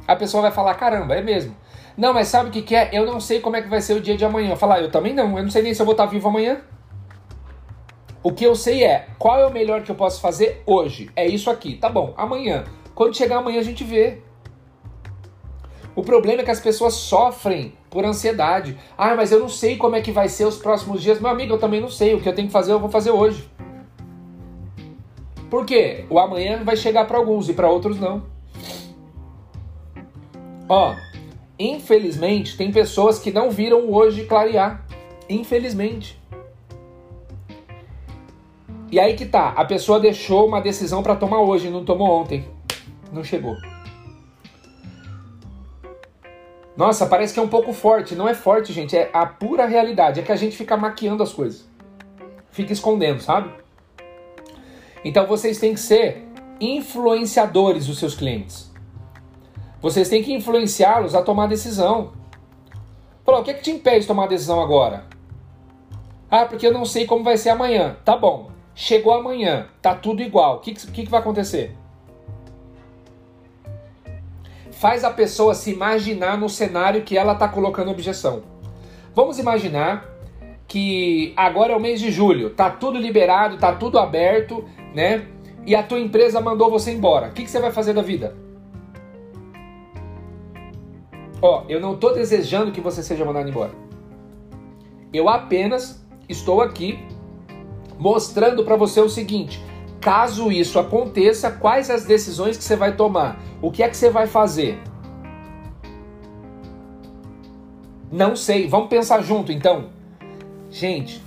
A 0.07 0.15
pessoa 0.15 0.43
vai 0.43 0.51
falar: 0.51 0.75
caramba, 0.75 1.13
é 1.13 1.21
mesmo. 1.21 1.53
Não, 1.97 2.13
mas 2.13 2.29
sabe 2.29 2.47
o 2.47 2.51
que, 2.53 2.61
que 2.61 2.73
é? 2.73 2.89
Eu 2.93 3.05
não 3.05 3.19
sei 3.19 3.41
como 3.41 3.57
é 3.57 3.61
que 3.61 3.67
vai 3.67 3.81
ser 3.81 3.95
o 3.95 3.99
dia 3.99 4.15
de 4.15 4.23
amanhã. 4.23 4.55
Falar, 4.55 4.79
eu 4.79 4.89
também 4.89 5.13
não. 5.13 5.37
Eu 5.37 5.43
não 5.43 5.51
sei 5.51 5.61
nem 5.61 5.73
se 5.73 5.81
eu 5.81 5.85
vou 5.85 5.91
estar 5.91 6.05
vivo 6.05 6.29
amanhã. 6.29 6.61
O 8.23 8.31
que 8.31 8.45
eu 8.45 8.55
sei 8.55 8.85
é 8.85 9.07
qual 9.19 9.37
é 9.41 9.45
o 9.45 9.51
melhor 9.51 9.83
que 9.83 9.91
eu 9.91 9.95
posso 9.95 10.21
fazer 10.21 10.63
hoje. 10.65 11.11
É 11.17 11.27
isso 11.27 11.49
aqui. 11.49 11.75
Tá 11.75 11.89
bom, 11.89 12.13
amanhã. 12.15 12.63
Quando 12.95 13.17
chegar 13.17 13.39
amanhã 13.39 13.59
a 13.59 13.63
gente 13.63 13.83
vê. 13.83 14.21
O 15.93 16.01
problema 16.01 16.43
é 16.43 16.45
que 16.45 16.51
as 16.51 16.61
pessoas 16.61 16.93
sofrem 16.93 17.73
por 17.89 18.05
ansiedade. 18.05 18.79
Ah, 18.97 19.15
mas 19.15 19.33
eu 19.33 19.41
não 19.41 19.49
sei 19.49 19.75
como 19.75 19.97
é 19.97 20.01
que 20.01 20.13
vai 20.13 20.29
ser 20.29 20.45
os 20.45 20.55
próximos 20.55 21.01
dias. 21.01 21.19
Meu 21.19 21.29
amigo, 21.29 21.55
eu 21.55 21.59
também 21.59 21.81
não 21.81 21.89
sei. 21.89 22.15
O 22.15 22.21
que 22.21 22.29
eu 22.29 22.33
tenho 22.33 22.47
que 22.47 22.53
fazer, 22.53 22.71
eu 22.71 22.79
vou 22.79 22.89
fazer 22.89 23.11
hoje. 23.11 23.51
Por 25.53 25.67
quê? 25.67 26.05
O 26.09 26.17
amanhã 26.17 26.63
vai 26.63 26.75
chegar 26.75 27.05
para 27.05 27.15
alguns 27.15 27.47
e 27.47 27.53
para 27.53 27.69
outros 27.69 27.99
não. 27.99 28.23
Ó, 30.67 30.95
Infelizmente, 31.59 32.57
tem 32.57 32.71
pessoas 32.71 33.19
que 33.19 33.31
não 33.31 33.51
viram 33.51 33.87
hoje 33.93 34.25
clarear. 34.25 34.83
Infelizmente. 35.29 36.19
E 38.89 38.99
aí 38.99 39.13
que 39.13 39.27
tá, 39.27 39.49
a 39.49 39.63
pessoa 39.63 39.99
deixou 39.99 40.47
uma 40.47 40.59
decisão 40.59 41.03
para 41.03 41.15
tomar 41.15 41.41
hoje, 41.41 41.69
não 41.69 41.85
tomou 41.85 42.09
ontem. 42.09 42.47
Não 43.11 43.23
chegou. 43.23 43.55
Nossa, 46.75 47.05
parece 47.05 47.31
que 47.31 47.39
é 47.39 47.43
um 47.43 47.47
pouco 47.47 47.73
forte. 47.73 48.15
Não 48.15 48.27
é 48.27 48.33
forte, 48.33 48.73
gente, 48.73 48.97
é 48.97 49.11
a 49.13 49.27
pura 49.27 49.67
realidade. 49.67 50.19
É 50.19 50.23
que 50.23 50.31
a 50.31 50.35
gente 50.35 50.57
fica 50.57 50.75
maquiando 50.75 51.21
as 51.21 51.31
coisas. 51.31 51.69
Fica 52.49 52.73
escondendo, 52.73 53.21
sabe? 53.21 53.61
Então 55.03 55.25
vocês 55.27 55.59
têm 55.59 55.73
que 55.73 55.79
ser 55.79 56.27
influenciadores 56.59 57.87
dos 57.87 57.99
seus 57.99 58.15
clientes. 58.15 58.71
Vocês 59.81 60.07
têm 60.07 60.23
que 60.23 60.33
influenciá-los 60.33 61.13
a 61.13 61.21
tomar 61.21 61.47
decisão. 61.47 62.13
Falou, 63.25 63.41
o 63.41 63.43
que 63.43 63.51
é 63.51 63.53
que 63.53 63.63
te 63.63 63.71
impede 63.71 64.01
de 64.01 64.07
tomar 64.07 64.27
decisão 64.27 64.61
agora? 64.61 65.05
Ah, 66.31 66.45
porque 66.45 66.65
eu 66.65 66.73
não 66.73 66.85
sei 66.85 67.05
como 67.05 67.23
vai 67.23 67.37
ser 67.37 67.49
amanhã. 67.49 67.97
Tá 68.05 68.15
bom. 68.15 68.49
Chegou 68.75 69.13
amanhã, 69.13 69.67
tá 69.81 69.93
tudo 69.93 70.21
igual. 70.21 70.55
O 70.55 70.59
que, 70.59 70.73
que, 70.73 71.03
que 71.03 71.09
vai 71.09 71.19
acontecer? 71.19 71.75
Faz 74.71 75.03
a 75.03 75.11
pessoa 75.11 75.53
se 75.53 75.71
imaginar 75.71 76.37
no 76.37 76.49
cenário 76.49 77.03
que 77.03 77.17
ela 77.17 77.33
está 77.33 77.47
colocando 77.47 77.91
objeção. 77.91 78.43
Vamos 79.13 79.37
imaginar 79.37 80.09
que 80.67 81.33
agora 81.37 81.73
é 81.73 81.75
o 81.75 81.79
mês 81.79 81.99
de 81.99 82.11
julho, 82.11 82.49
tá 82.49 82.69
tudo 82.69 82.97
liberado, 82.97 83.57
tá 83.57 83.73
tudo 83.75 83.99
aberto, 83.99 84.65
né? 84.93 85.27
E 85.65 85.75
a 85.75 85.83
tua 85.83 85.99
empresa 85.99 86.41
mandou 86.41 86.69
você 86.69 86.91
embora. 86.91 87.27
O 87.27 87.31
que, 87.31 87.43
que 87.43 87.49
você 87.49 87.59
vai 87.59 87.71
fazer 87.71 87.93
da 87.93 88.01
vida? 88.01 88.35
Ó, 91.41 91.63
eu 91.67 91.79
não 91.79 91.93
estou 91.93 92.13
desejando 92.13 92.71
que 92.71 92.81
você 92.81 93.01
seja 93.01 93.25
mandado 93.25 93.49
embora. 93.49 93.71
Eu 95.13 95.29
apenas 95.29 96.05
estou 96.27 96.61
aqui 96.61 96.99
mostrando 97.97 98.63
para 98.63 98.75
você 98.75 98.99
o 98.99 99.09
seguinte: 99.09 99.63
caso 100.01 100.51
isso 100.51 100.77
aconteça, 100.79 101.51
quais 101.51 101.89
as 101.89 102.05
decisões 102.05 102.57
que 102.57 102.63
você 102.63 102.75
vai 102.75 102.95
tomar? 102.95 103.39
O 103.61 103.71
que 103.71 103.83
é 103.83 103.89
que 103.89 103.95
você 103.95 104.09
vai 104.09 104.27
fazer? 104.27 104.77
Não 108.11 108.35
sei, 108.35 108.67
vamos 108.67 108.89
pensar 108.89 109.21
junto 109.21 109.51
então. 109.51 109.89
Gente, 110.69 111.22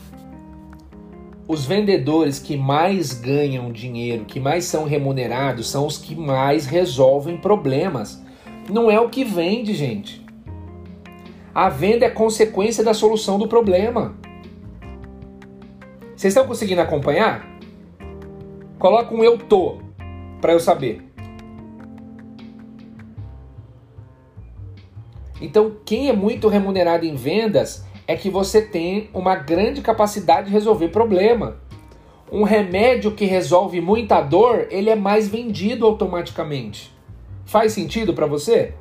os 1.49 1.65
vendedores 1.65 2.39
que 2.39 2.57
mais 2.57 3.13
ganham 3.13 3.71
dinheiro, 3.71 4.25
que 4.25 4.41
mais 4.41 4.65
são 4.65 4.85
remunerados, 4.85 5.71
são 5.71 5.87
os 5.87 5.97
que 5.97 6.15
mais 6.15 6.67
resolvem 6.67 7.37
problemas. 7.37 8.21
Não 8.69 8.91
é 8.91 9.01
o 9.01 9.09
que 9.09 9.23
vende, 9.25 9.75
gente. 9.75 10.25
A 11.55 11.69
venda 11.69 12.05
é 12.05 12.11
consequência 12.11 12.83
da 12.83 12.93
solução 12.93 13.39
do 13.39 13.47
problema. 13.47 14.17
Vocês 16.17 16.33
estão 16.33 16.47
conseguindo 16.47 16.81
acompanhar? 16.81 17.47
Coloca 18.79 19.15
um 19.15 19.23
eu 19.23 19.39
tô 19.39 19.79
para 20.41 20.53
eu 20.53 20.61
saber. 20.61 21.03
Então, 25.41 25.77
quem 25.85 26.09
é 26.09 26.13
muito 26.13 26.49
remunerado 26.49 27.05
em 27.05 27.15
vendas 27.15 27.85
é 28.07 28.17
que 28.17 28.31
você 28.31 28.63
tem 28.63 29.11
uma 29.13 29.35
grande 29.35 29.81
capacidade 29.81 30.47
de 30.47 30.53
resolver 30.53 30.89
problema. 30.89 31.57
Um 32.31 32.43
remédio 32.43 33.13
que 33.13 33.25
resolve 33.25 33.81
muita 33.81 34.21
dor, 34.21 34.69
ele 34.71 34.91
é 34.91 34.97
mais 34.97 35.29
vendido 35.29 35.87
automaticamente. 35.87 36.95
Faz 37.45 37.73
sentido 37.73 38.13
para 38.15 38.27
você? 38.27 38.75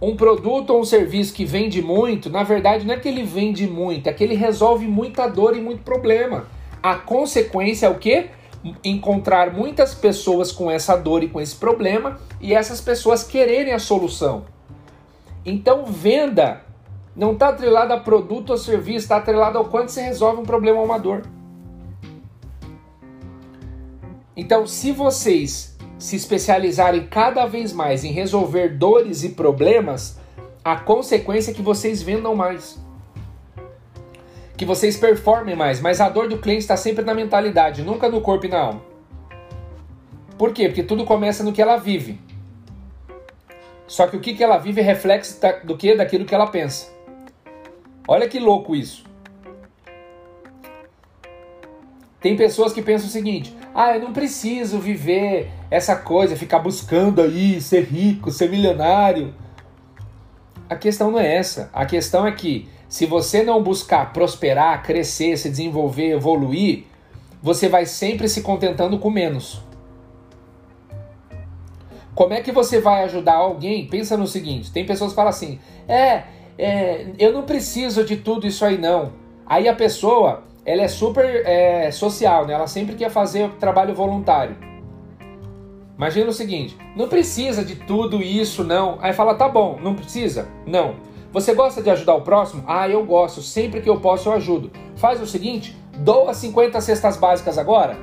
Um 0.00 0.16
produto 0.16 0.70
ou 0.70 0.80
um 0.80 0.84
serviço 0.84 1.34
que 1.34 1.44
vende 1.44 1.82
muito, 1.82 2.30
na 2.30 2.42
verdade 2.42 2.86
não 2.86 2.94
é 2.94 2.98
que 2.98 3.06
ele 3.06 3.22
vende 3.22 3.66
muito, 3.66 4.06
é 4.06 4.12
que 4.14 4.24
ele 4.24 4.34
resolve 4.34 4.86
muita 4.86 5.26
dor 5.26 5.54
e 5.54 5.60
muito 5.60 5.82
problema. 5.82 6.46
A 6.82 6.94
consequência 6.94 7.86
é 7.86 7.90
o 7.90 7.98
quê? 7.98 8.30
Encontrar 8.84 9.52
muitas 9.52 9.94
pessoas 9.94 10.52
com 10.52 10.70
essa 10.70 10.96
dor 10.96 11.22
e 11.22 11.28
com 11.28 11.40
esse 11.40 11.56
problema 11.56 12.18
e 12.40 12.52
essas 12.52 12.80
pessoas 12.80 13.22
quererem 13.22 13.72
a 13.72 13.78
solução. 13.78 14.44
Então, 15.44 15.86
venda 15.86 16.62
não 17.16 17.32
está 17.32 17.48
atrelada 17.48 17.94
a 17.94 18.00
produto 18.00 18.50
ou 18.50 18.58
serviço, 18.58 19.04
está 19.04 19.16
atrelada 19.16 19.58
ao 19.58 19.64
quanto 19.66 19.90
você 19.90 20.02
resolve 20.02 20.40
um 20.42 20.44
problema 20.44 20.78
ou 20.78 20.84
uma 20.84 20.98
dor. 20.98 21.22
Então, 24.36 24.66
se 24.66 24.92
vocês 24.92 25.76
se 25.98 26.16
especializarem 26.16 27.06
cada 27.06 27.46
vez 27.46 27.72
mais 27.72 28.04
em 28.04 28.12
resolver 28.12 28.70
dores 28.78 29.22
e 29.22 29.30
problemas, 29.30 30.18
a 30.64 30.76
consequência 30.76 31.50
é 31.50 31.54
que 31.54 31.62
vocês 31.62 32.02
vendam 32.02 32.34
mais 32.34 32.78
que 34.60 34.66
vocês 34.66 34.94
performem 34.94 35.56
mais, 35.56 35.80
mas 35.80 36.02
a 36.02 36.08
dor 36.10 36.28
do 36.28 36.36
cliente 36.36 36.60
está 36.60 36.76
sempre 36.76 37.02
na 37.02 37.14
mentalidade, 37.14 37.80
nunca 37.82 38.10
no 38.10 38.20
corpo 38.20 38.44
e 38.44 38.48
na 38.50 38.60
alma. 38.60 38.82
Por 40.36 40.52
quê? 40.52 40.68
Porque 40.68 40.82
tudo 40.82 41.06
começa 41.06 41.42
no 41.42 41.50
que 41.50 41.62
ela 41.62 41.78
vive. 41.78 42.20
Só 43.86 44.06
que 44.06 44.18
o 44.18 44.20
que, 44.20 44.34
que 44.34 44.44
ela 44.44 44.58
vive 44.58 44.82
é 44.82 44.84
reflexo 44.84 45.40
do 45.64 45.78
que? 45.78 45.96
Daquilo 45.96 46.26
que 46.26 46.34
ela 46.34 46.46
pensa. 46.46 46.92
Olha 48.06 48.28
que 48.28 48.38
louco 48.38 48.76
isso. 48.76 49.02
Tem 52.20 52.36
pessoas 52.36 52.74
que 52.74 52.82
pensam 52.82 53.08
o 53.08 53.10
seguinte: 53.10 53.56
ah, 53.74 53.96
eu 53.96 54.02
não 54.02 54.12
preciso 54.12 54.78
viver 54.78 55.50
essa 55.70 55.96
coisa, 55.96 56.36
ficar 56.36 56.58
buscando 56.58 57.22
aí 57.22 57.62
ser 57.62 57.84
rico, 57.84 58.30
ser 58.30 58.50
milionário. 58.50 59.34
A 60.68 60.76
questão 60.76 61.10
não 61.10 61.18
é 61.18 61.34
essa. 61.34 61.70
A 61.72 61.86
questão 61.86 62.26
é 62.26 62.32
que 62.32 62.68
se 62.90 63.06
você 63.06 63.44
não 63.44 63.62
buscar 63.62 64.12
prosperar, 64.12 64.82
crescer, 64.82 65.36
se 65.36 65.48
desenvolver, 65.48 66.10
evoluir, 66.10 66.86
você 67.40 67.68
vai 67.68 67.86
sempre 67.86 68.28
se 68.28 68.42
contentando 68.42 68.98
com 68.98 69.08
menos. 69.08 69.62
Como 72.16 72.34
é 72.34 72.40
que 72.40 72.50
você 72.50 72.80
vai 72.80 73.04
ajudar 73.04 73.36
alguém? 73.36 73.86
Pensa 73.86 74.16
no 74.16 74.26
seguinte: 74.26 74.72
tem 74.72 74.84
pessoas 74.84 75.12
que 75.12 75.16
falam 75.16 75.30
assim, 75.30 75.60
é, 75.86 76.24
é 76.58 77.06
eu 77.16 77.32
não 77.32 77.44
preciso 77.44 78.04
de 78.04 78.16
tudo 78.16 78.44
isso 78.44 78.64
aí 78.64 78.76
não. 78.76 79.12
Aí 79.46 79.68
a 79.68 79.74
pessoa, 79.74 80.42
ela 80.66 80.82
é 80.82 80.88
super 80.88 81.46
é, 81.46 81.92
social, 81.92 82.44
né? 82.44 82.54
Ela 82.54 82.66
sempre 82.66 82.96
quer 82.96 83.08
fazer 83.08 83.48
trabalho 83.52 83.94
voluntário. 83.94 84.56
Imagina 85.96 86.28
o 86.28 86.32
seguinte: 86.32 86.76
não 86.96 87.08
precisa 87.08 87.64
de 87.64 87.76
tudo 87.76 88.20
isso 88.20 88.64
não. 88.64 88.98
Aí 89.00 89.12
fala, 89.12 89.36
tá 89.36 89.48
bom, 89.48 89.78
não 89.80 89.94
precisa? 89.94 90.48
Não. 90.66 90.96
Você 91.32 91.54
gosta 91.54 91.80
de 91.80 91.88
ajudar 91.90 92.14
o 92.14 92.22
próximo? 92.22 92.64
Ah, 92.66 92.88
eu 92.88 93.04
gosto. 93.04 93.40
Sempre 93.40 93.80
que 93.80 93.88
eu 93.88 94.00
posso, 94.00 94.28
eu 94.28 94.32
ajudo. 94.32 94.70
Faz 94.96 95.22
o 95.22 95.26
seguinte: 95.26 95.76
doa 95.98 96.34
50 96.34 96.80
cestas 96.80 97.16
básicas 97.16 97.56
agora. 97.56 97.96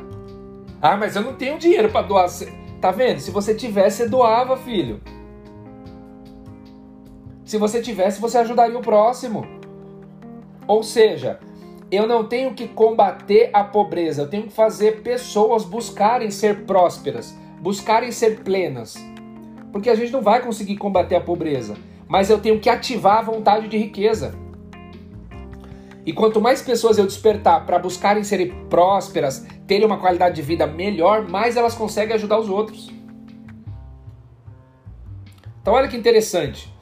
Ah, 0.81 0.95
mas 0.95 1.15
eu 1.15 1.21
não 1.21 1.33
tenho 1.33 1.57
dinheiro 1.57 1.89
para 1.89 2.07
doar. 2.07 2.27
Tá 2.79 2.91
vendo? 2.91 3.19
Se 3.19 3.31
você 3.31 3.53
tivesse, 3.53 3.97
você 3.97 4.09
doava, 4.09 4.55
filho. 4.55 5.01
Se 7.43 7.57
você 7.57 7.81
tivesse, 7.81 8.21
você 8.21 8.37
ajudaria 8.37 8.77
o 8.77 8.81
próximo. 8.81 9.45
Ou 10.65 10.83
seja, 10.83 11.39
eu 11.91 12.07
não 12.07 12.25
tenho 12.25 12.53
que 12.53 12.67
combater 12.67 13.49
a 13.53 13.63
pobreza, 13.63 14.21
eu 14.21 14.29
tenho 14.29 14.43
que 14.43 14.53
fazer 14.53 15.01
pessoas 15.01 15.63
buscarem 15.63 16.29
ser 16.29 16.65
prósperas, 16.65 17.33
buscarem 17.61 18.11
ser 18.11 18.41
plenas. 18.41 18.95
Porque 19.71 19.89
a 19.89 19.95
gente 19.95 20.11
não 20.11 20.21
vai 20.21 20.41
conseguir 20.41 20.75
combater 20.75 21.15
a 21.15 21.21
pobreza 21.21 21.75
mas 22.07 22.29
eu 22.29 22.39
tenho 22.39 22.59
que 22.59 22.69
ativar 22.69 23.19
a 23.19 23.21
vontade 23.21 23.67
de 23.67 23.77
riqueza. 23.77 24.35
E 26.05 26.13
quanto 26.13 26.39
mais 26.39 26.61
pessoas 26.61 26.97
eu 26.97 27.05
despertar 27.05 27.65
para 27.65 27.77
buscarem 27.77 28.23
serem 28.23 28.49
prósperas, 28.69 29.45
terem 29.67 29.85
uma 29.85 29.97
qualidade 29.97 30.35
de 30.35 30.41
vida 30.41 30.65
melhor, 30.65 31.27
mais 31.27 31.57
elas 31.57 31.73
conseguem 31.73 32.15
ajudar 32.15 32.39
os 32.39 32.49
outros. 32.49 32.89
Então 35.61 35.73
olha 35.73 35.89
que 35.89 35.97
interessante. 35.97 36.73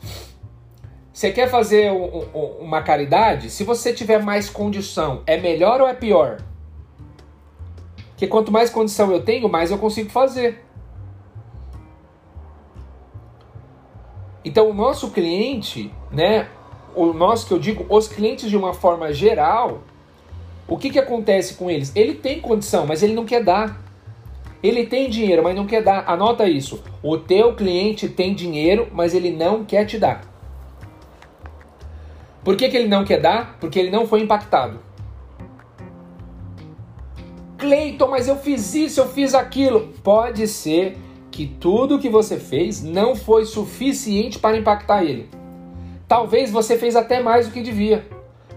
Você 1.11 1.31
quer 1.31 1.49
fazer 1.49 1.91
uma 2.59 2.81
caridade? 2.83 3.49
Se 3.49 3.63
você 3.63 3.93
tiver 3.93 4.21
mais 4.21 4.49
condição, 4.49 5.23
é 5.25 5.37
melhor 5.37 5.81
ou 5.81 5.87
é 5.87 5.93
pior? 5.93 6.37
Porque 8.09 8.27
quanto 8.27 8.51
mais 8.51 8.69
condição 8.69 9.11
eu 9.11 9.23
tenho, 9.23 9.49
mais 9.49 9.71
eu 9.71 9.77
consigo 9.77 10.09
fazer. 10.09 10.64
Então, 14.45 14.69
o 14.69 14.73
nosso 14.73 15.09
cliente, 15.09 15.91
né, 16.11 16.47
o 16.95 17.07
nosso 17.11 17.47
que 17.47 17.53
eu 17.53 17.57
digo, 17.57 17.83
os 17.89 18.07
clientes 18.07 18.47
de 18.47 18.55
uma 18.55 18.75
forma 18.75 19.11
geral, 19.11 19.81
o 20.67 20.77
que, 20.77 20.91
que 20.91 20.99
acontece 20.99 21.55
com 21.55 21.69
eles? 21.69 21.91
Ele 21.95 22.13
tem 22.13 22.39
condição, 22.39 22.85
mas 22.85 23.01
ele 23.01 23.13
não 23.13 23.25
quer 23.25 23.43
dar. 23.43 23.83
Ele 24.61 24.85
tem 24.85 25.09
dinheiro, 25.09 25.43
mas 25.43 25.55
não 25.55 25.65
quer 25.65 25.83
dar. 25.83 26.07
Anota 26.07 26.47
isso. 26.47 26.83
O 27.01 27.17
teu 27.17 27.55
cliente 27.55 28.07
tem 28.07 28.35
dinheiro, 28.35 28.87
mas 28.93 29.15
ele 29.15 29.31
não 29.31 29.65
quer 29.65 29.85
te 29.85 29.97
dar. 29.97 30.21
Por 32.43 32.55
que, 32.55 32.69
que 32.69 32.77
ele 32.77 32.87
não 32.87 33.03
quer 33.03 33.19
dar? 33.19 33.57
Porque 33.59 33.79
ele 33.79 33.89
não 33.89 34.05
foi 34.05 34.21
impactado. 34.21 34.79
Cleiton, 37.57 38.07
mas 38.07 38.27
eu 38.27 38.37
fiz 38.37 38.75
isso, 38.75 38.99
eu 38.99 39.07
fiz 39.07 39.33
aquilo. 39.33 39.93
Pode 40.03 40.47
ser 40.47 40.97
que 41.35 41.45
tudo 41.45 41.99
que 41.99 42.07
você 42.07 42.39
fez 42.39 42.81
não 42.81 43.13
foi 43.13 43.43
suficiente 43.43 44.39
para 44.39 44.55
impactar 44.55 45.03
ele. 45.03 45.29
Talvez 46.07 46.49
você 46.49 46.77
fez 46.77 46.95
até 46.95 47.21
mais 47.21 47.45
do 47.45 47.51
que 47.51 47.61
devia. 47.61 48.07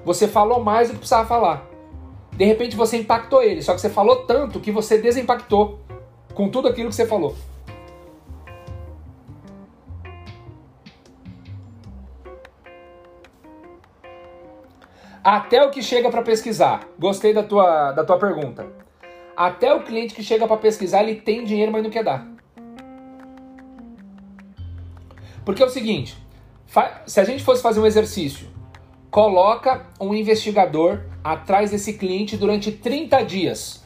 Você 0.05 0.29
falou 0.29 0.63
mais 0.63 0.87
do 0.87 0.93
que 0.93 0.99
precisava 0.99 1.27
falar. 1.27 1.69
De 2.31 2.45
repente 2.45 2.77
você 2.77 2.99
impactou 2.99 3.43
ele, 3.43 3.63
só 3.63 3.75
que 3.75 3.81
você 3.81 3.91
falou 3.91 4.25
tanto 4.27 4.61
que 4.61 4.71
você 4.71 4.97
desimpactou 4.97 5.81
com 6.35 6.49
tudo 6.49 6.69
aquilo 6.69 6.89
que 6.89 6.95
você 6.95 7.05
falou. 7.05 7.35
Até 15.25 15.65
o 15.65 15.71
que 15.71 15.83
chega 15.83 16.09
para 16.11 16.23
pesquisar. 16.23 16.87
Gostei 16.97 17.35
da 17.35 17.43
tua, 17.43 17.91
da 17.91 18.05
tua 18.05 18.21
pergunta. 18.21 18.69
Até 19.37 19.75
o 19.75 19.83
cliente 19.83 20.15
que 20.15 20.23
chega 20.23 20.47
para 20.47 20.57
pesquisar, 20.57 21.03
ele 21.03 21.17
tem 21.17 21.43
dinheiro, 21.43 21.73
mas 21.73 21.83
não 21.83 21.91
quer 21.91 22.05
dar. 22.05 22.38
Porque 25.49 25.63
é 25.63 25.67
o 25.67 25.71
seguinte, 25.71 26.15
se 27.07 27.19
a 27.19 27.25
gente 27.25 27.43
fosse 27.43 27.63
fazer 27.63 27.81
um 27.81 27.87
exercício, 27.87 28.49
coloca 29.11 29.87
um 29.99 30.13
investigador 30.13 31.05
atrás 31.25 31.71
desse 31.71 31.95
cliente 31.95 32.37
durante 32.37 32.71
30 32.71 33.23
dias. 33.23 33.83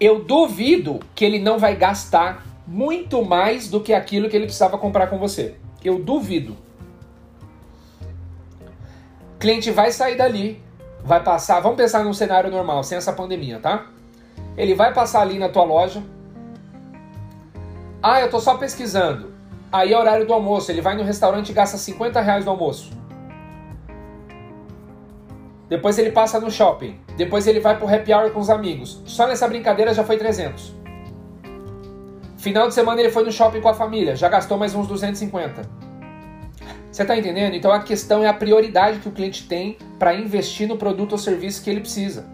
Eu 0.00 0.24
duvido 0.24 1.00
que 1.14 1.22
ele 1.22 1.38
não 1.38 1.58
vai 1.58 1.76
gastar 1.76 2.46
muito 2.66 3.22
mais 3.22 3.68
do 3.68 3.78
que 3.78 3.92
aquilo 3.92 4.30
que 4.30 4.34
ele 4.34 4.46
precisava 4.46 4.78
comprar 4.78 5.08
com 5.08 5.18
você. 5.18 5.56
Eu 5.84 5.98
duvido. 5.98 6.56
O 9.34 9.38
cliente 9.38 9.70
vai 9.70 9.92
sair 9.92 10.16
dali, 10.16 10.62
vai 11.04 11.22
passar, 11.22 11.60
vamos 11.60 11.76
pensar 11.76 12.02
num 12.02 12.14
cenário 12.14 12.50
normal, 12.50 12.82
sem 12.84 12.96
essa 12.96 13.12
pandemia, 13.12 13.58
tá? 13.58 13.84
Ele 14.56 14.74
vai 14.74 14.94
passar 14.94 15.20
ali 15.20 15.38
na 15.38 15.50
tua 15.50 15.64
loja. 15.64 16.02
Ah, 18.02 18.22
eu 18.22 18.30
tô 18.30 18.40
só 18.40 18.56
pesquisando. 18.56 19.33
Aí 19.74 19.92
é 19.92 19.98
horário 19.98 20.24
do 20.24 20.32
almoço, 20.32 20.70
ele 20.70 20.80
vai 20.80 20.96
no 20.96 21.02
restaurante 21.02 21.48
e 21.48 21.52
gasta 21.52 21.76
50 21.76 22.20
reais 22.20 22.44
no 22.44 22.52
almoço. 22.52 22.92
Depois 25.68 25.98
ele 25.98 26.12
passa 26.12 26.38
no 26.38 26.48
shopping. 26.48 27.00
Depois 27.16 27.44
ele 27.48 27.58
vai 27.58 27.76
pro 27.76 27.92
happy 27.92 28.14
hour 28.14 28.30
com 28.30 28.38
os 28.38 28.50
amigos. 28.50 29.02
Só 29.04 29.26
nessa 29.26 29.48
brincadeira 29.48 29.92
já 29.92 30.04
foi 30.04 30.16
300. 30.16 30.72
Final 32.36 32.68
de 32.68 32.74
semana 32.74 33.00
ele 33.00 33.10
foi 33.10 33.24
no 33.24 33.32
shopping 33.32 33.60
com 33.60 33.68
a 33.68 33.74
família. 33.74 34.14
Já 34.14 34.28
gastou 34.28 34.56
mais 34.56 34.76
uns 34.76 34.86
250. 34.86 35.68
Você 36.92 37.04
tá 37.04 37.16
entendendo? 37.16 37.54
Então 37.54 37.72
a 37.72 37.80
questão 37.80 38.22
é 38.22 38.28
a 38.28 38.32
prioridade 38.32 39.00
que 39.00 39.08
o 39.08 39.12
cliente 39.12 39.48
tem 39.48 39.76
para 39.98 40.14
investir 40.14 40.68
no 40.68 40.76
produto 40.76 41.12
ou 41.12 41.18
serviço 41.18 41.64
que 41.64 41.68
ele 41.68 41.80
precisa. 41.80 42.24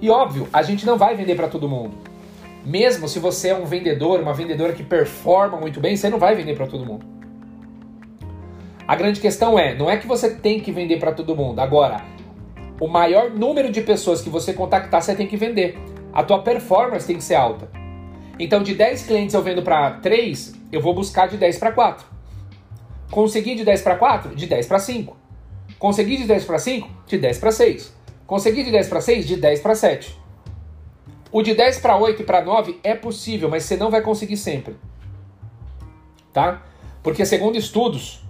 E 0.00 0.08
óbvio, 0.08 0.48
a 0.50 0.62
gente 0.62 0.86
não 0.86 0.96
vai 0.96 1.14
vender 1.14 1.34
para 1.34 1.48
todo 1.48 1.68
mundo. 1.68 2.13
Mesmo 2.64 3.06
se 3.08 3.18
você 3.18 3.48
é 3.48 3.54
um 3.54 3.66
vendedor, 3.66 4.20
uma 4.20 4.32
vendedora 4.32 4.72
que 4.72 4.82
performa 4.82 5.58
muito 5.58 5.80
bem, 5.80 5.96
você 5.96 6.08
não 6.08 6.18
vai 6.18 6.34
vender 6.34 6.56
para 6.56 6.66
todo 6.66 6.86
mundo. 6.86 7.04
A 8.88 8.96
grande 8.96 9.20
questão 9.20 9.58
é, 9.58 9.74
não 9.74 9.90
é 9.90 9.96
que 9.98 10.06
você 10.06 10.34
tem 10.34 10.60
que 10.60 10.72
vender 10.72 10.98
para 10.98 11.12
todo 11.12 11.36
mundo. 11.36 11.58
Agora, 11.58 12.04
o 12.80 12.88
maior 12.88 13.30
número 13.30 13.70
de 13.70 13.82
pessoas 13.82 14.22
que 14.22 14.30
você 14.30 14.52
contactar, 14.52 15.02
você 15.02 15.14
tem 15.14 15.26
que 15.26 15.36
vender. 15.36 15.78
A 16.12 16.22
tua 16.22 16.42
performance 16.42 17.06
tem 17.06 17.16
que 17.16 17.24
ser 17.24 17.34
alta. 17.34 17.68
Então, 18.38 18.62
de 18.62 18.74
10 18.74 19.06
clientes 19.06 19.34
eu 19.34 19.42
vendo 19.42 19.62
para 19.62 19.92
3, 20.00 20.54
eu 20.72 20.80
vou 20.80 20.94
buscar 20.94 21.28
de 21.28 21.36
10 21.36 21.58
para 21.58 21.72
4. 21.72 22.06
Consegui 23.10 23.54
de 23.54 23.64
10 23.64 23.82
para 23.82 23.96
4? 23.96 24.34
De 24.34 24.46
10 24.46 24.66
para 24.66 24.78
5. 24.78 25.16
Consegui 25.78 26.16
de 26.16 26.24
10 26.24 26.44
para 26.44 26.58
5? 26.58 26.88
De 27.06 27.18
10 27.18 27.38
para 27.38 27.52
6. 27.52 27.94
Consegui 28.26 28.64
de 28.64 28.70
10 28.70 28.88
para 28.88 29.00
6? 29.00 29.26
De 29.26 29.36
10 29.36 29.60
para 29.60 29.74
7. 29.74 30.23
O 31.34 31.42
de 31.42 31.52
10 31.52 31.80
para 31.80 31.96
8 31.96 32.22
e 32.22 32.24
para 32.24 32.44
9 32.44 32.78
é 32.84 32.94
possível, 32.94 33.48
mas 33.48 33.64
você 33.64 33.76
não 33.76 33.90
vai 33.90 34.00
conseguir 34.00 34.36
sempre. 34.36 34.76
Tá? 36.32 36.62
Porque 37.02 37.26
segundo 37.26 37.58
estudos, 37.58 38.24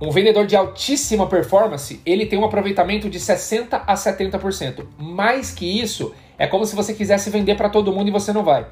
um 0.00 0.12
vendedor 0.12 0.46
de 0.46 0.54
altíssima 0.54 1.26
performance, 1.26 2.00
ele 2.06 2.26
tem 2.26 2.38
um 2.38 2.44
aproveitamento 2.44 3.10
de 3.10 3.18
60 3.18 3.78
a 3.78 3.94
70%. 3.94 4.86
Mais 4.96 5.50
que 5.50 5.66
isso, 5.80 6.14
é 6.38 6.46
como 6.46 6.64
se 6.64 6.76
você 6.76 6.94
quisesse 6.94 7.28
vender 7.28 7.56
para 7.56 7.68
todo 7.68 7.92
mundo 7.92 8.06
e 8.06 8.12
você 8.12 8.32
não 8.32 8.44
vai. 8.44 8.68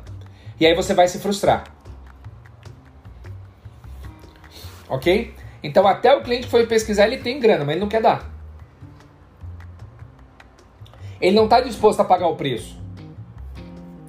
E 0.60 0.64
aí 0.64 0.72
você 0.72 0.94
vai 0.94 1.08
se 1.08 1.18
frustrar. 1.18 1.64
Ok? 4.88 5.34
Então 5.60 5.88
até 5.88 6.14
o 6.14 6.22
cliente 6.22 6.46
foi 6.46 6.68
pesquisar, 6.68 7.08
ele 7.08 7.18
tem 7.18 7.40
grana, 7.40 7.64
mas 7.64 7.72
ele 7.72 7.80
não 7.80 7.88
quer 7.88 8.00
dar. 8.00 8.30
Ele 11.20 11.34
não 11.34 11.46
está 11.46 11.60
disposto 11.60 11.98
a 11.98 12.04
pagar 12.04 12.28
o 12.28 12.36
preço. 12.36 12.85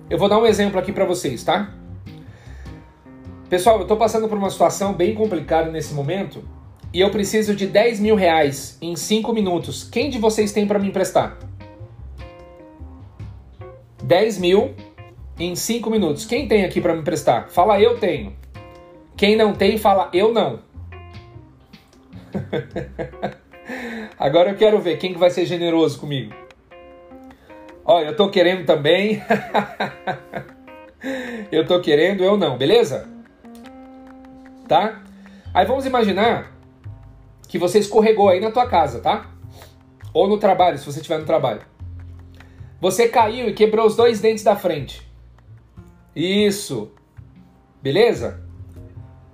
Eu 0.10 0.18
vou 0.18 0.30
dar 0.30 0.40
um 0.40 0.46
exemplo 0.46 0.80
aqui 0.80 0.94
para 0.94 1.04
vocês, 1.04 1.44
tá? 1.44 1.74
Pessoal, 3.50 3.76
eu 3.78 3.82
estou 3.82 3.98
passando 3.98 4.30
por 4.30 4.38
uma 4.38 4.50
situação 4.50 4.94
bem 4.94 5.14
complicada 5.14 5.70
nesse 5.70 5.94
momento 5.94 6.44
e 6.94 7.02
eu 7.02 7.12
preciso 7.12 7.54
de 7.54 7.68
10 7.68 8.00
mil 8.00 8.16
reais 8.16 8.78
em 8.82 8.96
5 8.96 9.34
minutos. 9.34 9.84
Quem 9.84 10.10
de 10.10 10.18
vocês 10.18 10.54
tem 10.54 10.66
para 10.66 10.80
me 10.80 10.88
emprestar? 10.88 11.38
10 14.02 14.38
mil 14.38 14.74
em 15.38 15.56
5 15.56 15.90
minutos. 15.90 16.26
Quem 16.26 16.48
tem 16.48 16.64
aqui 16.64 16.80
para 16.80 16.94
me 16.94 17.02
emprestar? 17.02 17.50
Fala 17.50 17.78
eu 17.80 18.00
tenho. 18.00 18.34
Quem 19.18 19.36
não 19.36 19.54
tem, 19.54 19.78
fala 19.78 20.10
eu 20.14 20.32
não. 20.32 20.62
Agora 24.18 24.52
eu 24.52 24.56
quero 24.56 24.80
ver 24.80 24.98
quem 24.98 25.12
que 25.12 25.20
vai 25.20 25.30
ser 25.30 25.46
generoso 25.46 26.00
comigo. 26.00 26.47
Ó, 27.88 28.02
eu 28.02 28.14
tô 28.18 28.30
querendo 28.30 28.66
também. 28.66 29.24
eu 31.50 31.66
tô 31.66 31.80
querendo, 31.80 32.22
eu 32.22 32.36
não, 32.36 32.58
beleza? 32.58 33.08
Tá? 34.68 35.02
Aí 35.54 35.66
vamos 35.66 35.86
imaginar 35.86 36.52
que 37.48 37.58
você 37.58 37.80
escorregou 37.80 38.28
aí 38.28 38.42
na 38.42 38.52
tua 38.52 38.68
casa, 38.68 39.00
tá? 39.00 39.32
Ou 40.14 40.28
no 40.28 40.38
trabalho, 40.38 40.78
se 40.78 40.86
você 40.86 41.00
estiver 41.00 41.18
no 41.18 41.26
trabalho. 41.26 41.62
Você 42.82 43.08
caiu 43.08 43.48
e 43.48 43.54
quebrou 43.54 43.88
os 43.88 43.96
dois 43.96 44.20
dentes 44.20 44.44
da 44.44 44.58
frente. 44.58 45.10
Isso. 46.14 46.92
Beleza? 47.82 48.44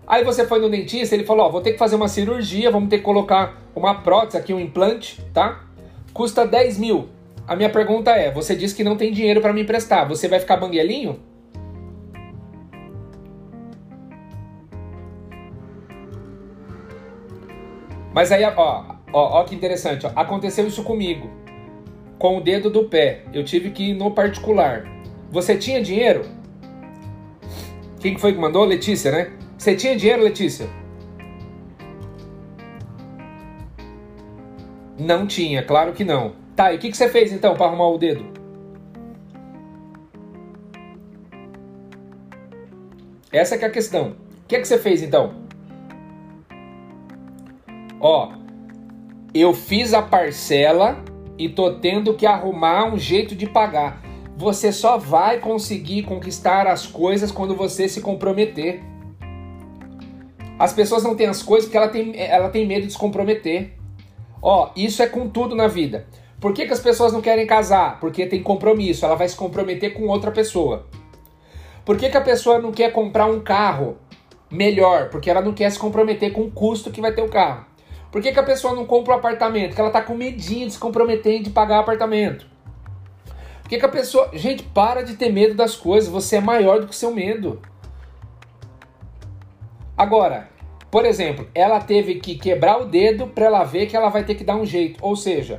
Aí 0.06 0.24
você 0.24 0.46
foi 0.46 0.60
no 0.60 0.70
dentista, 0.70 1.16
ele 1.16 1.26
falou: 1.26 1.48
Ó, 1.48 1.50
vou 1.50 1.62
ter 1.62 1.72
que 1.72 1.80
fazer 1.80 1.96
uma 1.96 2.08
cirurgia, 2.08 2.70
vamos 2.70 2.90
ter 2.90 3.00
que 3.00 3.04
colocar 3.04 3.60
uma 3.76 3.96
prótese 3.96 4.38
aqui, 4.38 4.54
um 4.54 4.60
implante, 4.60 5.20
tá? 5.34 5.64
Custa 6.14 6.46
10 6.46 6.78
mil. 6.78 7.10
A 7.48 7.56
minha 7.56 7.70
pergunta 7.70 8.12
é: 8.12 8.32
você 8.32 8.56
disse 8.56 8.76
que 8.76 8.84
não 8.84 8.96
tem 8.96 9.12
dinheiro 9.12 9.42
para 9.42 9.54
me 9.54 9.62
emprestar, 9.62 10.08
você 10.08 10.28
vai 10.28 10.40
ficar 10.40 10.58
banguelinho? 10.58 11.20
Mas 18.14 18.32
aí, 18.32 18.44
ó, 18.44 18.54
ó, 19.12 19.42
ó 19.42 19.44
que 19.44 19.56
interessante, 19.56 20.06
ó. 20.06 20.12
aconteceu 20.16 20.68
isso 20.68 20.84
comigo, 20.84 21.30
com 22.20 22.38
o 22.38 22.42
dedo 22.42 22.70
do 22.70 22.84
pé. 22.84 23.24
Eu 23.34 23.44
tive 23.44 23.72
que 23.72 23.90
ir 23.90 23.94
no 23.96 24.12
particular. 24.12 24.86
Você 25.32 25.58
tinha 25.58 25.82
dinheiro? 25.82 26.22
Quem 28.00 28.18
foi 28.18 28.34
que 28.34 28.40
mandou? 28.40 28.66
Letícia, 28.66 29.12
né? 29.12 29.32
Você 29.58 29.76
tinha 29.76 29.96
dinheiro, 29.96 30.22
Letícia? 30.22 30.68
Não 35.00 35.26
tinha, 35.26 35.64
claro 35.64 35.94
que 35.94 36.04
não. 36.04 36.43
Tá, 36.56 36.72
e 36.72 36.76
o 36.76 36.80
que, 36.80 36.92
que 36.92 36.98
você 36.98 37.10
fez 37.10 37.32
então 37.32 37.56
para 37.56 37.66
arrumar 37.66 37.88
o 37.88 37.98
dedo? 37.98 38.26
Essa 43.32 43.58
que 43.58 43.66
é 43.66 43.68
a 43.68 43.72
questão. 43.72 44.16
O 44.44 44.48
que, 44.48 44.60
que 44.60 44.68
você 44.68 44.78
fez 44.78 45.02
então? 45.02 45.34
Ó, 48.00 48.32
eu 49.34 49.54
fiz 49.54 49.94
a 49.94 50.02
parcela 50.02 51.04
e 51.38 51.50
tô 51.50 51.74
tendo 51.80 52.14
que 52.14 52.28
arrumar 52.28 52.94
um 52.94 52.98
jeito 53.00 53.36
de 53.36 53.48
pagar. 53.48 54.04
Você 54.38 54.72
só 54.72 54.98
vai 54.98 55.40
conseguir 55.40 56.04
conquistar 56.04 56.68
as 56.68 56.86
coisas 56.86 57.32
quando 57.32 57.56
você 57.56 57.88
se 57.90 58.02
comprometer. 58.02 58.84
As 60.60 60.72
pessoas 60.72 61.04
não 61.04 61.16
têm 61.16 61.28
as 61.28 61.42
coisas 61.42 61.66
porque 61.66 61.78
ela 61.78 61.88
tem, 61.88 62.14
ela 62.20 62.50
tem 62.50 62.68
medo 62.68 62.86
de 62.86 62.94
se 62.94 63.00
comprometer. 63.00 63.74
Ó, 64.40 64.70
isso 64.76 65.02
é 65.02 65.08
com 65.08 65.28
tudo 65.28 65.56
na 65.56 65.68
vida. 65.68 66.06
Por 66.44 66.52
que, 66.54 66.66
que 66.66 66.74
as 66.74 66.82
pessoas 66.82 67.14
não 67.14 67.22
querem 67.22 67.48
casar? 67.48 68.02
Porque 68.02 68.26
tem 68.26 68.44
compromisso, 68.44 69.06
ela 69.06 69.16
vai 69.16 69.30
se 69.30 69.34
comprometer 69.34 69.94
com 69.94 70.08
outra 70.08 70.30
pessoa. 70.30 70.86
Por 71.86 71.96
que, 71.96 72.10
que 72.10 72.18
a 72.18 72.22
pessoa 72.22 72.60
não 72.60 72.74
quer 72.74 72.92
comprar 72.92 73.28
um 73.28 73.40
carro 73.40 73.96
melhor? 74.52 75.08
Porque 75.08 75.30
ela 75.30 75.40
não 75.40 75.54
quer 75.54 75.72
se 75.72 75.80
comprometer 75.80 76.34
com 76.34 76.42
o 76.42 76.52
custo 76.52 76.92
que 76.92 77.00
vai 77.00 77.14
ter 77.14 77.22
o 77.22 77.30
carro. 77.30 77.66
Por 78.12 78.22
que, 78.22 78.34
que 78.34 78.40
a 78.42 78.44
pessoa 78.44 78.76
não 78.76 78.86
compra 78.86 79.14
um 79.14 79.18
apartamento? 79.20 79.70
Porque 79.70 79.80
ela 79.80 79.90
tá 79.90 80.02
com 80.02 80.16
medinho 80.16 80.68
de 80.68 80.74
se 80.74 80.80
comprometer 80.80 81.42
de 81.42 81.50
pagar 81.50 81.80
apartamento. 81.80 82.46
Por 83.62 83.70
que, 83.70 83.78
que 83.78 83.86
a 83.86 83.88
pessoa. 83.88 84.30
Gente, 84.34 84.64
para 84.64 85.02
de 85.02 85.14
ter 85.16 85.32
medo 85.32 85.54
das 85.54 85.78
coisas. 85.78 86.10
Você 86.10 86.36
é 86.36 86.42
maior 86.42 86.82
do 86.82 86.88
que 86.88 86.94
o 86.94 86.98
seu 86.98 87.14
medo. 87.16 87.62
Agora, 89.98 90.50
por 90.92 91.06
exemplo, 91.06 91.48
ela 91.56 91.80
teve 91.80 92.16
que 92.16 92.36
quebrar 92.36 92.82
o 92.82 92.86
dedo 92.86 93.28
para 93.28 93.46
ela 93.46 93.64
ver 93.64 93.86
que 93.86 93.96
ela 93.96 94.10
vai 94.10 94.26
ter 94.26 94.36
que 94.36 94.44
dar 94.44 94.58
um 94.58 94.66
jeito. 94.66 95.00
Ou 95.02 95.16
seja, 95.16 95.56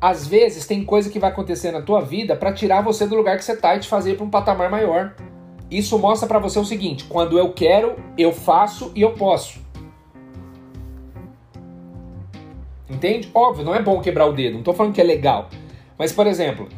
às 0.00 0.26
vezes 0.26 0.66
tem 0.66 0.84
coisa 0.84 1.10
que 1.10 1.18
vai 1.18 1.30
acontecer 1.30 1.72
na 1.72 1.82
tua 1.82 2.00
vida 2.00 2.36
para 2.36 2.52
tirar 2.52 2.82
você 2.82 3.06
do 3.06 3.16
lugar 3.16 3.36
que 3.36 3.44
você 3.44 3.56
tá 3.56 3.74
e 3.74 3.80
te 3.80 3.88
fazer 3.88 4.16
para 4.16 4.24
um 4.24 4.30
patamar 4.30 4.70
maior. 4.70 5.14
Isso 5.70 5.98
mostra 5.98 6.28
para 6.28 6.38
você 6.38 6.58
o 6.58 6.64
seguinte: 6.64 7.04
quando 7.04 7.38
eu 7.38 7.52
quero, 7.52 7.96
eu 8.16 8.32
faço 8.32 8.92
e 8.94 9.02
eu 9.02 9.12
posso. 9.12 9.60
Entende? 12.88 13.30
Óbvio, 13.34 13.64
não 13.64 13.74
é 13.74 13.82
bom 13.82 14.00
quebrar 14.00 14.26
o 14.26 14.32
dedo, 14.32 14.56
não 14.56 14.62
tô 14.62 14.72
falando 14.72 14.94
que 14.94 15.00
é 15.00 15.04
legal. 15.04 15.50
Mas, 15.98 16.12
por 16.12 16.26
exemplo, 16.26 16.68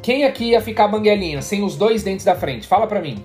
quem 0.00 0.24
aqui 0.24 0.50
ia 0.50 0.60
ficar 0.60 0.88
banguelinha 0.88 1.42
sem 1.42 1.62
os 1.62 1.76
dois 1.76 2.02
dentes 2.02 2.24
da 2.24 2.34
frente? 2.34 2.66
Fala 2.66 2.86
pra 2.86 3.00
mim. 3.00 3.22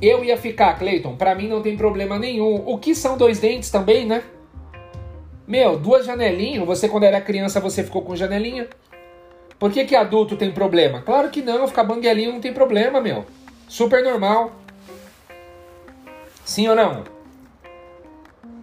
Eu 0.00 0.22
ia 0.22 0.36
ficar, 0.36 0.78
Cleiton, 0.78 1.16
pra 1.16 1.34
mim 1.34 1.48
não 1.48 1.60
tem 1.60 1.76
problema 1.76 2.18
nenhum. 2.18 2.62
O 2.66 2.78
que 2.78 2.94
são 2.94 3.16
dois 3.16 3.40
dentes 3.40 3.68
também, 3.68 4.06
né? 4.06 4.22
Meu, 5.48 5.78
duas 5.78 6.04
janelinhas, 6.04 6.66
você 6.66 6.90
quando 6.90 7.04
era 7.04 7.22
criança 7.22 7.58
você 7.58 7.82
ficou 7.82 8.02
com 8.02 8.14
janelinha. 8.14 8.68
Por 9.58 9.72
que 9.72 9.86
que 9.86 9.96
adulto 9.96 10.36
tem 10.36 10.52
problema? 10.52 11.00
Claro 11.00 11.30
que 11.30 11.40
não, 11.40 11.66
ficar 11.66 11.84
banguelinho 11.84 12.32
não 12.32 12.40
tem 12.40 12.52
problema, 12.52 13.00
meu. 13.00 13.24
Super 13.66 14.04
normal. 14.04 14.52
Sim 16.44 16.68
ou 16.68 16.76
não? 16.76 17.02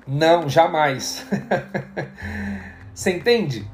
Não, 0.07 0.47
jamais. 0.47 1.25
você 2.93 3.13
entende? 3.13 3.67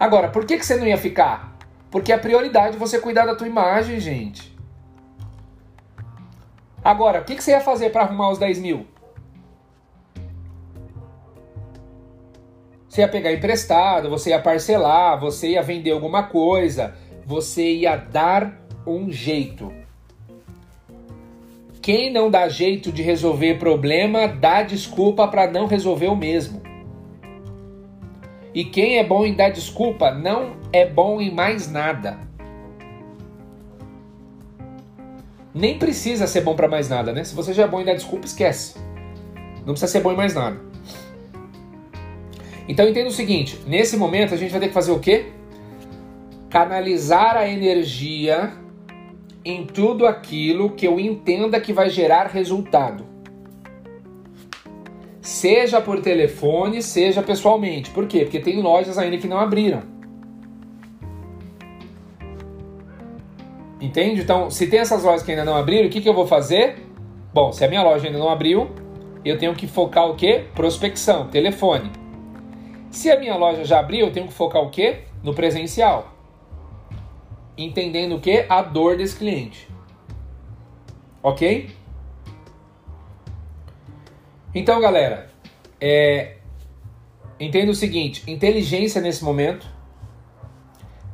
Agora, 0.00 0.30
por 0.30 0.46
que, 0.46 0.56
que 0.56 0.64
você 0.64 0.76
não 0.76 0.86
ia 0.86 0.96
ficar? 0.96 1.58
Porque 1.90 2.10
a 2.10 2.18
prioridade 2.18 2.76
é 2.76 2.78
você 2.78 2.98
cuidar 2.98 3.26
da 3.26 3.34
tua 3.34 3.46
imagem, 3.46 4.00
gente. 4.00 4.56
Agora, 6.82 7.20
o 7.20 7.24
que, 7.24 7.36
que 7.36 7.44
você 7.44 7.50
ia 7.50 7.60
fazer 7.60 7.90
para 7.90 8.04
arrumar 8.04 8.30
os 8.30 8.38
10 8.38 8.60
mil? 8.60 8.86
Você 12.98 13.02
ia 13.02 13.08
pegar 13.08 13.32
emprestado, 13.32 14.10
você 14.10 14.30
ia 14.30 14.40
parcelar, 14.40 15.20
você 15.20 15.50
ia 15.50 15.62
vender 15.62 15.92
alguma 15.92 16.24
coisa, 16.24 16.96
você 17.24 17.74
ia 17.74 17.94
dar 17.94 18.60
um 18.84 19.08
jeito. 19.08 19.72
Quem 21.80 22.12
não 22.12 22.28
dá 22.28 22.48
jeito 22.48 22.90
de 22.90 23.00
resolver 23.00 23.56
problema, 23.60 24.26
dá 24.26 24.64
desculpa 24.64 25.28
para 25.28 25.48
não 25.48 25.68
resolver 25.68 26.08
o 26.08 26.16
mesmo. 26.16 26.60
E 28.52 28.64
quem 28.64 28.98
é 28.98 29.04
bom 29.04 29.24
em 29.24 29.32
dar 29.32 29.50
desculpa, 29.50 30.10
não 30.10 30.56
é 30.72 30.84
bom 30.84 31.20
em 31.20 31.32
mais 31.32 31.70
nada. 31.70 32.18
Nem 35.54 35.78
precisa 35.78 36.26
ser 36.26 36.40
bom 36.40 36.56
para 36.56 36.66
mais 36.66 36.88
nada, 36.88 37.12
né? 37.12 37.22
Se 37.22 37.32
você 37.32 37.52
já 37.52 37.62
é 37.62 37.68
bom 37.68 37.80
em 37.80 37.84
dar 37.84 37.94
desculpa, 37.94 38.26
esquece. 38.26 38.76
Não 39.58 39.74
precisa 39.74 39.86
ser 39.86 40.00
bom 40.00 40.10
em 40.10 40.16
mais 40.16 40.34
nada. 40.34 40.67
Então 42.68 42.86
entenda 42.86 43.08
o 43.08 43.12
seguinte: 43.12 43.58
nesse 43.66 43.96
momento 43.96 44.34
a 44.34 44.36
gente 44.36 44.50
vai 44.50 44.60
ter 44.60 44.68
que 44.68 44.74
fazer 44.74 44.92
o 44.92 45.00
quê? 45.00 45.26
Canalizar 46.50 47.36
a 47.36 47.48
energia 47.48 48.52
em 49.44 49.64
tudo 49.64 50.06
aquilo 50.06 50.70
que 50.70 50.86
eu 50.86 51.00
entenda 51.00 51.58
que 51.58 51.72
vai 51.72 51.88
gerar 51.88 52.26
resultado. 52.26 53.06
seja 55.20 55.80
por 55.80 56.00
telefone, 56.00 56.82
seja 56.82 57.22
pessoalmente. 57.22 57.90
Por 57.90 58.06
quê? 58.06 58.20
Porque 58.20 58.40
tem 58.40 58.62
lojas 58.62 58.96
ainda 58.96 59.18
que 59.18 59.28
não 59.28 59.38
abriram. 59.38 59.82
Entende? 63.80 64.22
Então, 64.22 64.50
se 64.50 64.66
tem 64.66 64.80
essas 64.80 65.04
lojas 65.04 65.22
que 65.22 65.30
ainda 65.30 65.44
não 65.44 65.54
abriram, 65.54 65.86
o 65.86 65.90
que, 65.90 66.00
que 66.00 66.08
eu 66.08 66.14
vou 66.14 66.26
fazer? 66.26 66.78
Bom, 67.32 67.52
se 67.52 67.64
a 67.64 67.68
minha 67.68 67.82
loja 67.82 68.06
ainda 68.06 68.18
não 68.18 68.30
abriu, 68.30 68.70
eu 69.22 69.38
tenho 69.38 69.54
que 69.54 69.66
focar 69.66 70.08
o 70.08 70.16
quê? 70.16 70.46
Prospecção, 70.54 71.28
telefone. 71.28 71.90
Se 72.98 73.12
a 73.12 73.16
minha 73.16 73.36
loja 73.36 73.64
já 73.64 73.78
abriu, 73.78 74.06
eu 74.06 74.12
tenho 74.12 74.26
que 74.26 74.32
focar 74.32 74.60
o 74.60 74.70
quê? 74.70 75.02
No 75.22 75.32
presencial. 75.32 76.12
Entendendo 77.56 78.16
o 78.16 78.20
quê? 78.20 78.44
A 78.48 78.60
dor 78.60 78.96
desse 78.96 79.16
cliente. 79.16 79.68
Ok? 81.22 81.70
Então, 84.52 84.80
galera, 84.80 85.30
é, 85.80 86.38
entenda 87.38 87.70
o 87.70 87.74
seguinte: 87.74 88.28
inteligência 88.28 89.00
nesse 89.00 89.22
momento, 89.22 89.64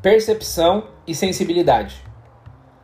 percepção 0.01 0.85
e 1.07 1.15
sensibilidade. 1.15 1.97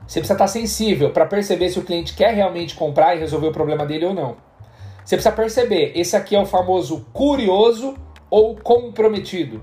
Você 0.07 0.20
precisa 0.20 0.34
estar 0.34 0.46
sensível 0.46 1.11
para 1.11 1.24
perceber 1.24 1.70
se 1.70 1.78
o 1.78 1.84
cliente 1.84 2.14
quer 2.14 2.34
realmente 2.34 2.74
comprar 2.74 3.16
e 3.16 3.20
resolver 3.20 3.48
o 3.48 3.53
problema 3.53 3.86
dele 3.86 4.05
ou 4.05 4.12
não. 4.12 4.36
Você 5.03 5.16
precisa 5.16 5.34
perceber, 5.34 5.92
esse 5.94 6.14
aqui 6.14 6.36
é 6.36 6.38
o 6.38 6.44
famoso 6.44 7.07
curioso 7.14 7.96
ou 8.31 8.57
comprometido. 8.57 9.62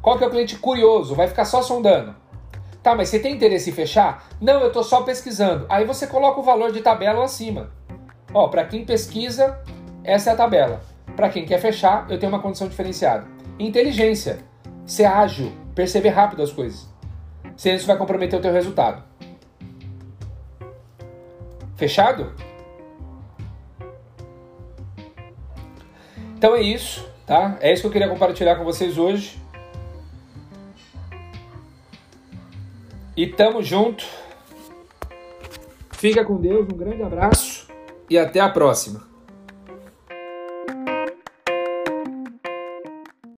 Qual 0.00 0.16
que 0.16 0.24
é 0.24 0.26
o 0.26 0.30
cliente 0.30 0.56
curioso? 0.56 1.14
Vai 1.14 1.28
ficar 1.28 1.44
só 1.44 1.60
sondando. 1.60 2.14
Tá, 2.82 2.94
mas 2.94 3.10
você 3.10 3.18
tem 3.18 3.34
interesse 3.34 3.68
em 3.68 3.72
fechar? 3.72 4.28
Não, 4.40 4.60
eu 4.60 4.68
estou 4.68 4.82
só 4.82 5.02
pesquisando. 5.02 5.66
Aí 5.68 5.84
você 5.84 6.06
coloca 6.06 6.40
o 6.40 6.42
valor 6.42 6.72
de 6.72 6.80
tabela 6.80 7.24
acima. 7.24 7.70
Ó, 8.32 8.48
para 8.48 8.64
quem 8.64 8.86
pesquisa, 8.86 9.60
essa 10.02 10.30
é 10.30 10.32
a 10.32 10.36
tabela. 10.36 10.80
Para 11.14 11.28
quem 11.28 11.44
quer 11.44 11.58
fechar, 11.58 12.06
eu 12.08 12.18
tenho 12.18 12.32
uma 12.32 12.40
condição 12.40 12.68
diferenciada. 12.68 13.26
Inteligência. 13.58 14.38
Ser 14.86 15.04
ágil, 15.04 15.52
perceber 15.74 16.08
rápido 16.10 16.42
as 16.42 16.52
coisas. 16.52 16.88
Senão 17.56 17.76
isso 17.76 17.86
vai 17.86 17.98
comprometer 17.98 18.38
o 18.38 18.42
teu 18.42 18.52
resultado. 18.52 19.02
Fechado? 21.76 22.32
Então 26.36 26.56
é 26.56 26.62
isso, 26.62 27.09
tá? 27.30 27.56
É 27.60 27.72
isso 27.72 27.82
que 27.82 27.86
eu 27.86 27.92
queria 27.92 28.08
compartilhar 28.08 28.56
com 28.56 28.64
vocês 28.64 28.98
hoje. 28.98 29.40
E 33.16 33.24
tamo 33.24 33.62
junto. 33.62 34.04
Fica 35.92 36.24
com 36.24 36.40
Deus, 36.40 36.66
um 36.66 36.76
grande 36.76 37.04
abraço 37.04 37.68
e 38.08 38.18
até 38.18 38.40
a 38.40 38.48
próxima. 38.48 39.09